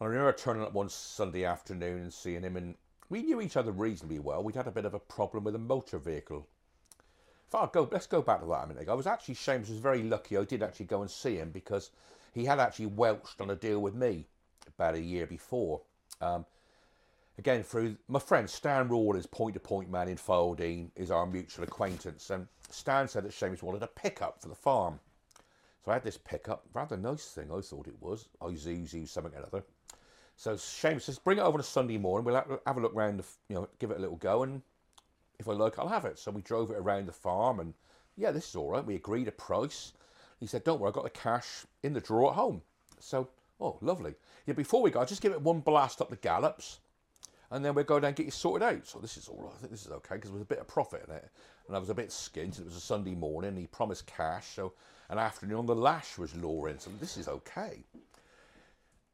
I 0.00 0.04
remember 0.04 0.32
turning 0.32 0.62
up 0.62 0.72
one 0.72 0.88
Sunday 0.88 1.44
afternoon 1.44 2.02
and 2.02 2.12
seeing 2.12 2.42
him, 2.42 2.56
and 2.56 2.76
we 3.08 3.22
knew 3.22 3.40
each 3.40 3.56
other 3.56 3.72
reasonably 3.72 4.20
well. 4.20 4.44
We'd 4.44 4.54
had 4.54 4.68
a 4.68 4.72
bit 4.72 4.84
of 4.84 4.94
a 4.94 5.00
problem 5.00 5.42
with 5.42 5.56
a 5.56 5.58
motor 5.58 5.98
vehicle. 5.98 6.46
If 7.48 7.56
I 7.56 7.68
go, 7.72 7.88
let's 7.90 8.06
go 8.06 8.22
back 8.22 8.40
to 8.40 8.46
that 8.46 8.64
a 8.64 8.66
minute 8.68 8.82
ago. 8.82 8.92
I 8.92 8.94
was 8.94 9.08
actually 9.08 9.34
Seamus 9.34 9.68
was 9.68 9.78
very 9.78 10.04
lucky. 10.04 10.38
I 10.38 10.44
did 10.44 10.62
actually 10.62 10.86
go 10.86 11.02
and 11.02 11.10
see 11.10 11.34
him 11.34 11.50
because 11.50 11.90
he 12.32 12.44
had 12.44 12.58
actually 12.58 12.86
welched 12.86 13.40
on 13.40 13.50
a 13.50 13.56
deal 13.56 13.80
with 13.80 13.94
me 13.94 14.26
about 14.68 14.94
a 14.94 15.00
year 15.00 15.26
before. 15.26 15.82
Um, 16.20 16.46
again, 17.38 17.62
through 17.62 17.96
my 18.08 18.18
friend 18.18 18.48
Stan 18.48 18.88
Rawlins, 18.88 19.26
point 19.26 19.54
to 19.54 19.60
point 19.60 19.90
man 19.90 20.08
in 20.08 20.16
Figheldean, 20.16 20.90
is 20.96 21.10
our 21.10 21.26
mutual 21.26 21.64
acquaintance. 21.64 22.30
And 22.30 22.46
Stan 22.70 23.08
said 23.08 23.24
that 23.24 23.32
Seamus 23.32 23.62
wanted 23.62 23.82
a 23.82 23.88
pickup 23.88 24.40
for 24.40 24.48
the 24.48 24.54
farm. 24.54 25.00
So 25.84 25.90
I 25.90 25.94
had 25.94 26.04
this 26.04 26.18
pickup, 26.18 26.66
rather 26.74 26.96
nice 26.96 27.26
thing, 27.26 27.50
I 27.50 27.60
thought 27.60 27.88
it 27.88 28.00
was. 28.00 28.28
Isuzu, 28.42 29.08
something 29.08 29.32
or 29.34 29.46
other. 29.46 29.64
So 30.36 30.54
Seamus 30.54 31.02
says, 31.02 31.18
bring 31.18 31.38
it 31.38 31.42
over 31.42 31.54
on 31.54 31.60
a 31.60 31.64
Sunday 31.64 31.98
morning. 31.98 32.24
We'll 32.24 32.60
have 32.66 32.76
a 32.76 32.80
look 32.80 32.94
around, 32.94 33.18
the, 33.18 33.24
you 33.48 33.56
know, 33.56 33.68
give 33.78 33.90
it 33.90 33.96
a 33.98 34.00
little 34.00 34.16
go, 34.16 34.42
and 34.42 34.62
if 35.38 35.48
I 35.48 35.52
like, 35.52 35.78
I'll 35.78 35.88
have 35.88 36.04
it. 36.04 36.18
So 36.18 36.30
we 36.30 36.42
drove 36.42 36.70
it 36.70 36.76
around 36.76 37.06
the 37.06 37.12
farm, 37.12 37.60
and 37.60 37.74
yeah, 38.16 38.30
this 38.30 38.48
is 38.48 38.56
all 38.56 38.70
right. 38.70 38.84
We 38.84 38.94
agreed 38.94 39.28
a 39.28 39.32
price. 39.32 39.92
He 40.40 40.46
said, 40.46 40.64
don't 40.64 40.81
worry, 40.81 40.88
I've 40.88 40.94
got 40.94 41.05
the 41.05 41.11
cash 41.11 41.66
in 41.83 41.92
the 41.92 42.00
drawer 42.00 42.31
at 42.31 42.37
home. 42.37 42.62
So, 42.98 43.29
oh, 43.61 43.76
lovely. 43.83 44.14
Yeah, 44.46 44.55
before 44.55 44.83
we 44.83 44.90
go, 44.90 45.00
I'll 45.00 45.07
just 45.07 45.20
give 45.20 45.33
it 45.33 45.40
one 45.40 45.61
blast 45.61 46.00
up 46.00 46.09
the 46.09 46.16
gallops, 46.16 46.81
and 47.50 47.64
then 47.64 47.74
we'll 47.74 47.85
go 47.85 48.00
down 48.00 48.09
and 48.09 48.16
get 48.16 48.26
you 48.26 48.33
sorted 48.33 48.66
out. 48.66 48.87
So 48.87 48.98
this 48.98 49.16
is 49.16 49.29
all, 49.29 49.53
I 49.55 49.59
think 49.61 49.70
this 49.70 49.85
is 49.85 49.92
okay 49.92 50.14
because 50.14 50.31
there 50.31 50.38
was 50.38 50.42
a 50.42 50.46
bit 50.46 50.61
of 50.61 50.66
profit 50.66 51.05
in 51.07 51.14
it, 51.14 51.29
and 51.66 51.76
I 51.76 51.79
was 51.79 51.90
a 51.90 51.94
bit 51.94 52.09
skint. 52.09 52.59
It 52.59 52.64
was 52.64 52.76
a 52.76 52.81
Sunday 52.81 53.14
morning. 53.14 53.57
He 53.57 53.66
promised 53.66 54.07
cash, 54.07 54.55
so 54.55 54.72
an 55.11 55.18
afternoon 55.18 55.59
on 55.59 55.66
the 55.66 55.74
lash 55.74 56.16
was 56.16 56.35
luring. 56.35 56.79
So 56.79 56.90
this 56.98 57.16
is 57.16 57.29
okay. 57.29 57.85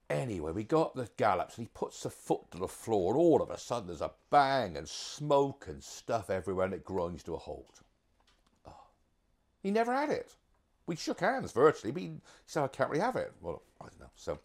Anyway, 0.09 0.53
we 0.53 0.63
got 0.63 0.95
the 0.95 1.09
gallops 1.17 1.59
and 1.59 1.67
he 1.67 1.71
puts 1.75 2.05
the 2.05 2.11
foot 2.11 2.49
to 2.53 2.59
the 2.59 2.69
floor, 2.69 3.13
and 3.13 3.21
all 3.21 3.43
of 3.43 3.51
a 3.51 3.59
sudden 3.59 3.89
there's 3.89 4.01
a 4.01 4.13
bang 4.31 4.77
and 4.77 4.89
smoke 4.89 5.67
and 5.69 5.83
stuff 5.83 6.31
everywhere, 6.31 6.67
and 6.67 6.75
it 6.75 6.85
grinds 6.85 7.25
to 7.25 7.35
a 7.35 7.39
halt. 7.39 7.81
Oh. 8.69 8.87
He 9.63 9.73
never 9.73 9.93
had 9.93 10.11
it. 10.11 10.31
We 10.87 10.97
shook 10.97 11.21
hands 11.21 11.53
virtually, 11.53 11.93
but 11.93 12.03
he 12.03 12.13
said, 12.47 12.63
I 12.63 12.69
can't 12.69 12.91
really 12.91 13.03
have 13.03 13.17
it. 13.17 13.33
Well, 13.41 13.63
I 13.81 13.87
don't 13.87 14.01
know. 14.01 14.11
So, 14.15 14.39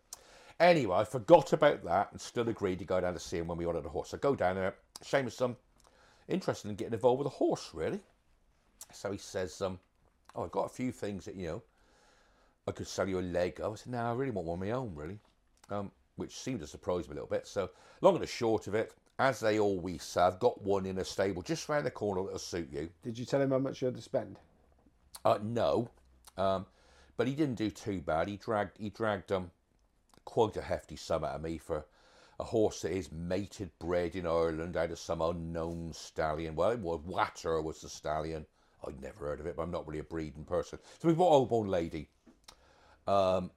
anyway, 0.60 0.98
I 0.98 1.04
forgot 1.04 1.54
about 1.54 1.84
that 1.84 2.12
and 2.12 2.20
still 2.20 2.50
agreed 2.50 2.80
to 2.80 2.86
go 2.86 3.00
down 3.00 3.14
to 3.14 3.20
see 3.20 3.38
him 3.38 3.48
when 3.48 3.58
we 3.58 3.66
ordered 3.66 3.86
a 3.86 3.90
horse. 3.90 4.10
So, 4.10 4.18
go 4.18 4.36
down 4.36 4.56
there. 4.56 4.76
Seamus, 5.04 5.42
um, 5.42 5.56
interested 6.28 6.70
in 6.70 6.76
getting 6.76 6.94
involved 6.94 7.20
with 7.20 7.28
a 7.28 7.38
horse, 7.38 7.70
really. 7.74 8.00
So 8.92 9.12
he 9.12 9.18
says, 9.18 9.62
um, 9.62 9.80
Oh, 10.36 10.44
I've 10.44 10.52
got 10.52 10.66
a 10.66 10.70
few 10.70 10.92
things 10.92 11.26
that, 11.26 11.36
you 11.36 11.48
know, 11.48 11.64
I 12.68 12.72
could 12.72 12.88
sell 12.88 13.08
you 13.08 13.20
a 13.20 13.22
leg. 13.22 13.60
I 13.62 13.74
said, 13.76 13.92
No, 13.92 14.00
I 14.00 14.14
really 14.14 14.32
want 14.32 14.48
one 14.48 14.62
of 14.62 14.66
my 14.66 14.72
own, 14.72 14.96
really 14.96 15.20
um, 15.72 15.92
which 16.18 16.38
seemed 16.38 16.60
to 16.60 16.68
surprise 16.68 17.08
me 17.08 17.14
a 17.14 17.16
little 17.16 17.30
bit. 17.30 17.48
So, 17.48 17.70
long 18.02 18.18
and 18.18 18.28
short 18.28 18.68
of 18.68 18.76
it, 18.76 18.94
as 19.18 19.40
they 19.40 19.60
always 19.60 20.04
say, 20.04 20.22
I've 20.22 20.40
got 20.40 20.62
one 20.62 20.86
in 20.86 20.98
a 21.00 21.06
stable 21.06 21.42
just 21.42 21.70
round 21.70 21.86
the 21.86 21.92
corner 21.92 22.24
that'll 22.24 22.40
suit 22.40 22.70
you. 22.72 22.90
Did 23.04 23.18
you 23.18 23.26
tell 23.26 23.42
him 23.42 23.52
how 23.52 23.60
much 23.60 23.82
you 23.82 23.86
had 23.86 23.96
to 23.96 24.02
spend? 24.02 24.38
Uh, 25.24 25.40
no, 25.42 25.90
um, 26.38 26.66
but 27.18 27.28
he 27.28 27.36
didn't 27.36 27.56
do 27.56 27.70
too 27.70 28.02
bad. 28.02 28.28
He 28.28 28.38
dragged 28.38 28.78
he 28.78 28.90
dragged 28.90 29.32
um, 29.32 29.52
quite 30.26 30.58
a 30.58 30.62
hefty 30.62 30.96
sum 30.96 31.24
out 31.24 31.36
of 31.36 31.42
me 31.42 31.58
for 31.58 31.86
a 32.40 32.44
horse 32.44 32.82
that 32.82 32.92
is 32.92 33.12
mated, 33.12 33.70
bred 33.80 34.16
in 34.16 34.26
Ireland 34.26 34.76
out 34.76 34.92
of 34.92 35.00
some 35.00 35.22
unknown 35.22 35.94
stallion. 35.94 36.56
Well, 36.56 36.72
it 36.72 36.80
was 36.80 37.02
Watar 37.02 37.62
was 37.64 37.82
the 37.82 37.90
stallion. 37.90 38.46
I'd 38.86 39.02
never 39.02 39.26
heard 39.26 39.40
of 39.40 39.46
it, 39.46 39.56
but 39.56 39.62
I'm 39.62 39.72
not 39.72 39.88
really 39.88 40.00
a 40.00 40.04
breeding 40.04 40.44
person. 40.44 40.80
So 41.00 41.08
we 41.08 41.14
bought 41.14 41.48
Oborne 41.48 41.70
Lady, 41.70 42.08
um, 43.08 43.52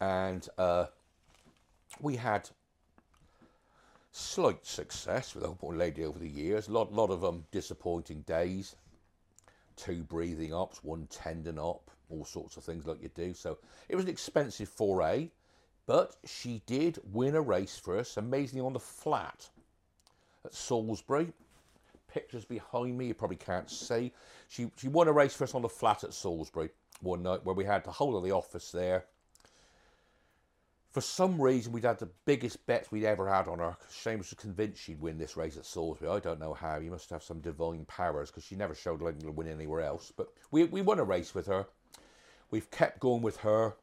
and 0.00 0.48
uh, 0.56 0.86
we 2.00 2.16
had 2.16 2.48
slight 4.10 4.64
success 4.64 5.34
with 5.34 5.44
Oborne 5.44 5.76
Lady 5.76 6.04
over 6.04 6.18
the 6.18 6.28
years. 6.28 6.68
A 6.68 6.72
lot, 6.72 6.92
lot 6.92 7.10
of 7.10 7.24
um, 7.24 7.44
disappointing 7.50 8.22
days. 8.22 8.74
Two 9.78 10.02
breathing 10.02 10.52
ups, 10.52 10.82
one 10.82 11.06
tendon 11.06 11.58
up, 11.58 11.90
all 12.10 12.24
sorts 12.24 12.56
of 12.56 12.64
things 12.64 12.86
like 12.86 13.00
you 13.00 13.10
do. 13.14 13.32
So 13.32 13.58
it 13.88 13.96
was 13.96 14.04
an 14.04 14.10
expensive 14.10 14.68
foray, 14.68 15.30
but 15.86 16.16
she 16.24 16.62
did 16.66 16.98
win 17.12 17.36
a 17.36 17.40
race 17.40 17.78
for 17.78 17.96
us, 17.96 18.16
amazingly 18.16 18.66
on 18.66 18.74
the 18.74 18.80
flat 18.80 19.48
at 20.44 20.52
Salisbury. 20.52 21.32
Pictures 22.08 22.44
behind 22.44 22.98
me, 22.98 23.06
you 23.06 23.14
probably 23.14 23.36
can't 23.36 23.70
see. 23.70 24.12
She, 24.48 24.70
she 24.76 24.88
won 24.88 25.08
a 25.08 25.12
race 25.12 25.34
for 25.34 25.44
us 25.44 25.54
on 25.54 25.62
the 25.62 25.68
flat 25.68 26.04
at 26.04 26.12
Salisbury 26.12 26.70
one 27.00 27.22
night 27.22 27.44
where 27.44 27.54
we 27.54 27.64
had 27.64 27.84
the 27.84 27.92
whole 27.92 28.16
of 28.16 28.24
the 28.24 28.32
office 28.32 28.72
there 28.72 29.04
for 30.90 31.00
some 31.02 31.40
reason, 31.40 31.72
we'd 31.72 31.84
had 31.84 31.98
the 31.98 32.08
biggest 32.24 32.64
bets 32.66 32.90
we'd 32.90 33.04
ever 33.04 33.28
had 33.28 33.46
on 33.46 33.58
her. 33.58 33.76
Seamus 33.90 34.30
was 34.30 34.34
convinced 34.34 34.82
she'd 34.82 35.00
win 35.00 35.18
this 35.18 35.36
race 35.36 35.56
at 35.56 35.66
Salisbury. 35.66 36.10
I 36.10 36.18
don't 36.18 36.40
know 36.40 36.54
how. 36.54 36.78
You 36.78 36.90
must 36.90 37.10
have 37.10 37.22
some 37.22 37.40
divine 37.40 37.84
powers 37.84 38.30
because 38.30 38.44
she 38.44 38.56
never 38.56 38.74
showed 38.74 39.02
like 39.02 39.18
to 39.20 39.30
win 39.30 39.48
anywhere 39.48 39.82
else. 39.82 40.12
But 40.16 40.28
we, 40.50 40.64
we 40.64 40.80
won 40.80 40.98
a 40.98 41.04
race 41.04 41.34
with 41.34 41.46
her. 41.46 41.66
We've 42.50 42.70
kept 42.70 43.00
going 43.00 43.22
with 43.22 43.38
her. 43.38 43.76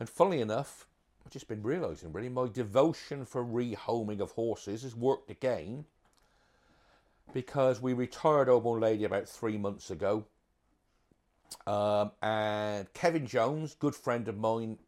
And 0.00 0.08
funnily 0.08 0.40
enough, 0.40 0.86
I've 1.24 1.32
just 1.32 1.48
been 1.48 1.62
realising 1.62 2.12
really 2.12 2.30
my 2.30 2.48
devotion 2.48 3.26
for 3.26 3.44
rehoming 3.44 4.20
of 4.20 4.32
horses 4.32 4.82
has 4.82 4.96
worked 4.96 5.30
again 5.30 5.84
because 7.34 7.80
we 7.80 7.92
retired 7.92 8.48
Old 8.48 8.80
Lady 8.80 9.04
about 9.04 9.28
three 9.28 9.58
months 9.58 9.90
ago. 9.90 10.24
Um, 11.66 12.12
and 12.22 12.92
Kevin 12.94 13.26
Jones, 13.26 13.76
good 13.78 13.94
friend 13.94 14.26
of 14.28 14.38
mine, 14.38 14.78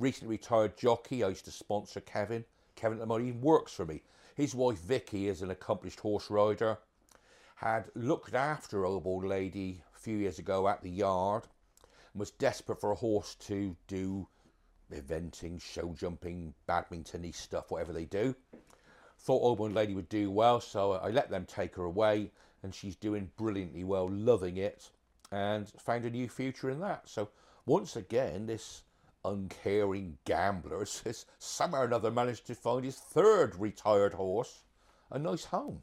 recently 0.00 0.34
retired 0.34 0.76
jockey. 0.76 1.22
I 1.22 1.28
used 1.28 1.44
to 1.44 1.50
sponsor 1.50 2.00
Kevin. 2.00 2.44
Kevin 2.74 2.98
at 2.98 3.00
the 3.00 3.06
moment 3.06 3.28
even 3.28 3.40
works 3.42 3.72
for 3.72 3.84
me. 3.84 4.02
His 4.34 4.54
wife 4.54 4.78
Vicky 4.78 5.28
is 5.28 5.42
an 5.42 5.50
accomplished 5.50 6.00
horse 6.00 6.30
rider. 6.30 6.78
Had 7.56 7.90
looked 7.94 8.34
after 8.34 8.86
Oborne 8.86 9.28
Lady 9.28 9.82
a 9.94 9.98
few 9.98 10.16
years 10.16 10.38
ago 10.38 10.66
at 10.66 10.82
the 10.82 10.90
yard 10.90 11.42
and 12.12 12.20
was 12.20 12.30
desperate 12.30 12.80
for 12.80 12.90
a 12.90 12.96
horse 12.96 13.34
to 13.46 13.76
do 13.86 14.26
eventing, 14.90 15.60
show 15.60 15.94
jumping, 15.96 16.54
badminton 16.66 17.30
stuff, 17.32 17.70
whatever 17.70 17.92
they 17.92 18.06
do. 18.06 18.34
Thought 19.18 19.42
Oborne 19.42 19.74
Lady 19.74 19.94
would 19.94 20.08
do 20.08 20.30
well, 20.30 20.60
so 20.60 20.92
I 20.92 21.10
let 21.10 21.30
them 21.30 21.44
take 21.44 21.76
her 21.76 21.84
away, 21.84 22.32
and 22.62 22.74
she's 22.74 22.96
doing 22.96 23.30
brilliantly 23.36 23.84
well, 23.84 24.08
loving 24.10 24.56
it, 24.56 24.90
and 25.30 25.68
found 25.78 26.06
a 26.06 26.10
new 26.10 26.28
future 26.28 26.70
in 26.70 26.80
that. 26.80 27.08
So 27.08 27.28
once 27.66 27.96
again, 27.96 28.46
this 28.46 28.82
uncaring 29.24 30.18
gambler 30.24 30.78
has 31.04 31.26
somehow 31.38 31.82
or 31.82 31.84
another 31.84 32.10
managed 32.10 32.46
to 32.46 32.54
find 32.54 32.84
his 32.84 32.96
third 32.96 33.54
retired 33.56 34.14
horse 34.14 34.64
a 35.10 35.18
nice 35.18 35.44
home. 35.44 35.82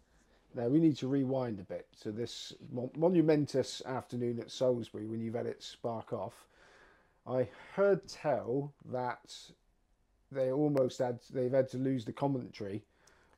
Now 0.56 0.68
we 0.68 0.80
need 0.80 0.98
to 0.98 1.08
rewind 1.08 1.60
a 1.60 1.64
bit 1.64 1.88
to 2.02 2.12
this 2.12 2.54
monumentous 2.96 3.82
afternoon 3.86 4.40
at 4.40 4.50
Salisbury 4.50 5.06
when 5.06 5.22
you've 5.22 5.36
had 5.36 5.46
it 5.46 5.62
spark 5.62 6.14
off. 6.14 6.48
I 7.28 7.50
heard 7.76 8.08
tell 8.08 8.74
that 8.86 9.36
they 10.32 10.52
almost 10.52 11.00
had 11.00 11.20
they've 11.32 11.52
had 11.52 11.70
to 11.70 11.78
lose 11.78 12.06
the 12.06 12.14
commentary 12.14 12.86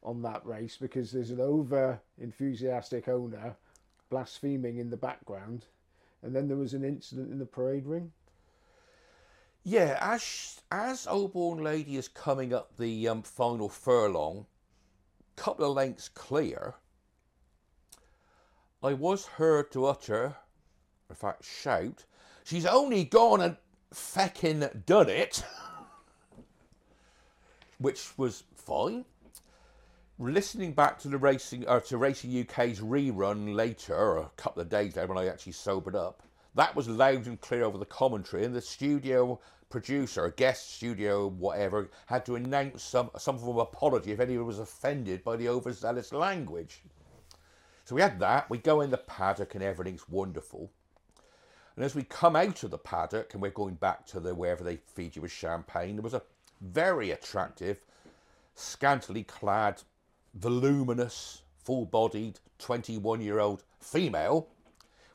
on 0.04 0.22
that 0.22 0.46
race 0.46 0.78
because 0.78 1.12
there's 1.12 1.32
an 1.32 1.42
over 1.42 2.00
enthusiastic 2.20 3.08
owner 3.08 3.56
blaspheming 4.10 4.78
in 4.78 4.90
the 4.90 4.98
background, 4.98 5.66
and 6.24 6.36
then 6.36 6.48
there 6.48 6.58
was 6.58 6.74
an 6.74 6.84
incident 6.84 7.32
in 7.32 7.40
the 7.40 7.46
parade 7.46 7.86
ring. 7.86 8.12
Yeah, 9.64 9.98
as 10.02 10.62
as 10.72 11.06
Old 11.06 11.36
Lady 11.36 11.98
is 11.98 12.08
coming 12.08 12.54
up 12.54 12.78
the 12.78 13.08
um, 13.08 13.24
final 13.24 13.68
furlong, 13.68 14.46
a 15.38 15.42
couple 15.42 15.70
of 15.70 15.76
lengths 15.76 16.08
clear, 16.08 16.76
I 18.82 18.94
was 18.94 19.26
heard 19.26 19.72
to 19.74 19.86
utter, 19.86 20.38
in 21.10 21.16
fact, 21.16 21.44
shout, 21.44 22.06
"She's 22.46 22.66
only 22.66 23.04
gone 23.04 23.42
and 23.42 23.58
feckin' 23.94 24.86
done 24.86 25.10
it," 25.10 25.44
which 27.80 28.18
was 28.18 28.44
fine. 28.56 29.04
Listening 30.18 30.74
back 30.74 31.00
to 31.00 31.10
the 31.10 31.18
racing 31.18 31.66
or 31.66 31.78
uh, 31.78 31.80
to 31.82 31.98
Racing 31.98 32.32
UK's 32.42 32.80
rerun 32.80 33.56
later, 33.56 34.18
a 34.18 34.30
couple 34.36 34.62
of 34.62 34.70
days 34.70 34.96
later 34.96 35.08
when 35.08 35.18
I 35.18 35.28
actually 35.28 35.54
sobered 35.54 35.96
up, 35.96 36.24
that 36.60 36.76
was 36.76 36.90
loud 36.90 37.26
and 37.26 37.40
clear 37.40 37.64
over 37.64 37.78
the 37.78 37.86
commentary, 37.86 38.44
and 38.44 38.54
the 38.54 38.62
studio 38.62 39.40
producer, 39.70 40.26
a 40.26 40.32
guest 40.32 40.76
studio, 40.76 41.28
whatever, 41.28 41.90
had 42.08 42.26
to 42.26 42.36
announce 42.36 42.84
some, 42.84 43.10
some 43.18 43.38
form 43.38 43.58
of 43.58 43.68
apology 43.68 44.12
if 44.12 44.20
anyone 44.20 44.46
was 44.46 44.60
offended 44.60 45.24
by 45.24 45.38
the 45.38 45.48
overzealous 45.48 46.12
language. 46.12 46.82
So 47.86 47.96
we 47.96 48.02
had 48.02 48.20
that. 48.20 48.50
We 48.50 48.58
go 48.58 48.82
in 48.82 48.90
the 48.90 48.98
paddock, 48.98 49.56
and 49.56 49.64
everything's 49.64 50.10
wonderful. 50.10 50.70
And 51.76 51.86
as 51.86 51.96
we 51.96 52.04
come 52.04 52.36
out 52.36 52.62
of 52.64 52.72
the 52.72 52.78
paddock, 52.78 53.34
and 53.34 53.42
we're 53.42 53.52
going 53.52 53.76
back 53.76 54.06
to 54.08 54.20
the 54.20 54.36
wherever 54.36 54.64
they 54.64 54.78
feed 54.78 55.16
you 55.16 55.22
with 55.22 55.32
champagne, 55.32 55.96
there 55.96 56.04
was 56.04 56.14
a 56.14 56.24
very 56.60 57.12
attractive, 57.12 57.86
scantily 58.56 59.24
clad, 59.24 59.82
voluminous, 60.34 61.44
full-bodied, 61.64 62.40
21-year-old 62.60 63.64
female 63.80 64.50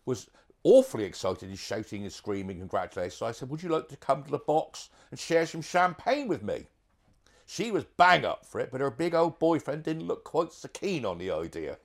was 0.06 0.30
awfully 0.64 1.04
excited 1.04 1.48
and 1.48 1.58
shouting 1.58 2.02
and 2.02 2.12
screaming 2.12 2.58
congratulations. 2.58 3.14
So 3.14 3.26
I 3.26 3.32
said, 3.32 3.48
Would 3.50 3.62
you 3.62 3.68
like 3.68 3.88
to 3.88 3.96
come 3.96 4.24
to 4.24 4.30
the 4.30 4.38
box 4.38 4.88
and 5.10 5.20
share 5.20 5.46
some 5.46 5.62
champagne 5.62 6.26
with 6.26 6.42
me? 6.42 6.66
She 7.46 7.70
was 7.70 7.84
bang 7.84 8.24
up 8.24 8.46
for 8.46 8.60
it, 8.60 8.70
but 8.72 8.80
her 8.80 8.90
big 8.90 9.14
old 9.14 9.38
boyfriend 9.38 9.82
didn't 9.82 10.06
look 10.06 10.24
quite 10.24 10.52
so 10.52 10.68
keen 10.68 11.04
on 11.04 11.18
the 11.18 11.30
idea. 11.30 11.76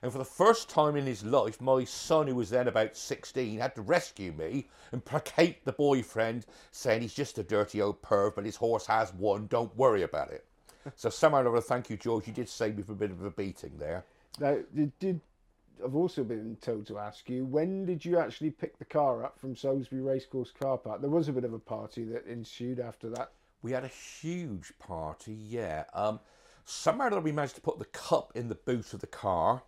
And 0.00 0.12
for 0.12 0.18
the 0.18 0.24
first 0.24 0.68
time 0.68 0.94
in 0.94 1.06
his 1.06 1.24
life, 1.24 1.60
my 1.60 1.82
son, 1.82 2.28
who 2.28 2.36
was 2.36 2.50
then 2.50 2.68
about 2.68 2.96
16, 2.96 3.58
had 3.58 3.74
to 3.74 3.82
rescue 3.82 4.30
me 4.30 4.68
and 4.92 5.04
placate 5.04 5.64
the 5.64 5.72
boyfriend, 5.72 6.46
saying 6.70 7.02
he's 7.02 7.14
just 7.14 7.38
a 7.38 7.42
dirty 7.42 7.82
old 7.82 8.00
perv, 8.00 8.36
but 8.36 8.44
his 8.44 8.54
horse 8.54 8.86
has 8.86 9.12
won, 9.14 9.48
don't 9.48 9.76
worry 9.76 10.02
about 10.02 10.30
it. 10.30 10.44
so 10.96 11.10
somehow 11.10 11.42
or 11.42 11.48
other, 11.48 11.60
thank 11.60 11.90
you, 11.90 11.96
George, 11.96 12.28
you 12.28 12.32
did 12.32 12.48
save 12.48 12.76
me 12.76 12.84
from 12.84 12.94
a 12.94 12.98
bit 12.98 13.10
of 13.10 13.24
a 13.24 13.30
beating 13.30 13.72
there. 13.76 14.04
Now, 14.38 14.58
did 15.00 15.20
I've 15.84 15.94
also 15.94 16.24
been 16.24 16.56
told 16.60 16.86
to 16.88 16.98
ask 16.98 17.28
you 17.28 17.44
when 17.44 17.84
did 17.84 18.04
you 18.04 18.18
actually 18.18 18.50
pick 18.50 18.78
the 18.78 18.84
car 18.84 19.24
up 19.24 19.38
from 19.38 19.56
Salisbury 19.56 20.02
Racecourse 20.02 20.52
car 20.52 20.78
park? 20.78 21.00
There 21.00 21.10
was 21.10 21.28
a 21.28 21.32
bit 21.32 21.44
of 21.44 21.52
a 21.52 21.58
party 21.58 22.04
that 22.04 22.26
ensued 22.26 22.80
after 22.80 23.08
that. 23.10 23.32
We 23.62 23.72
had 23.72 23.84
a 23.84 23.88
huge 23.88 24.72
party, 24.78 25.32
yeah. 25.32 25.84
Um, 25.92 26.20
somehow 26.64 27.18
we 27.20 27.32
managed 27.32 27.56
to 27.56 27.60
put 27.60 27.78
the 27.78 27.84
cup 27.86 28.32
in 28.34 28.48
the 28.48 28.54
boot 28.54 28.94
of 28.94 29.00
the 29.00 29.06
car. 29.06 29.62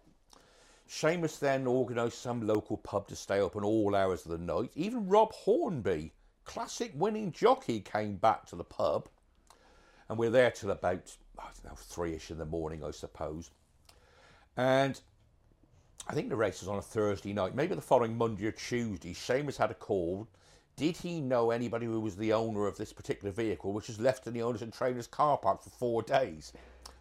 Seamus 0.88 1.38
then 1.38 1.66
organised 1.66 2.20
some 2.20 2.46
local 2.46 2.77
pub 2.77 3.07
to 3.09 3.16
stay 3.16 3.40
open 3.40 3.62
all 3.62 3.94
hours 3.94 4.25
of 4.25 4.33
the 4.33 4.38
night. 4.38 4.73
Even 4.75 5.07
Rob 5.07 5.33
Hornby, 5.33 6.12
classic 6.44 6.92
winning 6.94 7.31
jockey, 7.31 7.81
came 7.81 8.16
back 8.16 8.46
to 8.46 8.57
the 8.57 8.64
pub. 8.64 9.09
And 10.09 10.18
we 10.18 10.27
are 10.27 10.31
there 10.31 10.51
till 10.51 10.73
about, 10.73 11.16
I 11.38 11.44
don't 11.44 11.64
know, 11.64 11.77
three 11.77 12.14
ish 12.14 12.33
in 12.33 12.38
the 12.38 12.44
morning, 12.44 12.83
I 12.83 12.90
suppose. 12.90 13.51
And 14.57 15.01
I 16.09 16.15
think 16.15 16.29
the 16.29 16.37
race 16.37 16.61
was 16.61 16.69
on 16.69 16.79
a 16.79 16.83
Thursday 16.83 17.33
night, 17.33 17.55
maybe 17.55 17.75
the 17.75 17.81
following 17.81 18.17
Monday 18.17 18.47
or 18.47 18.53
Tuesday. 18.53 19.15
Seamus 19.15 19.57
had 19.57 19.71
a 19.71 19.75
call, 19.75 20.27
did 20.81 20.97
he 20.97 21.21
know 21.21 21.51
anybody 21.51 21.85
who 21.85 22.01
was 22.01 22.17
the 22.17 22.33
owner 22.33 22.67
of 22.67 22.79
this 22.79 22.93
particular 22.93 23.31
vehicle, 23.31 23.73
which 23.75 23.89
was 23.89 24.01
left 24.01 24.27
in 24.27 24.33
the 24.33 24.41
owners 24.41 24.63
and 24.63 24.73
trainers 24.73 25.07
car 25.07 25.37
park 25.37 25.63
for 25.63 25.69
four 25.69 26.03
days? 26.03 26.55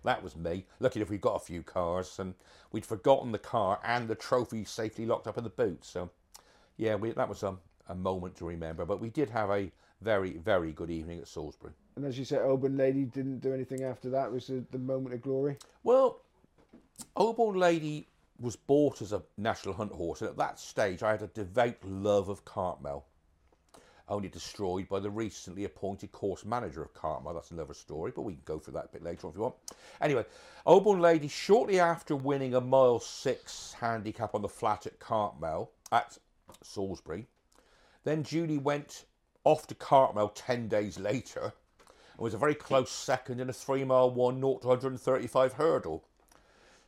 That 0.04 0.22
was 0.22 0.36
me. 0.36 0.66
Lucky 0.82 1.00
if 1.00 1.10
we 1.10 1.18
got 1.18 1.38
a 1.38 1.40
few 1.40 1.64
cars, 1.64 2.20
and 2.20 2.34
we'd 2.74 2.86
forgotten 2.86 3.32
the 3.32 3.40
car 3.40 3.80
and 3.86 4.08
the 4.08 4.16
trophy 4.16 4.66
safely 4.66 5.06
locked 5.06 5.28
up 5.28 5.38
in 5.38 5.46
the 5.46 5.50
boot. 5.50 5.86
So, 5.86 6.10
yeah, 6.76 6.96
we, 6.96 7.12
that 7.12 7.30
was 7.30 7.42
a, 7.44 7.56
a 7.88 7.96
moment 7.96 8.36
to 8.38 8.46
remember. 8.46 8.84
But 8.84 9.00
we 9.00 9.10
did 9.10 9.30
have 9.30 9.50
a 9.50 9.72
very, 10.02 10.32
very 10.34 10.74
good 10.74 10.90
evening 10.90 11.20
at 11.20 11.30
Salisbury. 11.30 11.72
And 11.96 12.04
as 12.04 12.20
you 12.20 12.26
said, 12.26 12.42
Oborne 12.42 12.78
Lady 12.78 13.06
didn't 13.06 13.40
do 13.40 13.54
anything 13.54 13.84
after 13.84 14.10
that. 14.10 14.26
It 14.26 14.34
Was 14.34 14.48
the, 14.48 14.62
the 14.72 14.78
moment 14.78 15.16
of 15.16 15.22
glory? 15.22 15.56
Well, 15.84 16.20
Oborne 17.16 17.56
Lady 17.56 18.09
was 18.39 18.56
bought 18.56 19.02
as 19.02 19.12
a 19.12 19.23
national 19.38 19.73
hunt 19.73 19.91
horse, 19.91 20.21
and 20.21 20.30
at 20.30 20.38
that 20.38 20.60
stage, 20.60 21.04
I 21.04 21.12
had 21.12 21.21
a 21.21 21.28
devout 21.28 21.84
love 21.84 22.30
of 22.30 22.45
Cartmel. 22.45 23.06
Only 24.08 24.30
destroyed 24.30 24.89
by 24.89 24.99
the 24.99 25.10
recently 25.10 25.65
appointed 25.65 26.12
course 26.12 26.43
manager 26.43 26.82
of 26.82 26.93
Cartmel. 26.93 27.36
That's 27.36 27.52
another 27.52 27.75
story, 27.75 28.12
but 28.15 28.23
we 28.23 28.34
can 28.34 28.41
go 28.45 28.58
through 28.58 28.73
that 28.73 28.86
a 28.86 28.93
bit 28.93 29.04
later 29.04 29.28
on 29.28 29.32
if 29.32 29.38
you 29.38 29.43
want. 29.43 29.56
Anyway, 30.02 30.25
Oborne 30.65 30.99
Lady, 30.99 31.28
shortly 31.28 31.80
after 31.80 32.15
winning 32.15 32.56
a 32.56 32.62
mile 32.62 32.99
six 32.99 33.73
handicap 33.80 34.34
on 34.34 34.41
the 34.41 34.49
flat 34.49 34.88
at 34.88 34.99
Cartmel 34.99 35.71
at 35.91 36.17
Salisbury, 36.63 37.28
then 38.04 38.23
Judy 38.23 38.58
went 38.58 39.06
off 39.43 39.67
to 39.67 39.75
Cartmel 39.75 40.30
10 40.30 40.67
days 40.67 40.97
later 40.97 41.54
and 42.19 42.23
was 42.23 42.34
a 42.34 42.38
very 42.38 42.56
close 42.56 42.91
second 42.91 43.39
in 43.39 43.49
a 43.49 43.54
three 43.54 43.84
mile 43.84 44.10
one 44.10 44.39
0 44.39 44.58
to 44.62 44.67
135 44.67 45.54
hurdle 45.54 46.04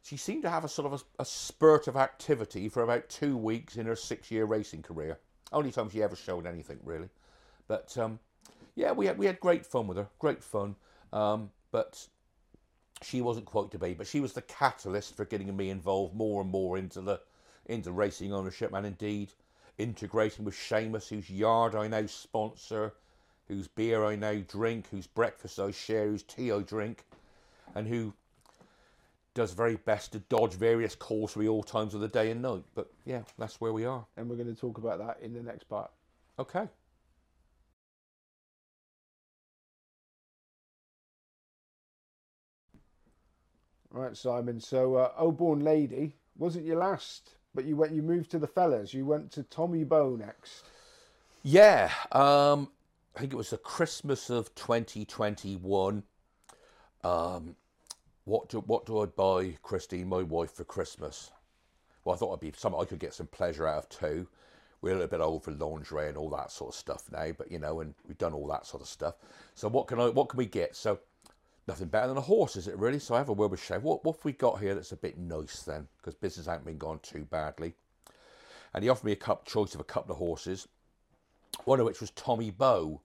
she 0.04 0.18
seemed 0.18 0.44
to 0.44 0.50
have 0.50 0.64
a 0.64 0.70
sort 0.70 0.92
of 0.92 1.02
a, 1.02 1.22
a, 1.22 1.26
spurt 1.26 1.88
of 1.88 1.96
activity 1.96 2.68
for 2.70 2.84
about 2.84 3.08
two 3.10 3.38
weeks 3.38 3.78
in 3.78 3.86
her 3.86 3.96
six-year 3.96 4.46
racing 4.46 4.82
career. 4.82 5.20
Only 5.54 5.72
time 5.72 5.90
she 5.90 6.02
ever 6.02 6.16
showed 6.16 6.46
anything 6.46 6.80
really, 6.84 7.10
but 7.68 7.96
um, 7.98 8.20
yeah, 8.76 8.92
we 8.92 9.06
had 9.06 9.18
we 9.18 9.26
had 9.26 9.40
great 9.40 9.66
fun 9.66 9.88
with 9.88 9.98
her, 9.98 10.08
great 10.20 10.44
fun. 10.44 10.76
Um, 11.14 11.52
but 11.72 12.08
she 13.02 13.22
wasn't 13.22 13.46
quite 13.46 13.72
to 13.72 13.80
be, 13.80 13.94
but 13.94 14.08
she 14.08 14.20
was 14.20 14.34
the 14.34 14.42
catalyst 14.44 15.16
for 15.16 15.26
getting 15.26 15.56
me 15.56 15.70
involved 15.70 16.16
more 16.16 16.42
and 16.42 16.50
more 16.50 16.78
into 16.78 17.02
the 17.02 17.20
into 17.66 17.92
racing 17.92 18.34
ownership, 18.34 18.74
and 18.74 18.86
indeed 18.86 19.32
integrating 19.78 20.46
with 20.46 20.56
Seamus, 20.56 21.10
whose 21.10 21.30
yard 21.30 21.76
I 21.76 21.88
now 21.88 22.06
sponsor, 22.06 22.94
whose 23.48 23.68
beer 23.68 24.04
I 24.06 24.16
now 24.16 24.42
drink, 24.48 24.88
whose 24.90 25.08
breakfast 25.08 25.60
I 25.60 25.72
share, 25.72 26.08
whose 26.08 26.24
tea 26.24 26.52
I 26.52 26.60
drink, 26.60 27.06
and 27.76 27.88
who 27.88 28.14
does 29.34 29.54
very 29.54 29.78
best 29.78 30.12
to 30.12 30.20
dodge 30.20 30.54
various 30.54 30.96
calls 30.96 31.38
at 31.38 31.46
all 31.48 31.64
times 31.64 31.94
of 31.94 32.02
the 32.02 32.08
day 32.08 32.32
and 32.32 32.42
night. 32.42 32.64
But 32.76 32.92
yeah, 33.06 33.22
that's 33.38 33.62
where 33.62 33.74
we 33.74 33.86
are. 33.86 34.06
And 34.18 34.30
we're 34.30 34.36
going 34.36 34.54
to 34.54 34.60
talk 34.60 34.78
about 34.78 35.00
that 35.00 35.20
in 35.22 35.34
the 35.34 35.42
next 35.42 35.66
part. 35.70 35.92
Okay. 36.38 36.68
Right, 43.92 44.16
Simon. 44.16 44.60
So, 44.60 44.96
uh, 44.96 45.12
Oh 45.18 45.32
Born 45.32 45.60
Lady 45.60 46.14
wasn't 46.38 46.66
your 46.66 46.78
last, 46.78 47.32
but 47.54 47.66
you 47.66 47.76
went. 47.76 47.92
You 47.92 48.02
moved 48.02 48.32
to 48.32 48.40
the 48.40 48.48
fellas. 48.48 48.94
You 48.94 49.06
went 49.06 49.32
to 49.34 49.44
Tommy 49.44 49.84
Bow 49.84 50.16
next. 50.16 50.64
Yeah, 51.44 51.92
um, 52.14 52.70
I 53.16 53.20
think 53.20 53.34
it 53.34 53.36
was 53.36 53.50
the 53.50 53.58
Christmas 53.58 54.30
of 54.30 54.54
2021. 54.56 56.04
Um, 57.04 57.56
what 58.32 58.48
do 58.48 58.60
what 58.62 58.86
do 58.86 59.02
I 59.02 59.08
buy 59.08 59.58
Christine, 59.62 60.08
my 60.08 60.24
wife, 60.24 60.54
for 60.54 60.64
Christmas? 60.64 61.32
Well, 62.06 62.16
I 62.16 62.18
thought 62.18 62.30
it'd 62.30 62.54
be 62.54 62.58
something 62.58 62.80
I 62.80 62.86
could 62.86 62.98
get 62.98 63.14
some 63.14 63.28
pleasure 63.28 63.68
out 63.68 63.84
of 63.84 63.90
too. 63.90 64.26
We're 64.82 64.92
a 64.92 64.94
little 64.94 65.10
bit 65.10 65.20
old 65.20 65.44
for 65.44 65.52
lingerie 65.52 66.08
and 66.08 66.18
all 66.18 66.30
that 66.30 66.50
sort 66.50 66.74
of 66.74 66.80
stuff 66.80 67.04
now, 67.12 67.34
but 67.38 67.52
you 67.52 67.60
know, 67.60 67.82
and 67.82 67.94
we've 68.08 68.18
done 68.18 68.34
all 68.34 68.48
that 68.48 68.66
sort 68.66 68.82
of 68.82 68.88
stuff. 68.88 69.16
So 69.54 69.68
what 69.68 69.88
can 69.88 70.00
I 70.00 70.08
what 70.08 70.30
can 70.30 70.38
we 70.38 70.46
get? 70.46 70.78
So 70.78 71.00
nothing 71.68 71.90
better 71.90 72.08
than 72.08 72.16
a 72.16 72.22
horse, 72.22 72.56
is 72.56 72.70
it 72.70 72.78
really? 72.78 73.00
So 73.00 73.16
I 73.16 73.18
have 73.18 73.28
a 73.28 73.34
word 73.34 73.52
with 73.52 73.62
Shane. 73.62 73.84
What 73.84 74.06
what 74.06 74.16
have 74.16 74.24
we 74.24 74.32
got 74.32 74.62
here 74.62 74.76
that's 74.76 74.94
a 74.94 74.98
bit 74.98 75.18
nice 75.18 75.64
then? 75.64 75.90
Because 75.98 76.16
business 76.16 76.46
hasn't 76.46 76.66
been 76.66 76.78
gone 76.78 77.00
too 77.04 77.26
badly. 77.26 77.74
And 78.74 78.82
he 78.82 78.90
offered 78.90 79.08
me 79.08 79.12
a 79.12 79.18
cup 79.18 79.46
choice 79.46 79.76
of 79.76 79.82
a 79.82 79.84
couple 79.84 80.14
of 80.14 80.20
horses, 80.20 80.70
one 81.66 81.82
of 81.82 81.86
which 81.86 82.00
was 82.00 82.12
Tommy 82.12 82.50
Bow, 82.50 83.02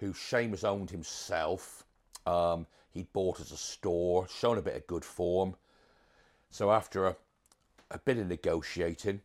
who 0.00 0.12
Seamus 0.12 0.64
owned 0.64 0.90
himself. 0.90 1.86
Um, 2.26 2.66
he'd 2.94 3.12
bought 3.12 3.40
as 3.40 3.52
a 3.52 3.56
store, 3.56 4.26
shown 4.28 4.56
a 4.56 4.62
bit 4.62 4.76
of 4.76 4.86
good 4.86 5.04
form. 5.04 5.56
So 6.50 6.70
after 6.70 7.06
a, 7.06 7.16
a 7.90 7.98
bit 7.98 8.18
of 8.18 8.28
negotiating, 8.28 9.20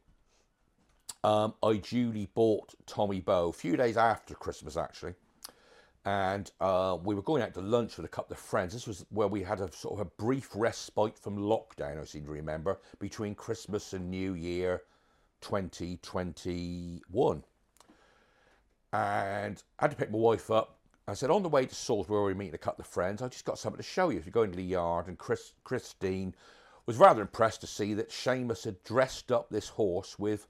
um, 1.23 1.53
I 1.61 1.77
duly 1.77 2.29
bought 2.33 2.73
Tommy 2.85 3.21
Bow 3.21 3.49
a 3.49 3.53
few 3.53 3.77
days 3.77 3.97
after 3.97 4.33
Christmas 4.33 4.75
actually. 4.75 5.13
And 6.05 6.49
uh, 6.59 6.97
we 7.03 7.13
were 7.13 7.21
going 7.21 7.43
out 7.43 7.53
to 7.53 7.61
lunch 7.61 7.97
with 7.97 8.05
a 8.05 8.09
couple 8.09 8.33
of 8.33 8.39
friends. 8.39 8.73
This 8.73 8.87
was 8.87 9.05
where 9.09 9.27
we 9.27 9.43
had 9.43 9.59
a 9.59 9.71
sort 9.71 9.99
of 9.99 10.07
a 10.07 10.09
brief 10.09 10.49
respite 10.55 11.19
from 11.19 11.37
lockdown, 11.37 12.01
I 12.01 12.05
seem 12.05 12.25
to 12.25 12.31
remember, 12.31 12.79
between 12.99 13.35
Christmas 13.35 13.93
and 13.93 14.09
New 14.09 14.33
Year 14.33 14.81
2021. 15.41 17.43
And 18.91 19.63
I 19.77 19.83
had 19.83 19.91
to 19.91 19.97
pick 19.97 20.09
my 20.09 20.17
wife 20.17 20.49
up 20.49 20.78
I 21.09 21.13
said, 21.13 21.29
on 21.31 21.43
the 21.43 21.49
way 21.49 21.65
to 21.65 21.75
Salisbury, 21.75 22.21
we're 22.21 22.35
meeting 22.35 22.55
a 22.55 22.59
couple 22.59 22.81
of 22.81 22.87
friends. 22.87 23.21
I 23.21 23.27
just 23.29 23.45
got 23.45 23.57
something 23.57 23.77
to 23.77 23.83
show 23.83 24.09
you. 24.09 24.19
If 24.19 24.25
you 24.25 24.31
go 24.31 24.43
into 24.43 24.57
the 24.57 24.63
yard, 24.63 25.07
and 25.07 25.17
Chris, 25.17 25.53
Christine 25.63 26.35
was 26.85 26.97
rather 26.97 27.21
impressed 27.21 27.61
to 27.61 27.67
see 27.67 27.93
that 27.93 28.09
Seamus 28.09 28.65
had 28.65 28.83
dressed 28.83 29.31
up 29.31 29.49
this 29.49 29.69
horse 29.69 30.19
with 30.19 30.47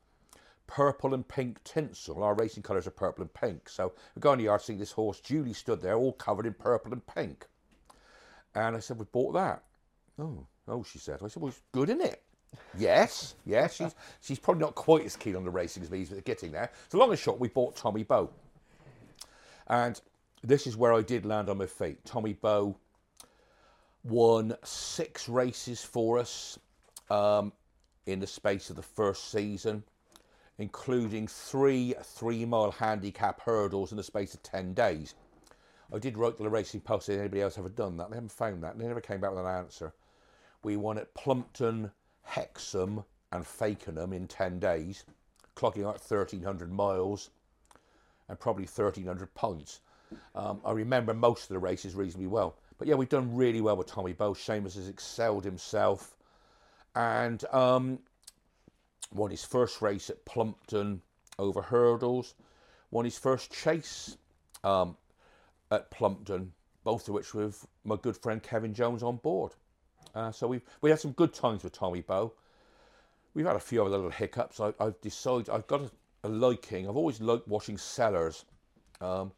purple 0.67 1.13
and 1.13 1.27
pink 1.27 1.63
tinsel. 1.63 2.23
Our 2.23 2.35
racing 2.35 2.63
colours 2.63 2.87
are 2.87 2.91
purple 2.91 3.23
and 3.23 3.33
pink. 3.33 3.69
So 3.69 3.93
we 4.15 4.21
go 4.21 4.33
in 4.33 4.39
the 4.39 4.45
yard, 4.45 4.61
see 4.61 4.75
this 4.75 4.91
horse. 4.91 5.19
Julie 5.19 5.53
stood 5.53 5.81
there, 5.81 5.95
all 5.95 6.13
covered 6.13 6.45
in 6.45 6.53
purple 6.53 6.93
and 6.93 7.05
pink. 7.05 7.47
And 8.55 8.75
I 8.75 8.79
said, 8.79 8.99
we 8.99 9.05
bought 9.05 9.33
that. 9.33 9.63
Oh, 10.17 10.45
oh, 10.67 10.83
she 10.83 10.99
said. 10.99 11.19
I 11.23 11.27
said, 11.27 11.41
well, 11.41 11.49
it's 11.49 11.61
good, 11.71 11.89
isn't 11.89 12.01
it? 12.01 12.23
yes, 12.77 13.35
yes. 13.45 13.75
She's, 13.75 13.95
she's 14.21 14.39
probably 14.39 14.61
not 14.61 14.75
quite 14.75 15.05
as 15.05 15.15
keen 15.15 15.35
on 15.35 15.43
the 15.43 15.51
racing 15.51 15.83
as 15.83 15.91
me, 15.91 16.05
but 16.09 16.23
getting 16.25 16.51
there. 16.51 16.71
So 16.89 16.97
long 16.97 17.09
and 17.09 17.19
short, 17.19 17.39
we 17.39 17.47
bought 17.47 17.75
Tommy 17.75 18.03
Bow. 18.03 18.29
And 19.67 19.99
this 20.43 20.67
is 20.67 20.77
where 20.77 20.93
I 20.93 21.01
did 21.01 21.25
land 21.25 21.49
on 21.49 21.57
my 21.57 21.65
feet. 21.65 22.03
Tommy 22.05 22.33
Bow 22.33 22.77
won 24.03 24.55
six 24.63 25.27
races 25.27 25.83
for 25.83 26.17
us 26.17 26.57
um, 27.09 27.51
in 28.05 28.19
the 28.19 28.27
space 28.27 28.69
of 28.69 28.75
the 28.75 28.81
first 28.81 29.31
season, 29.31 29.83
including 30.57 31.27
three 31.27 31.93
three 32.01 32.45
mile 32.45 32.71
handicap 32.71 33.41
hurdles 33.41 33.91
in 33.91 33.97
the 33.97 34.03
space 34.03 34.33
of 34.33 34.43
10 34.43 34.73
days. 34.73 35.15
I 35.93 35.97
did 35.97 36.17
write 36.17 36.37
to 36.37 36.43
the 36.43 36.49
Racing 36.49 36.81
Post, 36.81 37.07
did 37.07 37.19
anybody 37.19 37.41
else 37.41 37.57
ever 37.57 37.69
done 37.69 37.97
that? 37.97 38.09
They 38.09 38.15
haven't 38.15 38.31
found 38.31 38.63
that. 38.63 38.77
They 38.77 38.87
never 38.87 39.01
came 39.01 39.19
back 39.19 39.31
with 39.31 39.39
an 39.39 39.47
answer. 39.47 39.93
We 40.63 40.77
won 40.77 40.99
at 40.99 41.13
Plumpton, 41.15 41.91
Hexham, 42.21 43.03
and 43.31 43.43
Fakenham 43.43 44.13
in 44.13 44.27
10 44.27 44.59
days, 44.59 45.03
clocking 45.55 45.87
out 45.87 45.99
1,300 45.99 46.71
miles 46.71 47.31
and 48.27 48.39
probably 48.39 48.65
1,300 48.65 49.33
points. 49.33 49.81
Um, 50.35 50.61
I 50.65 50.71
remember 50.71 51.13
most 51.13 51.43
of 51.43 51.49
the 51.49 51.59
races 51.59 51.95
reasonably 51.95 52.27
well. 52.27 52.55
But 52.77 52.87
yeah, 52.87 52.95
we've 52.95 53.09
done 53.09 53.35
really 53.35 53.61
well 53.61 53.75
with 53.75 53.87
Tommy 53.87 54.13
Bow. 54.13 54.33
Seamus 54.33 54.75
has 54.75 54.87
excelled 54.87 55.43
himself 55.43 56.15
and 56.95 57.43
um, 57.51 57.99
won 59.13 59.31
his 59.31 59.43
first 59.43 59.81
race 59.81 60.09
at 60.09 60.23
Plumpton 60.25 61.01
over 61.37 61.61
hurdles, 61.61 62.35
won 62.91 63.05
his 63.05 63.17
first 63.17 63.51
chase 63.51 64.17
um, 64.63 64.97
at 65.71 65.89
Plumpton, 65.91 66.53
both 66.83 67.07
of 67.07 67.13
which 67.13 67.33
with 67.33 67.67
my 67.83 67.95
good 67.95 68.17
friend 68.17 68.41
Kevin 68.41 68.73
Jones 68.73 69.03
on 69.03 69.17
board. 69.17 69.53
Uh, 70.15 70.31
so 70.31 70.47
we've 70.47 70.63
we 70.81 70.89
had 70.89 70.99
some 70.99 71.11
good 71.11 71.33
times 71.33 71.63
with 71.63 71.73
Tommy 71.73 72.01
Bow. 72.01 72.33
We've 73.33 73.45
had 73.45 73.55
a 73.55 73.59
few 73.59 73.81
other 73.81 73.91
little 73.91 74.09
hiccups. 74.09 74.59
I, 74.59 74.73
have 74.79 74.99
decided 75.01 75.49
I've 75.49 75.67
got 75.67 75.81
a, 75.81 75.91
a, 76.23 76.29
liking. 76.29 76.89
I've 76.89 76.97
always 76.97 77.21
liked 77.21 77.47
watching 77.47 77.77
sellers. 77.77 78.45
Um, 79.01 79.31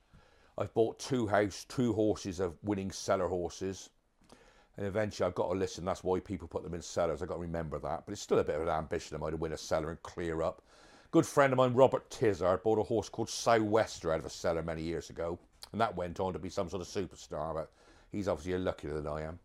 I've 0.57 0.73
bought 0.73 0.99
two 0.99 1.27
house, 1.27 1.65
two 1.67 1.93
horses 1.93 2.39
of 2.39 2.57
winning 2.63 2.91
seller 2.91 3.27
horses. 3.27 3.89
And 4.77 4.85
eventually 4.85 5.27
I've 5.27 5.35
got 5.35 5.47
to 5.49 5.57
listen. 5.57 5.85
That's 5.85 6.03
why 6.03 6.19
people 6.19 6.47
put 6.47 6.63
them 6.63 6.73
in 6.73 6.81
sellers. 6.81 7.21
I've 7.21 7.27
got 7.27 7.35
to 7.35 7.41
remember 7.41 7.79
that. 7.79 8.03
But 8.05 8.13
it's 8.13 8.21
still 8.21 8.39
a 8.39 8.43
bit 8.43 8.55
of 8.55 8.63
an 8.63 8.69
ambition 8.69 9.15
of 9.15 9.21
mine 9.21 9.31
to 9.31 9.37
win 9.37 9.53
a 9.53 9.57
seller 9.57 9.89
and 9.89 10.01
clear 10.01 10.41
up. 10.41 10.61
Good 11.11 11.25
friend 11.25 11.51
of 11.51 11.57
mine, 11.57 11.73
Robert 11.73 12.09
Tizzard, 12.09 12.63
bought 12.63 12.79
a 12.79 12.83
horse 12.83 13.09
called 13.09 13.29
Sou'wester 13.29 14.13
out 14.13 14.19
of 14.19 14.25
a 14.25 14.29
seller 14.29 14.63
many 14.63 14.81
years 14.81 15.09
ago. 15.09 15.37
And 15.71 15.81
that 15.81 15.95
went 15.95 16.19
on 16.19 16.33
to 16.33 16.39
be 16.39 16.49
some 16.49 16.69
sort 16.69 16.81
of 16.81 16.87
superstar. 16.87 17.53
But 17.53 17.71
he's 18.11 18.27
obviously 18.27 18.57
luckier 18.59 18.93
than 18.93 19.07
I 19.07 19.23
am. 19.23 19.39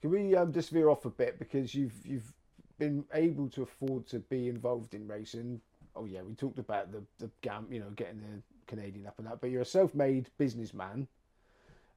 can 0.00 0.10
we 0.10 0.36
um, 0.36 0.52
just 0.52 0.70
veer 0.70 0.88
off 0.88 1.04
a 1.04 1.10
bit 1.10 1.38
because 1.38 1.74
you've 1.74 1.94
you've 2.04 2.32
been 2.78 3.04
able 3.14 3.48
to 3.50 3.62
afford 3.62 4.06
to 4.08 4.18
be 4.18 4.48
involved 4.48 4.94
in 4.94 5.08
racing. 5.08 5.60
Oh 5.96 6.04
yeah, 6.04 6.22
we 6.22 6.34
talked 6.34 6.58
about 6.58 6.92
the 6.92 7.02
the 7.18 7.30
gam, 7.40 7.66
you 7.70 7.80
know, 7.80 7.90
getting 7.96 8.20
the 8.20 8.42
Canadian 8.66 9.06
up 9.06 9.18
and 9.18 9.26
that, 9.26 9.40
but 9.40 9.50
you're 9.50 9.62
a 9.62 9.66
self-made 9.66 10.28
businessman. 10.38 11.06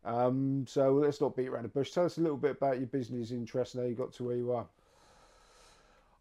Um, 0.06 0.66
so 0.68 0.94
let's 0.94 1.20
not 1.20 1.36
beat 1.36 1.48
around 1.48 1.64
the 1.64 1.70
bush. 1.70 1.92
Tell 1.92 2.06
us 2.06 2.18
a 2.18 2.22
little 2.22 2.38
bit 2.38 2.52
about 2.52 2.78
your 2.78 2.88
business 2.88 3.32
interests 3.32 3.76
and 3.76 3.84
how 3.84 3.90
you 3.90 3.96
got 3.96 4.14
to 4.14 4.24
where 4.24 4.36
you 4.36 4.52
are. 4.54 4.66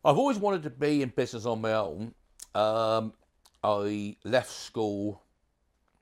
I've 0.05 0.19
always 0.19 0.39
wanted 0.39 0.63
to 0.65 0.71
be 0.71 1.03
in 1.03 1.11
business 1.11 1.47
on 1.47 1.61
my 1.61 1.73
own. 1.73 2.15
Um, 2.55 3.13
I 3.63 4.17
left 4.25 4.51
school 4.51 5.23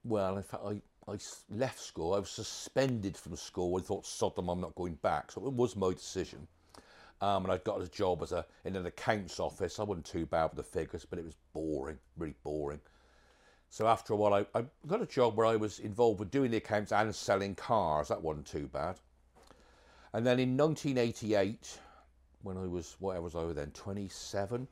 well, 0.05 0.37
in 0.37 0.43
fact, 0.43 0.63
I 1.09 1.19
left 1.51 1.81
school. 1.81 2.15
I 2.15 2.19
was 2.19 2.31
suspended 2.31 3.17
from 3.17 3.37
school. 3.37 3.79
I 3.79 3.83
thought, 3.83 4.07
sod 4.07 4.37
them, 4.37 4.49
I'm 4.49 4.61
not 4.61 4.75
going 4.75 4.95
back. 4.97 5.33
So 5.33 5.47
it 5.47 5.53
was 5.53 5.77
my 5.77 5.93
decision. 5.93 6.47
Um, 7.21 7.45
and 7.45 7.53
I 7.53 7.59
got 7.59 7.81
a 7.81 7.89
job 7.89 8.23
as 8.23 8.33
a 8.33 8.45
in 8.65 8.77
an 8.77 8.85
accounts 8.85 9.41
office. 9.41 9.79
I 9.79 9.85
wasn't 9.85 10.05
too 10.05 10.27
bad 10.27 10.51
with 10.51 10.57
the 10.57 10.63
figures, 10.63 11.07
but 11.09 11.19
it 11.19 11.25
was 11.25 11.37
boring, 11.55 11.99
really 12.19 12.35
boring. 12.43 12.81
So 13.75 13.89
after 13.89 14.13
a 14.13 14.17
while, 14.17 14.35
I, 14.35 14.47
I 14.57 14.65
got 14.87 15.03
a 15.03 15.07
job 15.07 15.37
where 15.37 15.47
I 15.47 15.57
was 15.57 15.81
involved 15.81 16.21
with 16.21 16.31
doing 16.31 16.53
the 16.53 16.59
accounts 16.59 16.93
and 16.93 17.13
selling 17.13 17.57
cars. 17.57 18.07
That 18.07 18.23
wasn't 18.23 18.47
too 18.47 18.69
bad. 18.69 19.01
And 20.13 20.25
then 20.25 20.39
in 20.39 20.57
1988, 20.57 21.81
when 22.45 22.57
I 22.57 22.69
was, 22.69 22.95
what 23.01 23.21
was 23.21 23.35
I 23.35 23.53
then, 23.53 23.73
27, 23.73 24.69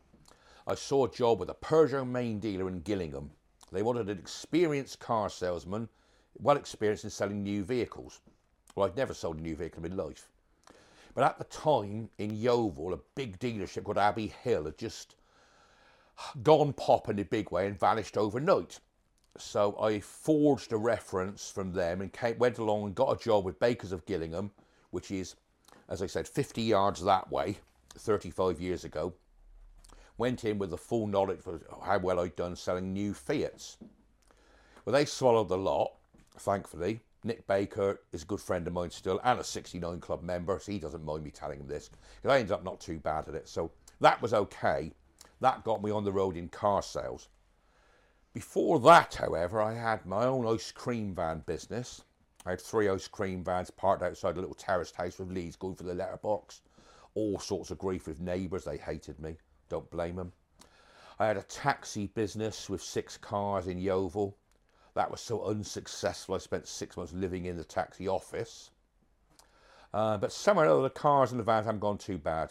I 0.68 0.74
saw 0.76 1.06
a 1.06 1.10
job 1.10 1.40
with 1.40 1.50
a 1.50 1.54
Peugeot 1.54 2.06
main 2.06 2.38
dealer 2.38 2.68
in 2.68 2.78
Gillingham. 2.82 3.32
They 3.72 3.82
wanted 3.82 4.08
an 4.08 4.20
experienced 4.20 5.00
car 5.00 5.28
salesman, 5.28 5.88
well 6.38 6.56
experienced 6.56 7.02
in 7.02 7.10
selling 7.10 7.42
new 7.42 7.64
vehicles. 7.64 8.20
Well, 8.76 8.86
I'd 8.86 8.96
never 8.96 9.14
sold 9.14 9.38
a 9.38 9.42
new 9.42 9.56
vehicle 9.56 9.84
in 9.84 9.96
my 9.96 10.04
life. 10.04 10.28
But 11.12 11.24
at 11.24 11.38
the 11.38 11.44
time 11.46 12.08
in 12.18 12.36
Yeovil, 12.36 12.94
a 12.94 13.00
big 13.16 13.40
dealership 13.40 13.82
called 13.82 13.98
Abbey 13.98 14.32
Hill 14.44 14.66
had 14.66 14.78
just 14.78 15.16
gone 16.44 16.72
pop 16.72 17.08
in 17.08 17.18
a 17.18 17.24
big 17.24 17.50
way 17.50 17.66
and 17.66 17.76
vanished 17.76 18.16
overnight. 18.16 18.78
So 19.38 19.78
I 19.80 20.00
forged 20.00 20.72
a 20.72 20.76
reference 20.76 21.50
from 21.50 21.72
them 21.72 22.00
and 22.00 22.12
came, 22.12 22.38
went 22.38 22.58
along 22.58 22.84
and 22.84 22.94
got 22.94 23.18
a 23.18 23.22
job 23.22 23.44
with 23.44 23.58
Bakers 23.58 23.92
of 23.92 24.04
Gillingham, 24.04 24.50
which 24.90 25.10
is, 25.10 25.36
as 25.88 26.02
I 26.02 26.06
said, 26.06 26.28
50 26.28 26.62
yards 26.62 27.02
that 27.02 27.30
way, 27.30 27.58
35 27.96 28.60
years 28.60 28.84
ago. 28.84 29.14
Went 30.18 30.44
in 30.44 30.58
with 30.58 30.70
the 30.70 30.76
full 30.76 31.06
knowledge 31.06 31.40
of 31.46 31.62
how 31.82 31.98
well 31.98 32.20
I'd 32.20 32.36
done 32.36 32.54
selling 32.56 32.92
new 32.92 33.14
Fiats. 33.14 33.78
Well, 34.84 34.92
they 34.92 35.06
swallowed 35.06 35.48
the 35.48 35.56
lot, 35.56 35.94
thankfully. 36.36 37.00
Nick 37.24 37.46
Baker 37.46 38.00
is 38.12 38.24
a 38.24 38.26
good 38.26 38.40
friend 38.40 38.66
of 38.66 38.72
mine 38.72 38.90
still 38.90 39.20
and 39.22 39.38
a 39.38 39.44
69 39.44 40.00
Club 40.00 40.22
member, 40.22 40.58
so 40.58 40.72
he 40.72 40.78
doesn't 40.78 41.04
mind 41.04 41.22
me 41.22 41.30
telling 41.30 41.60
him 41.60 41.68
this 41.68 41.88
because 42.20 42.34
I 42.34 42.38
ended 42.38 42.52
up 42.52 42.64
not 42.64 42.80
too 42.80 42.98
bad 42.98 43.28
at 43.28 43.34
it. 43.34 43.48
So 43.48 43.70
that 44.00 44.20
was 44.20 44.34
okay. 44.34 44.92
That 45.40 45.64
got 45.64 45.82
me 45.82 45.90
on 45.90 46.04
the 46.04 46.12
road 46.12 46.36
in 46.36 46.48
car 46.48 46.82
sales. 46.82 47.28
Before 48.32 48.80
that, 48.80 49.16
however, 49.16 49.60
I 49.60 49.74
had 49.74 50.06
my 50.06 50.24
own 50.24 50.46
ice 50.46 50.72
cream 50.72 51.14
van 51.14 51.40
business. 51.40 52.02
I 52.46 52.50
had 52.50 52.62
three 52.62 52.88
ice 52.88 53.06
cream 53.06 53.44
vans 53.44 53.70
parked 53.70 54.02
outside 54.02 54.38
a 54.38 54.40
little 54.40 54.54
terraced 54.54 54.96
house 54.96 55.18
with 55.18 55.30
leads 55.30 55.54
going 55.54 55.74
for 55.74 55.82
the 55.82 55.94
letterbox. 55.94 56.62
All 57.14 57.38
sorts 57.38 57.70
of 57.70 57.76
grief 57.76 58.06
with 58.06 58.20
neighbours, 58.20 58.64
they 58.64 58.78
hated 58.78 59.20
me. 59.20 59.36
Don't 59.68 59.90
blame 59.90 60.16
them. 60.16 60.32
I 61.18 61.26
had 61.26 61.36
a 61.36 61.42
taxi 61.42 62.06
business 62.06 62.70
with 62.70 62.82
six 62.82 63.18
cars 63.18 63.66
in 63.66 63.78
Yeovil. 63.78 64.34
That 64.94 65.10
was 65.10 65.20
so 65.20 65.44
unsuccessful, 65.44 66.34
I 66.34 66.38
spent 66.38 66.66
six 66.66 66.96
months 66.96 67.12
living 67.12 67.44
in 67.44 67.58
the 67.58 67.64
taxi 67.64 68.08
office. 68.08 68.70
Uh, 69.92 70.16
but 70.16 70.34
other, 70.48 70.82
the 70.82 70.90
cars 70.90 71.32
and 71.32 71.38
the 71.38 71.44
vans 71.44 71.66
haven't 71.66 71.80
gone 71.80 71.98
too 71.98 72.16
bad. 72.16 72.50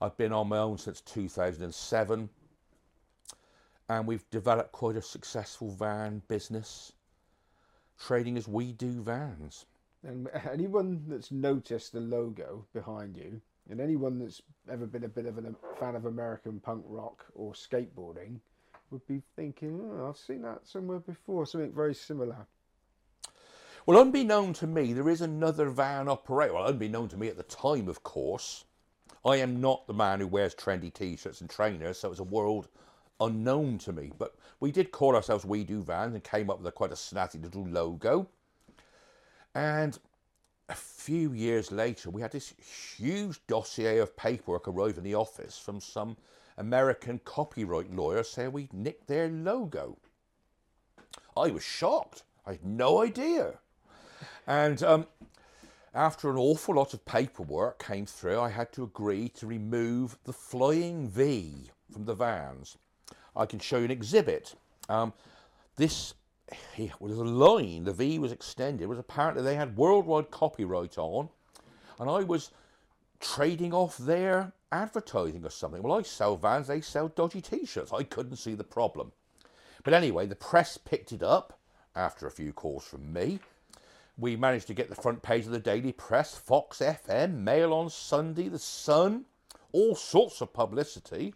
I've 0.00 0.16
been 0.16 0.32
on 0.32 0.48
my 0.48 0.58
own 0.58 0.78
since 0.78 1.00
2007 1.00 2.30
and 3.88 4.06
we've 4.06 4.28
developed 4.30 4.72
quite 4.72 4.96
a 4.96 5.02
successful 5.02 5.70
van 5.70 6.22
business 6.28 6.92
trading 7.98 8.36
as 8.36 8.46
we 8.46 8.72
do 8.72 9.02
vans. 9.02 9.66
And 10.06 10.28
anyone 10.50 11.02
that's 11.08 11.32
noticed 11.32 11.92
the 11.92 12.00
logo 12.00 12.64
behind 12.72 13.16
you, 13.16 13.40
and 13.68 13.80
anyone 13.80 14.18
that's 14.18 14.40
ever 14.70 14.86
been 14.86 15.04
a 15.04 15.08
bit 15.08 15.26
of 15.26 15.38
a 15.38 15.54
fan 15.80 15.96
of 15.96 16.06
American 16.06 16.60
punk 16.60 16.84
rock 16.86 17.24
or 17.34 17.52
skateboarding, 17.52 18.38
would 18.90 19.06
be 19.06 19.22
thinking, 19.36 19.80
oh, 19.82 20.08
I've 20.08 20.16
seen 20.16 20.42
that 20.42 20.66
somewhere 20.66 21.00
before, 21.00 21.44
something 21.46 21.72
very 21.72 21.94
similar. 21.94 22.46
Well, 23.84 24.00
unbeknown 24.00 24.52
to 24.54 24.66
me, 24.66 24.92
there 24.92 25.08
is 25.08 25.20
another 25.20 25.70
van 25.70 26.08
operator. 26.08 26.54
Well, 26.54 26.66
unbeknown 26.66 27.08
to 27.08 27.16
me 27.16 27.28
at 27.28 27.36
the 27.36 27.42
time, 27.42 27.88
of 27.88 28.02
course. 28.02 28.64
I 29.24 29.36
am 29.36 29.60
not 29.60 29.86
the 29.86 29.94
man 29.94 30.20
who 30.20 30.26
wears 30.26 30.54
trendy 30.54 30.92
t 30.92 31.16
shirts 31.16 31.40
and 31.40 31.50
trainers, 31.50 31.98
so 31.98 32.10
it's 32.10 32.20
a 32.20 32.24
world 32.24 32.68
unknown 33.20 33.78
to 33.78 33.92
me. 33.92 34.12
But 34.18 34.34
we 34.60 34.72
did 34.72 34.92
call 34.92 35.14
ourselves 35.14 35.44
We 35.44 35.64
Do 35.64 35.82
Vans 35.82 36.14
and 36.14 36.22
came 36.22 36.50
up 36.50 36.58
with 36.58 36.66
a 36.66 36.72
quite 36.72 36.92
a 36.92 36.94
snazzy 36.94 37.42
little 37.42 37.66
logo. 37.66 38.28
And 39.54 39.98
a 40.68 40.74
few 40.74 41.32
years 41.32 41.72
later, 41.72 42.10
we 42.10 42.20
had 42.20 42.32
this 42.32 42.54
huge 42.96 43.40
dossier 43.46 43.98
of 43.98 44.16
paperwork 44.16 44.68
arrive 44.68 44.98
in 44.98 45.04
the 45.04 45.14
office 45.14 45.58
from 45.58 45.80
some 45.80 46.16
American 46.58 47.20
copyright 47.24 47.92
lawyer 47.94 48.22
saying 48.22 48.52
we'd 48.52 48.72
nicked 48.72 49.06
their 49.06 49.28
logo. 49.28 49.96
I 51.36 51.50
was 51.50 51.62
shocked. 51.62 52.24
I 52.46 52.52
had 52.52 52.64
no 52.64 53.02
idea. 53.02 53.58
And 54.46 54.82
um, 54.82 55.06
after 55.94 56.30
an 56.30 56.36
awful 56.36 56.74
lot 56.74 56.94
of 56.94 57.04
paperwork 57.04 57.82
came 57.84 58.06
through, 58.06 58.40
I 58.40 58.50
had 58.50 58.72
to 58.72 58.82
agree 58.82 59.28
to 59.30 59.46
remove 59.46 60.18
the 60.24 60.32
flying 60.32 61.08
V 61.08 61.70
from 61.92 62.04
the 62.04 62.14
vans. 62.14 62.76
I 63.38 63.46
can 63.46 63.60
show 63.60 63.78
you 63.78 63.84
an 63.84 63.90
exhibit. 63.90 64.54
Um, 64.88 65.12
this 65.76 66.14
here 66.74 66.92
was 66.98 67.16
a 67.16 67.24
line, 67.24 67.84
the 67.84 67.92
V 67.92 68.18
was 68.18 68.32
extended, 68.32 68.82
it 68.82 68.88
was 68.88 68.98
apparently 68.98 69.42
they 69.42 69.54
had 69.54 69.76
worldwide 69.76 70.30
copyright 70.30 70.98
on, 70.98 71.28
and 72.00 72.10
I 72.10 72.24
was 72.24 72.50
trading 73.20 73.72
off 73.72 73.96
their 73.96 74.52
advertising 74.72 75.44
or 75.44 75.50
something. 75.50 75.82
Well, 75.82 75.98
I 75.98 76.02
sell 76.02 76.36
vans, 76.36 76.66
they 76.66 76.80
sell 76.80 77.08
dodgy 77.08 77.40
t 77.40 77.64
shirts. 77.64 77.92
I 77.92 78.02
couldn't 78.02 78.36
see 78.36 78.54
the 78.54 78.64
problem. 78.64 79.12
But 79.84 79.94
anyway, 79.94 80.26
the 80.26 80.34
press 80.34 80.76
picked 80.76 81.12
it 81.12 81.22
up 81.22 81.58
after 81.94 82.26
a 82.26 82.30
few 82.30 82.52
calls 82.52 82.84
from 82.84 83.12
me. 83.12 83.38
We 84.16 84.34
managed 84.34 84.66
to 84.66 84.74
get 84.74 84.88
the 84.88 84.96
front 84.96 85.22
page 85.22 85.46
of 85.46 85.52
the 85.52 85.60
Daily 85.60 85.92
Press, 85.92 86.34
Fox 86.34 86.78
FM, 86.78 87.34
Mail 87.38 87.72
on 87.72 87.88
Sunday, 87.88 88.48
The 88.48 88.58
Sun, 88.58 89.26
all 89.72 89.94
sorts 89.94 90.40
of 90.40 90.52
publicity 90.52 91.34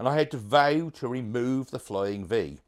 and 0.00 0.08
I 0.08 0.14
had 0.14 0.30
to 0.30 0.38
vow 0.38 0.88
to 0.94 1.08
remove 1.08 1.70
the 1.70 1.78
flying 1.78 2.24
V. 2.24 2.58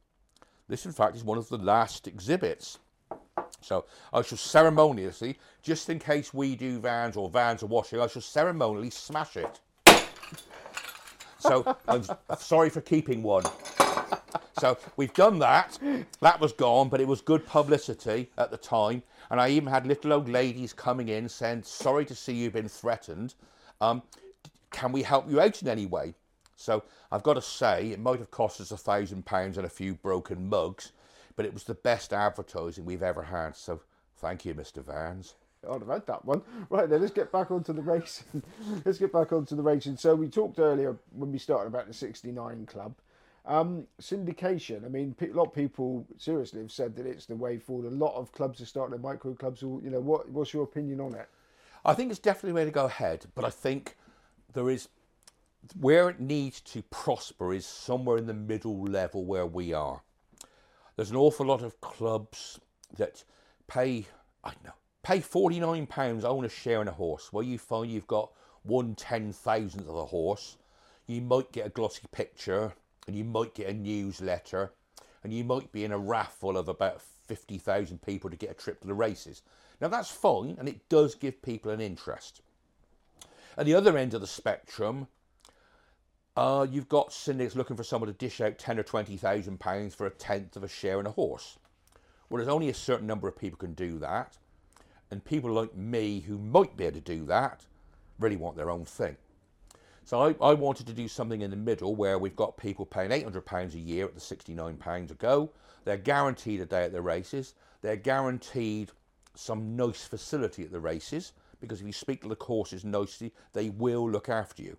This, 0.68 0.85
in 0.85 0.92
fact, 0.92 1.16
is 1.16 1.25
one 1.25 1.38
of 1.38 1.49
the 1.49 1.57
last 1.57 2.07
exhibits. 2.07 2.79
So 3.62 3.87
I 4.12 4.21
shall 4.21 4.37
ceremoniously, 4.37 5.38
just 5.62 5.88
in 5.88 5.99
case 5.99 6.35
we 6.35 6.55
do 6.57 6.79
vans 6.79 7.16
or 7.16 7.31
vans 7.31 7.62
are 7.62 7.68
washing, 7.68 8.01
I 8.01 8.07
shall 8.07 8.21
ceremonially 8.21 8.90
smash 8.90 9.38
it. 9.38 9.61
So 11.38 11.75
I'm 11.88 12.05
sorry 12.37 12.68
for 12.68 12.83
keeping 12.83 13.23
one. 13.23 13.45
So 14.59 14.77
we've 14.99 15.14
done 15.14 15.38
that. 15.38 15.79
That 16.21 16.38
was 16.38 16.53
gone, 16.53 16.90
but 16.90 17.01
it 17.01 17.09
was 17.09 17.23
good 17.23 17.47
publicity 17.47 18.31
at 18.37 18.51
the 18.51 18.59
time. 18.59 19.03
And 19.31 19.40
I 19.40 19.49
even 19.49 19.71
had 19.71 19.87
little 19.87 20.12
old 20.12 20.29
ladies 20.29 20.75
coming 20.75 21.09
in 21.09 21.31
saying, 21.31 21.62
Sorry 21.62 22.05
to 22.05 22.14
see 22.14 22.35
you've 22.35 22.53
been 22.53 22.68
threatened. 22.68 23.35
Um, 23.81 24.03
can 24.71 24.92
we 24.92 25.03
help 25.03 25.31
you 25.31 25.40
out 25.40 25.62
in 25.62 25.68
any 25.68 25.87
way? 25.87 26.14
So 26.57 26.83
I've 27.11 27.23
got 27.23 27.35
to 27.35 27.43
say, 27.43 27.91
it 27.91 28.01
might 28.01 28.19
have 28.19 28.31
cost 28.31 28.61
us 28.61 28.71
a 28.71 28.77
thousand 28.77 29.25
pounds 29.25 29.57
and 29.57 29.67
a 29.67 29.71
few 29.71 29.95
broken 29.95 30.49
mugs, 30.49 30.93
but 31.37 31.47
it 31.47 31.55
was 31.55 31.65
the 31.65 31.75
best 31.75 32.12
advertising 32.12 32.85
we've 32.85 33.03
ever 33.03 33.23
had. 33.23 33.57
So 33.57 33.81
thank 34.17 34.45
you, 34.45 34.55
Mr. 34.55 34.85
Vans. 34.85 35.35
I'd 35.69 35.81
have 35.81 35.88
had 35.88 36.07
that 36.07 36.25
one. 36.25 36.43
Right 36.71 36.88
then, 36.88 37.01
let's 37.01 37.12
get 37.12 37.31
back 37.31 37.51
onto 37.51 37.73
the 37.73 37.83
racing. 37.83 38.43
let's 38.85 38.99
get 38.99 39.12
back 39.12 39.33
onto 39.33 39.55
the 39.55 39.62
racing. 39.62 39.97
So 39.97 40.15
we 40.15 40.29
talked 40.29 40.59
earlier 40.59 40.97
when 41.12 41.31
we 41.31 41.38
started 41.38 41.69
about 41.69 41.87
the 41.87 41.95
69 41.95 42.67
club. 42.67 42.95
Um, 43.45 43.87
syndication. 44.01 44.85
I 44.85 44.88
mean, 44.88 45.17
a 45.21 45.27
lot 45.27 45.49
of 45.49 45.55
people 45.55 46.07
seriously 46.17 46.61
have 46.61 46.71
said 46.71 46.97
that 46.97 47.07
it's 47.07 47.27
the 47.27 47.35
way 47.35 47.59
forward. 47.59 47.93
A 47.93 47.95
lot 47.95 48.15
of 48.17 48.33
clubs 48.33 48.61
are 48.61 48.67
starting 48.67 48.93
their 48.93 49.01
micro 49.01 49.35
clubs. 49.35 49.62
You 49.62 49.81
know, 49.85 50.01
what 50.01 50.29
what's 50.31 50.53
your 50.53 50.62
opinion 50.62 51.01
on 51.01 51.15
it? 51.15 51.29
I 51.85 51.95
think 51.95 52.11
it's 52.11 52.21
definitely 52.21 52.51
the 52.51 52.55
way 52.55 52.65
to 52.65 52.71
go 52.71 52.85
ahead, 52.85 53.27
but 53.35 53.45
I 53.45 53.51
think 53.51 53.97
there 54.53 54.71
is 54.71 54.88
where 55.79 56.09
it 56.09 56.20
needs 56.20 56.61
to 56.61 56.83
prosper 56.83 57.53
is 57.53 57.66
somewhere 57.66 58.18
in 58.18 58.27
the 58.27 58.35
middle 58.35 58.83
level 58.83 59.25
where 59.25 59.46
we 59.46 59.72
are. 59.72 60.03
There's 60.96 61.11
an 61.11 61.16
awful 61.16 61.46
lot 61.46 61.62
of 61.62 61.81
clubs 61.81 62.61
that 62.96 63.25
pay, 63.66 64.07
I 64.44 64.51
don't 64.51 64.64
know, 64.64 64.75
pay 65.03 65.20
£49, 65.20 66.24
own 66.24 66.45
a 66.45 66.49
share 66.49 66.82
in 66.82 66.89
a 66.89 66.93
horse. 66.93 67.32
Where 67.32 67.45
you 67.45 67.59
find 67.59 67.91
you've 67.91 68.07
got 68.07 68.32
one 68.62 68.95
ten 68.95 69.32
thousandth 69.32 69.89
of 69.89 69.97
a 69.97 70.05
horse, 70.07 70.57
you 71.07 71.20
might 71.20 71.53
get 71.53 71.66
a 71.66 71.70
glossy 71.70 72.03
picture 72.12 72.74
and 73.07 73.16
you 73.16 73.24
might 73.24 73.55
get 73.55 73.68
a 73.68 73.72
newsletter 73.72 74.72
and 75.24 75.32
you 75.32 75.45
might 75.45 75.72
be 75.72 75.84
in 75.84 75.93
a 75.93 75.99
raffle 75.99 76.57
of 76.57 76.68
about 76.68 77.01
50,000 77.01 78.03
people 78.03 78.30
to 78.30 78.37
get 78.37 78.51
a 78.51 78.55
trip 78.55 78.80
to 78.80 78.87
the 78.87 78.95
races. 78.95 79.43
Now 79.80 79.89
that's 79.89 80.11
fine 80.11 80.57
and 80.59 80.68
it 80.68 80.89
does 80.89 81.14
give 81.14 81.43
people 81.43 81.70
an 81.70 81.80
interest. 81.80 82.43
At 83.57 83.66
the 83.66 83.74
other 83.74 83.97
end 83.97 84.14
of 84.14 84.20
the 84.20 84.26
spectrum, 84.26 85.09
uh, 86.37 86.66
you've 86.70 86.89
got 86.89 87.12
syndics 87.12 87.55
looking 87.55 87.76
for 87.76 87.85
someone 87.85 88.09
to 88.09 88.16
dish 88.16 88.41
out 88.41 88.59
ten 88.59 88.78
or 88.78 88.83
twenty 88.83 89.16
thousand 89.16 89.61
pounds 89.61 89.95
for 89.95 90.07
a 90.07 90.11
tenth 90.11 90.57
of 90.57 90.64
a 90.64 90.68
share 90.68 91.01
in 91.01 91.07
a 91.07 91.11
horse. 91.11 91.59
Well, 92.28 92.39
there's 92.39 92.49
only 92.49 92.70
a 92.70 92.74
certain 92.74 93.07
number 93.07 93.28
of 93.28 93.37
people 93.37 93.59
can 93.59 93.74
do 93.74 93.99
that, 93.99 94.39
and 95.11 95.24
people 95.24 95.53
like 95.53 95.76
me 95.76 96.20
who 96.20 96.39
might 96.39 96.76
be 96.76 96.85
able 96.85 96.95
to 96.95 97.01
do 97.01 97.26
that 97.26 97.66
really 98.18 98.37
want 98.37 98.57
their 98.57 98.70
own 98.70 98.85
thing. 98.85 99.16
So 100.05 100.20
I, 100.20 100.35
I 100.41 100.55
wanted 100.55 100.87
to 100.87 100.93
do 100.93 101.07
something 101.07 101.43
in 101.43 101.51
the 101.51 101.57
middle 101.57 101.95
where 101.95 102.18
we've 102.18 102.37
got 102.37 102.57
people 102.57 102.85
paying 102.85 103.11
£800 103.11 103.74
a 103.74 103.78
year 103.78 104.05
at 104.07 104.14
the 104.14 104.20
£69 104.20 105.11
a 105.11 105.14
go. 105.14 105.51
They're 105.85 105.97
guaranteed 105.97 106.61
a 106.61 106.66
day 106.66 106.85
at 106.85 106.93
the 106.93 107.03
races. 107.03 107.55
They're 107.83 107.97
guaranteed 107.97 108.91
some 109.35 109.76
nice 109.76 110.05
facility 110.05 110.64
at 110.64 110.72
the 110.72 110.80
races 110.80 111.33
because 111.61 111.80
if 111.80 111.87
you 111.87 111.93
speak 111.93 112.22
to 112.22 112.28
the 112.28 112.37
courses 112.37 112.85
nicely, 112.85 113.33
they 113.53 113.70
will 113.70 114.11
look 114.11 114.28
after 114.28 114.62
you. 114.62 114.76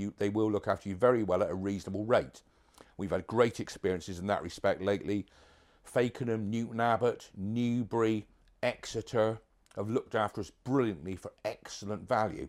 You. 0.00 0.14
They 0.18 0.28
will 0.28 0.50
look 0.50 0.66
after 0.66 0.88
you 0.88 0.96
very 0.96 1.22
well 1.22 1.42
at 1.42 1.50
a 1.50 1.54
reasonable 1.54 2.04
rate. 2.04 2.42
We've 2.96 3.10
had 3.10 3.26
great 3.26 3.60
experiences 3.60 4.18
in 4.18 4.26
that 4.26 4.42
respect 4.42 4.82
lately. 4.82 5.26
Fakenham, 5.84 6.48
Newton 6.50 6.80
Abbot, 6.80 7.30
Newbury, 7.36 8.26
Exeter 8.62 9.38
have 9.76 9.88
looked 9.88 10.14
after 10.14 10.40
us 10.40 10.50
brilliantly 10.64 11.16
for 11.16 11.32
excellent 11.44 12.08
value. 12.08 12.48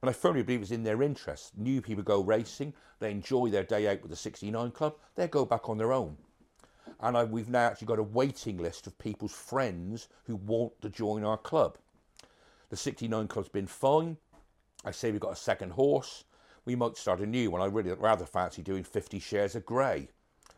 And 0.00 0.10
I 0.10 0.12
firmly 0.12 0.42
believe 0.42 0.62
it's 0.62 0.70
in 0.70 0.84
their 0.84 1.02
interest. 1.02 1.56
New 1.56 1.80
people 1.80 2.04
go 2.04 2.22
racing, 2.22 2.74
they 3.00 3.10
enjoy 3.10 3.48
their 3.48 3.64
day 3.64 3.88
out 3.88 4.02
with 4.02 4.10
the 4.10 4.16
69 4.16 4.70
Club, 4.72 4.96
they 5.14 5.26
go 5.26 5.44
back 5.44 5.68
on 5.68 5.78
their 5.78 5.92
own. 5.92 6.18
And 7.00 7.16
I, 7.16 7.24
we've 7.24 7.48
now 7.48 7.66
actually 7.66 7.86
got 7.86 7.98
a 7.98 8.02
waiting 8.02 8.58
list 8.58 8.86
of 8.86 8.98
people's 8.98 9.32
friends 9.32 10.08
who 10.24 10.36
want 10.36 10.80
to 10.82 10.90
join 10.90 11.24
our 11.24 11.38
club. 11.38 11.78
The 12.68 12.76
69 12.76 13.28
Club's 13.28 13.48
been 13.48 13.66
fine. 13.66 14.18
I 14.84 14.90
say 14.90 15.10
we've 15.10 15.20
got 15.20 15.32
a 15.32 15.36
second 15.36 15.72
horse. 15.72 16.24
We 16.64 16.76
might 16.76 16.96
start 16.96 17.20
a 17.20 17.26
new 17.26 17.50
one. 17.50 17.60
I 17.60 17.66
really 17.66 17.92
rather 17.92 18.24
fancy 18.24 18.62
doing 18.62 18.84
50 18.84 19.18
shares 19.18 19.54
of 19.54 19.66
grey 19.66 20.08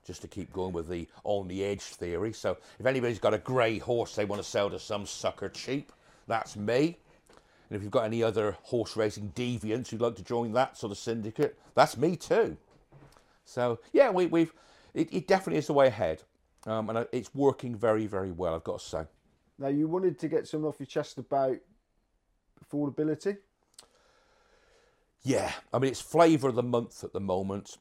just 0.06 0.22
to 0.22 0.28
keep 0.28 0.52
going 0.52 0.72
with 0.72 0.88
the 0.88 1.08
on 1.24 1.48
the 1.48 1.64
edge 1.64 1.82
theory. 1.82 2.32
So 2.32 2.56
if 2.78 2.86
anybody's 2.86 3.18
got 3.18 3.34
a 3.34 3.38
grey 3.38 3.78
horse 3.78 4.14
they 4.14 4.24
want 4.24 4.42
to 4.42 4.48
sell 4.48 4.70
to 4.70 4.78
some 4.78 5.04
sucker 5.04 5.48
cheap, 5.48 5.92
that's 6.26 6.56
me. 6.56 6.98
And 7.68 7.76
if 7.76 7.82
you've 7.82 7.90
got 7.90 8.04
any 8.04 8.22
other 8.22 8.56
horse 8.62 8.96
racing 8.96 9.32
deviants 9.34 9.88
who'd 9.88 10.00
like 10.00 10.14
to 10.16 10.22
join 10.22 10.52
that 10.52 10.76
sort 10.76 10.92
of 10.92 10.98
syndicate, 10.98 11.58
that's 11.74 11.96
me 11.96 12.14
too. 12.14 12.56
So 13.44 13.80
yeah, 13.92 14.10
we, 14.10 14.24
have 14.24 14.52
it, 14.94 15.12
it, 15.12 15.26
definitely 15.26 15.58
is 15.58 15.66
the 15.66 15.72
way 15.72 15.88
ahead, 15.88 16.22
um, 16.66 16.88
and 16.90 17.06
it's 17.12 17.34
working 17.34 17.74
very 17.74 18.06
very 18.06 18.30
well. 18.30 18.54
I've 18.54 18.64
got 18.64 18.78
to 18.78 18.84
say. 18.84 19.02
Now 19.58 19.68
you 19.68 19.88
wanted 19.88 20.18
to 20.20 20.28
get 20.28 20.46
something 20.46 20.68
off 20.68 20.76
your 20.78 20.86
chest 20.86 21.18
about 21.18 21.56
affordability. 22.64 23.38
Yeah, 25.26 25.50
I 25.72 25.80
mean 25.80 25.90
it's 25.90 26.00
flavour 26.00 26.50
of 26.50 26.54
the 26.54 26.62
month 26.62 27.02
at 27.02 27.12
the 27.12 27.18
moment. 27.18 27.78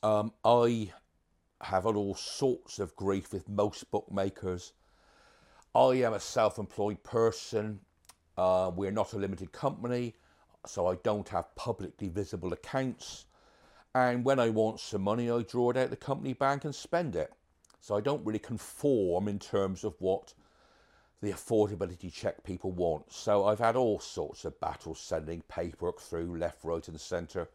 Um, 0.00 0.32
I 0.44 0.92
have 1.60 1.82
had 1.82 1.96
all 1.96 2.14
sorts 2.14 2.78
of 2.78 2.94
grief 2.94 3.32
with 3.32 3.48
most 3.48 3.90
bookmakers. 3.90 4.72
I 5.74 6.04
am 6.04 6.12
a 6.12 6.20
self-employed 6.20 7.02
person. 7.02 7.80
Uh, 8.38 8.70
we're 8.76 8.92
not 8.92 9.12
a 9.12 9.18
limited 9.18 9.50
company, 9.50 10.14
so 10.64 10.86
I 10.86 10.94
don't 11.02 11.28
have 11.30 11.52
publicly 11.56 12.08
visible 12.08 12.52
accounts. 12.52 13.24
And 13.96 14.24
when 14.24 14.38
I 14.38 14.48
want 14.50 14.78
some 14.78 15.02
money, 15.02 15.32
I 15.32 15.42
draw 15.42 15.70
it 15.70 15.76
out 15.76 15.90
the 15.90 15.96
company 15.96 16.32
bank 16.32 16.64
and 16.64 16.72
spend 16.72 17.16
it. 17.16 17.32
So 17.80 17.96
I 17.96 18.00
don't 18.00 18.24
really 18.24 18.38
conform 18.38 19.26
in 19.26 19.40
terms 19.40 19.82
of 19.82 19.96
what 19.98 20.32
the 21.22 21.32
affordability 21.32 22.12
check 22.12 22.42
people 22.42 22.72
want. 22.72 23.10
So 23.12 23.46
I've 23.46 23.60
had 23.60 23.76
all 23.76 24.00
sorts 24.00 24.44
of 24.44 24.58
battles 24.60 24.98
sending 24.98 25.42
paperwork 25.42 26.00
through 26.00 26.36
left, 26.36 26.64
right, 26.64 26.86
and 26.88 27.00
centre. 27.00 27.48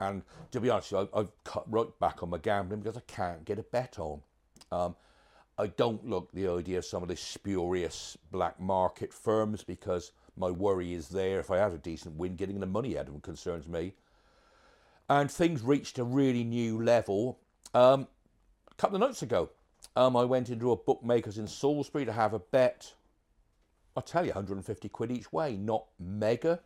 And 0.00 0.22
to 0.52 0.60
be 0.60 0.68
honest, 0.68 0.92
I've, 0.92 1.08
I've 1.14 1.32
cut 1.44 1.64
right 1.72 1.98
back 1.98 2.22
on 2.22 2.30
my 2.30 2.38
gambling 2.38 2.80
because 2.80 2.98
I 2.98 3.02
can't 3.06 3.44
get 3.44 3.58
a 3.58 3.62
bet 3.62 3.98
on. 3.98 4.20
Um, 4.70 4.96
I 5.58 5.68
don't 5.68 6.06
look 6.06 6.30
the 6.32 6.48
idea 6.48 6.78
of 6.78 6.84
some 6.84 7.02
of 7.02 7.08
the 7.08 7.16
spurious 7.16 8.18
black 8.30 8.60
market 8.60 9.12
firms 9.12 9.64
because 9.64 10.12
my 10.36 10.50
worry 10.50 10.92
is 10.92 11.08
there. 11.08 11.40
If 11.40 11.50
I 11.50 11.56
have 11.56 11.74
a 11.74 11.78
decent 11.78 12.16
win, 12.16 12.36
getting 12.36 12.60
the 12.60 12.66
money 12.66 12.98
out 12.98 13.06
of 13.06 13.12
them 13.12 13.20
concerns 13.20 13.66
me. 13.66 13.94
And 15.08 15.30
things 15.30 15.62
reached 15.62 15.98
a 15.98 16.04
really 16.04 16.44
new 16.44 16.82
level 16.82 17.38
um, 17.74 18.06
a 18.70 18.74
couple 18.74 18.96
of 18.96 19.00
nights 19.00 19.22
ago. 19.22 19.50
Um, 19.96 20.16
I 20.16 20.24
went 20.24 20.50
into 20.50 20.72
a 20.72 20.76
bookmaker's 20.76 21.38
in 21.38 21.48
Salisbury 21.48 22.04
to 22.04 22.12
have 22.12 22.32
a 22.32 22.38
bet. 22.38 22.94
I'll 23.96 24.02
tell 24.02 24.24
you, 24.24 24.30
150 24.30 24.88
quid 24.88 25.10
each 25.10 25.32
way, 25.32 25.56
not 25.56 25.86
mega, 25.98 26.60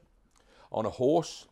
on 0.71 0.85
a 0.85 0.91
horse. 0.91 1.47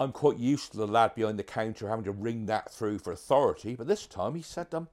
I'm 0.00 0.12
quite 0.12 0.38
used 0.38 0.72
to 0.72 0.78
the 0.78 0.86
lad 0.86 1.14
behind 1.14 1.38
the 1.38 1.44
counter 1.44 1.88
having 1.88 2.06
to 2.06 2.12
ring 2.12 2.46
that 2.46 2.72
through 2.72 2.98
for 2.98 3.12
authority, 3.12 3.76
but 3.76 3.86
this 3.86 4.06
time 4.06 4.34
he 4.34 4.42
said, 4.42 4.74
um, 4.74 4.88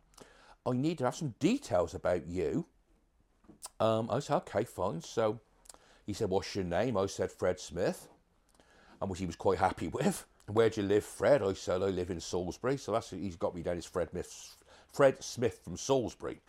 I 0.65 0.71
need 0.73 0.97
to 0.99 1.05
have 1.05 1.15
some 1.15 1.34
details 1.39 1.93
about 1.95 2.27
you. 2.27 2.67
Um, 3.80 4.09
I 4.11 4.19
said, 4.19 4.36
okay, 4.38 4.65
fine. 4.65 5.01
So 5.01 5.39
he 6.05 6.13
said, 6.13 6.30
what's 6.30 6.53
your 6.53 6.65
name? 6.65 6.97
I 6.97 7.05
said, 7.05 7.32
Fred 7.32 7.59
Smith, 7.59 8.09
and 9.01 9.09
which 9.09 9.19
he 9.19 9.25
was 9.25 9.36
quite 9.36 9.57
happy 9.57 9.88
with. 9.93 10.25
Where 10.47 10.69
do 10.69 10.82
you 10.82 10.88
live, 10.88 11.05
Fred? 11.05 11.41
I 11.41 11.53
said, 11.53 11.82
I 11.82 11.86
live 11.86 12.09
in 12.09 12.19
Salisbury. 12.19 12.77
So 12.77 12.91
that's 12.91 13.11
he's 13.11 13.36
got 13.36 13.55
me 13.55 13.61
down 13.61 13.77
as 13.77 13.86
Fred, 13.86 14.09
Smith, 14.09 14.57
Fred 14.91 15.23
Smith 15.23 15.61
from 15.63 15.77
Salisbury. 15.77 16.41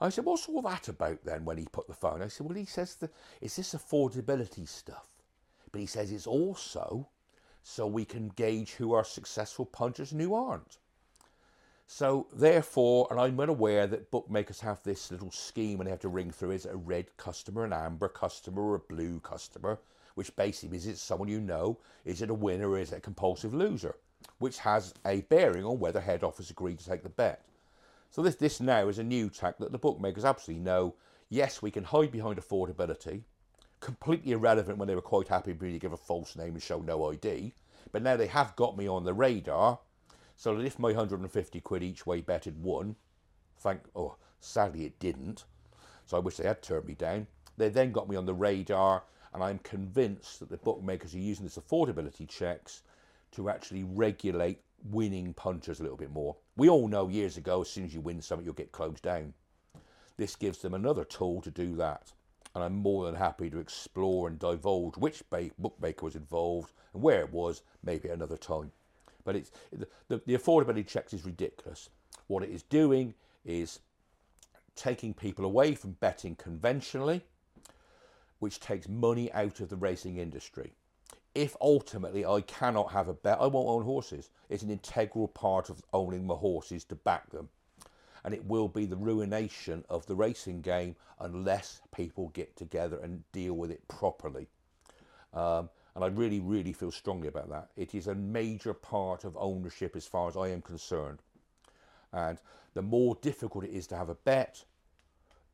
I 0.00 0.08
said, 0.10 0.24
what's 0.24 0.48
all 0.48 0.62
that 0.62 0.88
about 0.88 1.24
then 1.24 1.44
when 1.44 1.56
he 1.56 1.66
put 1.70 1.86
the 1.86 1.94
phone? 1.94 2.22
I 2.22 2.28
said, 2.28 2.46
well, 2.46 2.56
he 2.56 2.66
says, 2.66 2.96
that, 2.96 3.12
is 3.40 3.56
this 3.56 3.74
affordability 3.74 4.68
stuff? 4.68 5.06
But 5.72 5.80
he 5.80 5.86
says 5.86 6.12
it's 6.12 6.26
also 6.26 7.08
so 7.62 7.86
we 7.86 8.04
can 8.04 8.28
gauge 8.28 8.72
who 8.72 8.92
are 8.92 9.04
successful 9.04 9.64
punchers 9.64 10.12
and 10.12 10.20
who 10.20 10.34
aren't. 10.34 10.78
So 11.86 12.26
therefore, 12.32 13.08
and 13.10 13.18
I'm 13.18 13.36
well 13.36 13.50
aware 13.50 13.86
that 13.86 14.10
bookmakers 14.10 14.60
have 14.60 14.82
this 14.82 15.10
little 15.10 15.30
scheme 15.30 15.80
and 15.80 15.86
they 15.86 15.90
have 15.90 16.00
to 16.00 16.08
ring 16.08 16.30
through 16.30 16.52
is 16.52 16.66
it 16.66 16.74
a 16.74 16.76
red 16.76 17.16
customer, 17.16 17.64
an 17.64 17.72
amber 17.72 18.08
customer, 18.08 18.62
or 18.62 18.74
a 18.74 18.78
blue 18.78 19.20
customer, 19.20 19.78
which 20.14 20.34
basically 20.36 20.76
is 20.76 20.86
it 20.86 20.98
someone 20.98 21.28
you 21.28 21.40
know, 21.40 21.78
is 22.04 22.22
it 22.22 22.30
a 22.30 22.34
winner 22.34 22.70
or 22.70 22.78
is 22.78 22.92
it 22.92 22.98
a 22.98 23.00
compulsive 23.00 23.54
loser, 23.54 23.96
which 24.38 24.58
has 24.58 24.94
a 25.06 25.22
bearing 25.22 25.64
on 25.64 25.78
whether 25.78 26.00
head 26.00 26.24
office 26.24 26.50
agree 26.50 26.74
to 26.74 26.84
take 26.84 27.02
the 27.02 27.08
bet. 27.08 27.44
So 28.10 28.22
this 28.22 28.36
this 28.36 28.60
now 28.60 28.88
is 28.88 28.98
a 28.98 29.04
new 29.04 29.28
tack 29.28 29.58
that 29.58 29.72
the 29.72 29.78
bookmakers 29.78 30.24
absolutely 30.24 30.62
know. 30.62 30.94
Yes, 31.28 31.62
we 31.62 31.70
can 31.70 31.84
hide 31.84 32.12
behind 32.12 32.38
affordability, 32.38 33.22
completely 33.80 34.32
irrelevant 34.32 34.78
when 34.78 34.88
they 34.88 34.94
were 34.94 35.02
quite 35.02 35.28
happy 35.28 35.54
to 35.54 35.78
give 35.78 35.92
a 35.92 35.96
false 35.96 36.36
name 36.36 36.54
and 36.54 36.62
show 36.62 36.80
no 36.80 37.10
ID. 37.10 37.52
But 37.92 38.02
now 38.02 38.16
they 38.16 38.28
have 38.28 38.56
got 38.56 38.76
me 38.76 38.86
on 38.86 39.04
the 39.04 39.14
radar 39.14 39.78
so 40.36 40.56
that 40.56 40.64
if 40.64 40.78
my 40.78 40.88
150 40.88 41.60
quid 41.60 41.82
each 41.82 42.06
way 42.06 42.20
bet 42.20 42.44
had 42.44 42.62
won, 42.62 42.96
thank, 43.58 43.82
oh, 43.94 44.16
sadly 44.40 44.84
it 44.84 44.98
didn't, 44.98 45.44
so 46.06 46.16
I 46.16 46.20
wish 46.20 46.36
they 46.36 46.46
had 46.46 46.62
turned 46.62 46.86
me 46.86 46.94
down, 46.94 47.26
they 47.56 47.68
then 47.68 47.92
got 47.92 48.08
me 48.08 48.16
on 48.16 48.26
the 48.26 48.34
radar, 48.34 49.04
and 49.32 49.42
I'm 49.42 49.58
convinced 49.60 50.40
that 50.40 50.50
the 50.50 50.56
bookmakers 50.56 51.14
are 51.14 51.18
using 51.18 51.44
this 51.44 51.58
affordability 51.58 52.28
checks 52.28 52.82
to 53.34 53.48
actually 53.48 53.84
regulate 53.84 54.60
winning 54.90 55.32
punchers 55.34 55.80
a 55.80 55.82
little 55.82 55.96
bit 55.96 56.10
more. 56.10 56.36
We 56.56 56.68
all 56.68 56.88
know 56.88 57.08
years 57.08 57.36
ago, 57.36 57.62
as 57.62 57.70
soon 57.70 57.84
as 57.84 57.94
you 57.94 58.00
win 58.00 58.20
something, 58.20 58.44
you'll 58.44 58.54
get 58.54 58.72
closed 58.72 59.02
down. 59.02 59.32
This 60.16 60.36
gives 60.36 60.58
them 60.58 60.74
another 60.74 61.04
tool 61.04 61.40
to 61.42 61.50
do 61.50 61.74
that. 61.76 62.12
And 62.54 62.62
I'm 62.62 62.76
more 62.76 63.04
than 63.04 63.16
happy 63.16 63.50
to 63.50 63.58
explore 63.58 64.28
and 64.28 64.38
divulge 64.38 64.96
which 64.96 65.22
bookmaker 65.58 66.04
was 66.04 66.14
involved 66.14 66.72
and 66.92 67.02
where 67.02 67.20
it 67.20 67.32
was, 67.32 67.62
maybe 67.82 68.08
another 68.08 68.36
time. 68.36 68.70
But 69.24 69.36
it's 69.36 69.50
the, 69.72 70.20
the 70.26 70.36
affordability 70.36 70.86
checks 70.86 71.12
is 71.12 71.24
ridiculous. 71.24 71.88
What 72.28 72.44
it 72.44 72.50
is 72.50 72.62
doing 72.62 73.14
is 73.44 73.80
taking 74.76 75.14
people 75.14 75.44
away 75.44 75.74
from 75.74 75.92
betting 75.92 76.36
conventionally, 76.36 77.22
which 78.38 78.60
takes 78.60 78.88
money 78.88 79.32
out 79.32 79.60
of 79.60 79.68
the 79.68 79.76
racing 79.76 80.18
industry. 80.18 80.74
If 81.34 81.56
ultimately 81.60 82.24
I 82.24 82.42
cannot 82.42 82.92
have 82.92 83.08
a 83.08 83.14
bet, 83.14 83.40
I 83.40 83.46
won't 83.46 83.68
own 83.68 83.82
horses. 83.82 84.30
It's 84.48 84.62
an 84.62 84.70
integral 84.70 85.26
part 85.26 85.68
of 85.68 85.82
owning 85.92 86.26
my 86.26 86.34
horses 86.34 86.84
to 86.84 86.94
back 86.94 87.30
them. 87.30 87.48
And 88.24 88.32
it 88.32 88.44
will 88.46 88.68
be 88.68 88.86
the 88.86 88.96
ruination 88.96 89.84
of 89.90 90.06
the 90.06 90.14
racing 90.14 90.62
game 90.62 90.94
unless 91.18 91.82
people 91.94 92.28
get 92.28 92.56
together 92.56 92.98
and 93.00 93.24
deal 93.32 93.54
with 93.54 93.70
it 93.70 93.86
properly. 93.88 94.46
Um, 95.32 95.68
and 95.94 96.04
I 96.04 96.06
really, 96.08 96.40
really 96.40 96.72
feel 96.72 96.92
strongly 96.92 97.28
about 97.28 97.50
that. 97.50 97.70
It 97.76 97.94
is 97.94 98.06
a 98.06 98.14
major 98.14 98.72
part 98.72 99.24
of 99.24 99.36
ownership 99.36 99.96
as 99.96 100.06
far 100.06 100.28
as 100.28 100.36
I 100.36 100.48
am 100.48 100.62
concerned. 100.62 101.20
And 102.12 102.38
the 102.74 102.82
more 102.82 103.16
difficult 103.20 103.64
it 103.64 103.70
is 103.70 103.86
to 103.88 103.96
have 103.96 104.08
a 104.08 104.14
bet, 104.14 104.64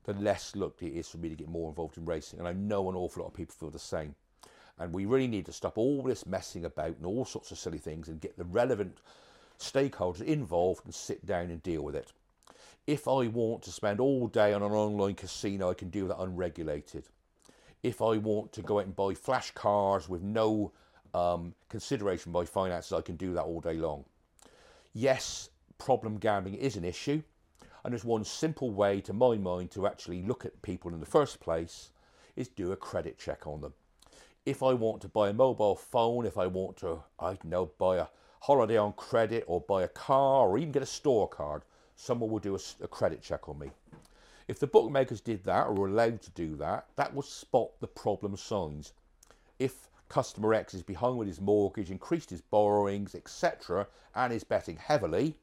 the 0.05 0.13
less 0.15 0.55
likely 0.55 0.89
it 0.89 1.01
is 1.01 1.09
for 1.09 1.19
me 1.19 1.31
to 1.31 1.37
get 1.37 1.49
more 1.49 1.69
involved 1.71 1.97
in 1.97 2.05
racing. 2.05 2.39
And 2.39 2.49
I 2.49 2.53
know 2.53 2.89
an 2.89 2.97
awful 2.97 3.23
lot 3.23 3.29
of 3.29 3.35
people 3.35 3.55
feel 3.59 3.71
the 3.71 3.79
same. 3.79 4.15
And 4.81 4.93
we 4.93 5.05
really 5.05 5.29
need 5.29 5.47
to 5.47 5.53
stop 5.53 5.79
all 5.79 6.03
this 6.03 6.27
messing 6.27 6.65
about 6.65 6.97
and 6.97 7.07
all 7.07 7.25
sorts 7.25 7.53
of 7.53 7.59
silly 7.59 7.79
things 7.79 8.09
and 8.09 8.21
get 8.21 8.37
the 8.37 8.45
relevant 8.45 8.99
stakeholders 9.61 10.23
involved 10.23 10.85
and 10.85 10.95
sit 10.95 11.25
down 11.25 11.51
and 11.51 11.63
deal 11.63 11.83
with 11.83 11.95
it. 11.95 12.13
If 12.89 13.07
I 13.07 13.29
want 13.29 13.63
to 13.63 13.71
spend 13.71 14.01
all 14.01 14.27
day 14.27 14.53
on 14.53 14.63
an 14.63 14.73
online 14.73 15.15
casino, 15.15 15.71
I 15.71 15.75
can 15.75 15.91
do 15.91 16.09
that 16.09 16.19
unregulated 16.19 17.05
if 17.83 18.03
I 18.03 18.17
want 18.19 18.53
to 18.53 18.63
go 18.63 18.79
out 18.79 18.87
and 18.87 18.97
buy 18.97 19.15
flash 19.15 19.51
cars 19.53 20.09
with 20.09 20.23
no 20.23 20.73
um, 21.15 21.55
consideration 21.69 22.33
by 22.33 22.45
finances, 22.45 22.93
I 22.93 23.01
can 23.01 23.17
do 23.17 23.35
that 23.35 23.43
all 23.43 23.61
day 23.61 23.75
long. 23.75 24.05
Yes, 24.93 25.49
problem 25.79 26.19
gambling 26.19 26.55
is 26.55 26.77
an 26.77 26.85
issue, 26.85 27.23
and 27.85 27.93
there's 27.93 28.05
one 28.05 28.25
simple 28.25 28.71
way, 28.71 29.01
to 29.03 29.13
my 29.13 29.37
mind, 29.37 29.71
to 29.73 29.87
actually 29.87 30.23
look 30.23 30.45
at 30.45 30.63
people 30.63 30.93
in 30.93 31.01
the 31.01 31.07
first 31.07 31.41
place 31.41 31.91
is 32.37 32.49
do 32.49 32.73
a 32.73 32.77
credit 32.77 33.19
check 33.19 33.47
on 33.47 33.61
them. 33.61 33.73
If 34.47 34.63
I 34.63 34.73
want 34.73 35.03
to 35.03 35.09
buy 35.09 35.29
a 35.29 35.35
mobile 35.35 35.77
phone, 35.77 36.25
if 36.27 36.39
I 36.39 36.47
want 36.47 36.79
to, 36.79 37.03
I 37.19 37.35
don't 37.35 37.45
know, 37.45 37.67
buy 37.79 37.99
a 37.99 38.07
holiday 38.41 38.77
on 38.77 38.95
credit 38.95 39.45
or 39.47 39.61
buy 39.61 39.83
a 39.83 39.89
car 39.89 40.49
or 40.49 40.59
even 40.59 40.73
get 40.73 40.83
a 40.83 40.87
store 40.87 41.29
card, 41.29 41.63
someone 41.95 42.31
will 42.31 42.39
do 42.39 42.57
a, 42.57 42.85
a 42.85 42.89
credit 42.89 43.23
check 43.23 43.49
on 43.49 43.59
me. 43.59 43.71
If 44.49 44.59
the 44.59 44.67
bookmakers 44.67 45.21
did 45.21 45.45
that 45.45 45.67
or 45.67 45.75
were 45.75 45.89
allowed 45.89 46.23
to 46.23 46.31
do 46.31 46.57
that, 46.57 46.87
that 46.97 47.15
would 47.15 47.27
spot 47.27 47.79
the 47.81 47.87
problem 47.87 48.37
signs. 48.37 48.95
If 49.59 49.89
customer 50.09 50.55
X 50.55 50.75
is 50.75 50.83
behind 50.83 51.19
with 51.19 51.29
his 51.29 51.41
mortgage, 51.41 51.91
increased 51.91 52.31
his 52.31 52.41
borrowings, 52.41 53.15
etc., 53.15 53.87
and 54.15 54.33
is 54.33 54.43
betting 54.43 54.77
heavily, 54.77 55.37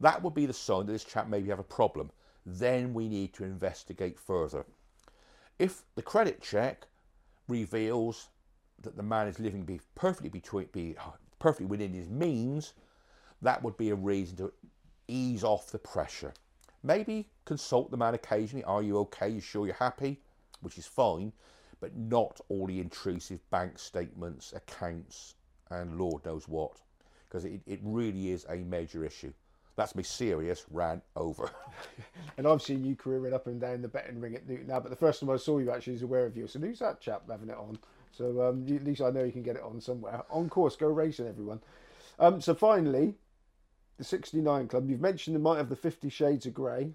that 0.00 0.22
would 0.22 0.34
be 0.34 0.44
the 0.44 0.52
sign 0.52 0.86
that 0.86 0.92
this 0.92 1.04
chap 1.04 1.28
maybe 1.28 1.48
have 1.48 1.60
a 1.60 1.64
problem. 1.64 2.10
Then 2.44 2.92
we 2.92 3.08
need 3.08 3.32
to 3.34 3.44
investigate 3.44 4.18
further. 4.18 4.66
If 5.58 5.84
the 5.94 6.02
credit 6.02 6.42
check 6.42 6.86
reveals 7.48 8.28
that 8.82 8.96
the 8.96 9.02
man 9.02 9.26
is 9.28 9.38
living 9.38 9.62
be 9.62 9.80
perfectly 9.94 10.28
between 10.28 10.66
be 10.72 10.96
perfectly 11.38 11.66
within 11.66 11.92
his 11.92 12.08
means, 12.08 12.74
that 13.42 13.62
would 13.62 13.76
be 13.76 13.90
a 13.90 13.94
reason 13.94 14.36
to 14.36 14.52
ease 15.08 15.44
off 15.44 15.70
the 15.70 15.78
pressure. 15.78 16.32
Maybe 16.82 17.28
consult 17.44 17.90
the 17.90 17.96
man 17.96 18.14
occasionally. 18.14 18.64
Are 18.64 18.82
you 18.82 18.98
okay? 18.98 19.28
You 19.28 19.40
sure 19.40 19.66
you're 19.66 19.74
happy? 19.74 20.20
Which 20.60 20.78
is 20.78 20.86
fine, 20.86 21.32
but 21.80 21.94
not 21.96 22.40
all 22.48 22.66
the 22.66 22.80
intrusive 22.80 23.40
bank 23.50 23.78
statements, 23.78 24.52
accounts, 24.52 25.34
and 25.70 25.98
Lord 25.98 26.24
knows 26.24 26.48
what, 26.48 26.72
because 27.26 27.44
it, 27.44 27.60
it 27.66 27.80
really 27.82 28.30
is 28.30 28.46
a 28.48 28.56
major 28.56 29.04
issue. 29.04 29.32
That's 29.76 29.96
me 29.96 30.02
serious, 30.02 30.64
ran 30.70 31.02
over. 31.16 31.50
and 32.38 32.46
I've 32.46 32.62
seen 32.62 32.84
you 32.84 32.94
careering 32.94 33.34
up 33.34 33.46
and 33.46 33.60
down 33.60 33.82
the 33.82 33.88
betting 33.88 34.20
ring 34.20 34.36
at 34.36 34.48
Newton 34.48 34.68
now, 34.68 34.80
but 34.80 34.90
the 34.90 34.96
first 34.96 35.20
time 35.20 35.30
I 35.30 35.36
saw 35.36 35.58
you 35.58 35.70
actually 35.72 35.94
was 35.94 36.02
aware 36.02 36.26
of 36.26 36.36
you. 36.36 36.46
So 36.46 36.60
who's 36.60 36.78
that 36.78 37.00
chap 37.00 37.22
having 37.28 37.48
it 37.48 37.56
on? 37.56 37.78
So 38.12 38.48
um, 38.48 38.64
at 38.68 38.84
least 38.84 39.02
I 39.02 39.10
know 39.10 39.24
you 39.24 39.32
can 39.32 39.42
get 39.42 39.56
it 39.56 39.62
on 39.62 39.80
somewhere. 39.80 40.22
On 40.30 40.48
course, 40.48 40.76
go 40.76 40.86
racing, 40.86 41.26
everyone. 41.26 41.60
Um, 42.20 42.40
so 42.40 42.54
finally, 42.54 43.14
the 43.98 44.04
69 44.04 44.68
Club. 44.68 44.88
You've 44.88 45.00
mentioned 45.00 45.36
they 45.36 45.40
might 45.40 45.58
have 45.58 45.68
the 45.68 45.76
50 45.76 46.08
Shades 46.08 46.46
of 46.46 46.54
Grey. 46.54 46.92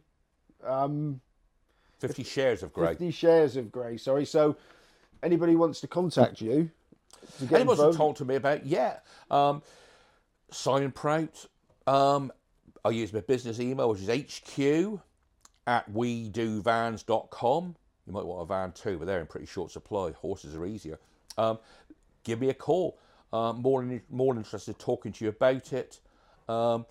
Um, 0.65 1.21
50 1.99 2.23
shares 2.23 2.63
of 2.63 2.73
grey. 2.73 2.89
50 2.89 3.11
shares 3.11 3.57
of 3.57 3.71
grey, 3.71 3.97
sorry. 3.97 4.25
So 4.25 4.55
anybody 5.21 5.55
wants 5.55 5.81
to 5.81 5.87
contact 5.87 6.41
you 6.41 6.71
to 7.39 7.55
Anyone's 7.55 7.79
to 7.79 7.91
talk 7.93 8.15
to 8.17 8.25
me 8.25 8.35
about, 8.35 8.65
yeah. 8.65 8.99
Um, 9.29 9.61
Simon 10.51 10.91
Prout. 10.91 11.45
Um, 11.87 12.31
I 12.85 12.89
use 12.89 13.13
my 13.13 13.21
business 13.21 13.59
email, 13.59 13.89
which 13.89 14.01
is 14.01 14.09
hq 14.09 14.99
at 15.67 15.91
wedovans.com. 15.91 17.75
You 18.07 18.13
might 18.13 18.25
want 18.25 18.41
a 18.41 18.45
van 18.45 18.71
too, 18.71 18.97
but 18.97 19.05
they're 19.05 19.19
in 19.19 19.27
pretty 19.27 19.45
short 19.45 19.71
supply. 19.71 20.11
Horses 20.11 20.55
are 20.55 20.65
easier. 20.65 20.97
Um, 21.37 21.59
give 22.23 22.41
me 22.41 22.49
a 22.49 22.53
call. 22.53 22.97
Um, 23.31 23.61
more, 23.61 23.87
more 24.09 24.35
interested 24.35 24.79
talking 24.79 25.11
to 25.13 25.25
you 25.25 25.29
about 25.29 25.73
it. 25.73 25.99
Um, 26.47 26.85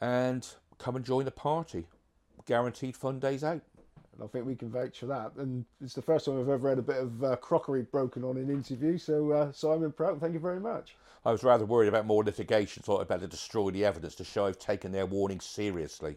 and 0.00 0.46
come 0.78 0.96
and 0.96 1.04
join 1.04 1.24
the 1.24 1.30
party. 1.30 1.86
Guaranteed 2.46 2.96
fun 2.96 3.18
days 3.18 3.44
out. 3.44 3.60
And 4.14 4.22
I 4.22 4.26
think 4.26 4.46
we 4.46 4.54
can 4.54 4.70
vouch 4.70 4.98
for 4.98 5.06
that. 5.06 5.32
And 5.36 5.64
it's 5.82 5.94
the 5.94 6.02
first 6.02 6.26
time 6.26 6.40
I've 6.40 6.48
ever 6.48 6.68
had 6.68 6.78
a 6.78 6.82
bit 6.82 6.96
of 6.96 7.24
uh, 7.24 7.36
crockery 7.36 7.82
broken 7.82 8.24
on 8.24 8.36
an 8.36 8.50
interview. 8.50 8.98
So, 8.98 9.30
uh, 9.32 9.52
Simon 9.52 9.92
Prout, 9.92 10.20
thank 10.20 10.34
you 10.34 10.40
very 10.40 10.60
much. 10.60 10.96
I 11.24 11.30
was 11.30 11.44
rather 11.44 11.64
worried 11.64 11.88
about 11.88 12.06
more 12.06 12.24
litigation, 12.24 12.82
thought 12.82 13.00
I'd 13.00 13.08
better 13.08 13.28
destroy 13.28 13.70
the 13.70 13.84
evidence 13.84 14.14
to 14.16 14.24
show 14.24 14.46
I've 14.46 14.58
taken 14.58 14.90
their 14.90 15.06
warning 15.06 15.40
seriously. 15.40 16.16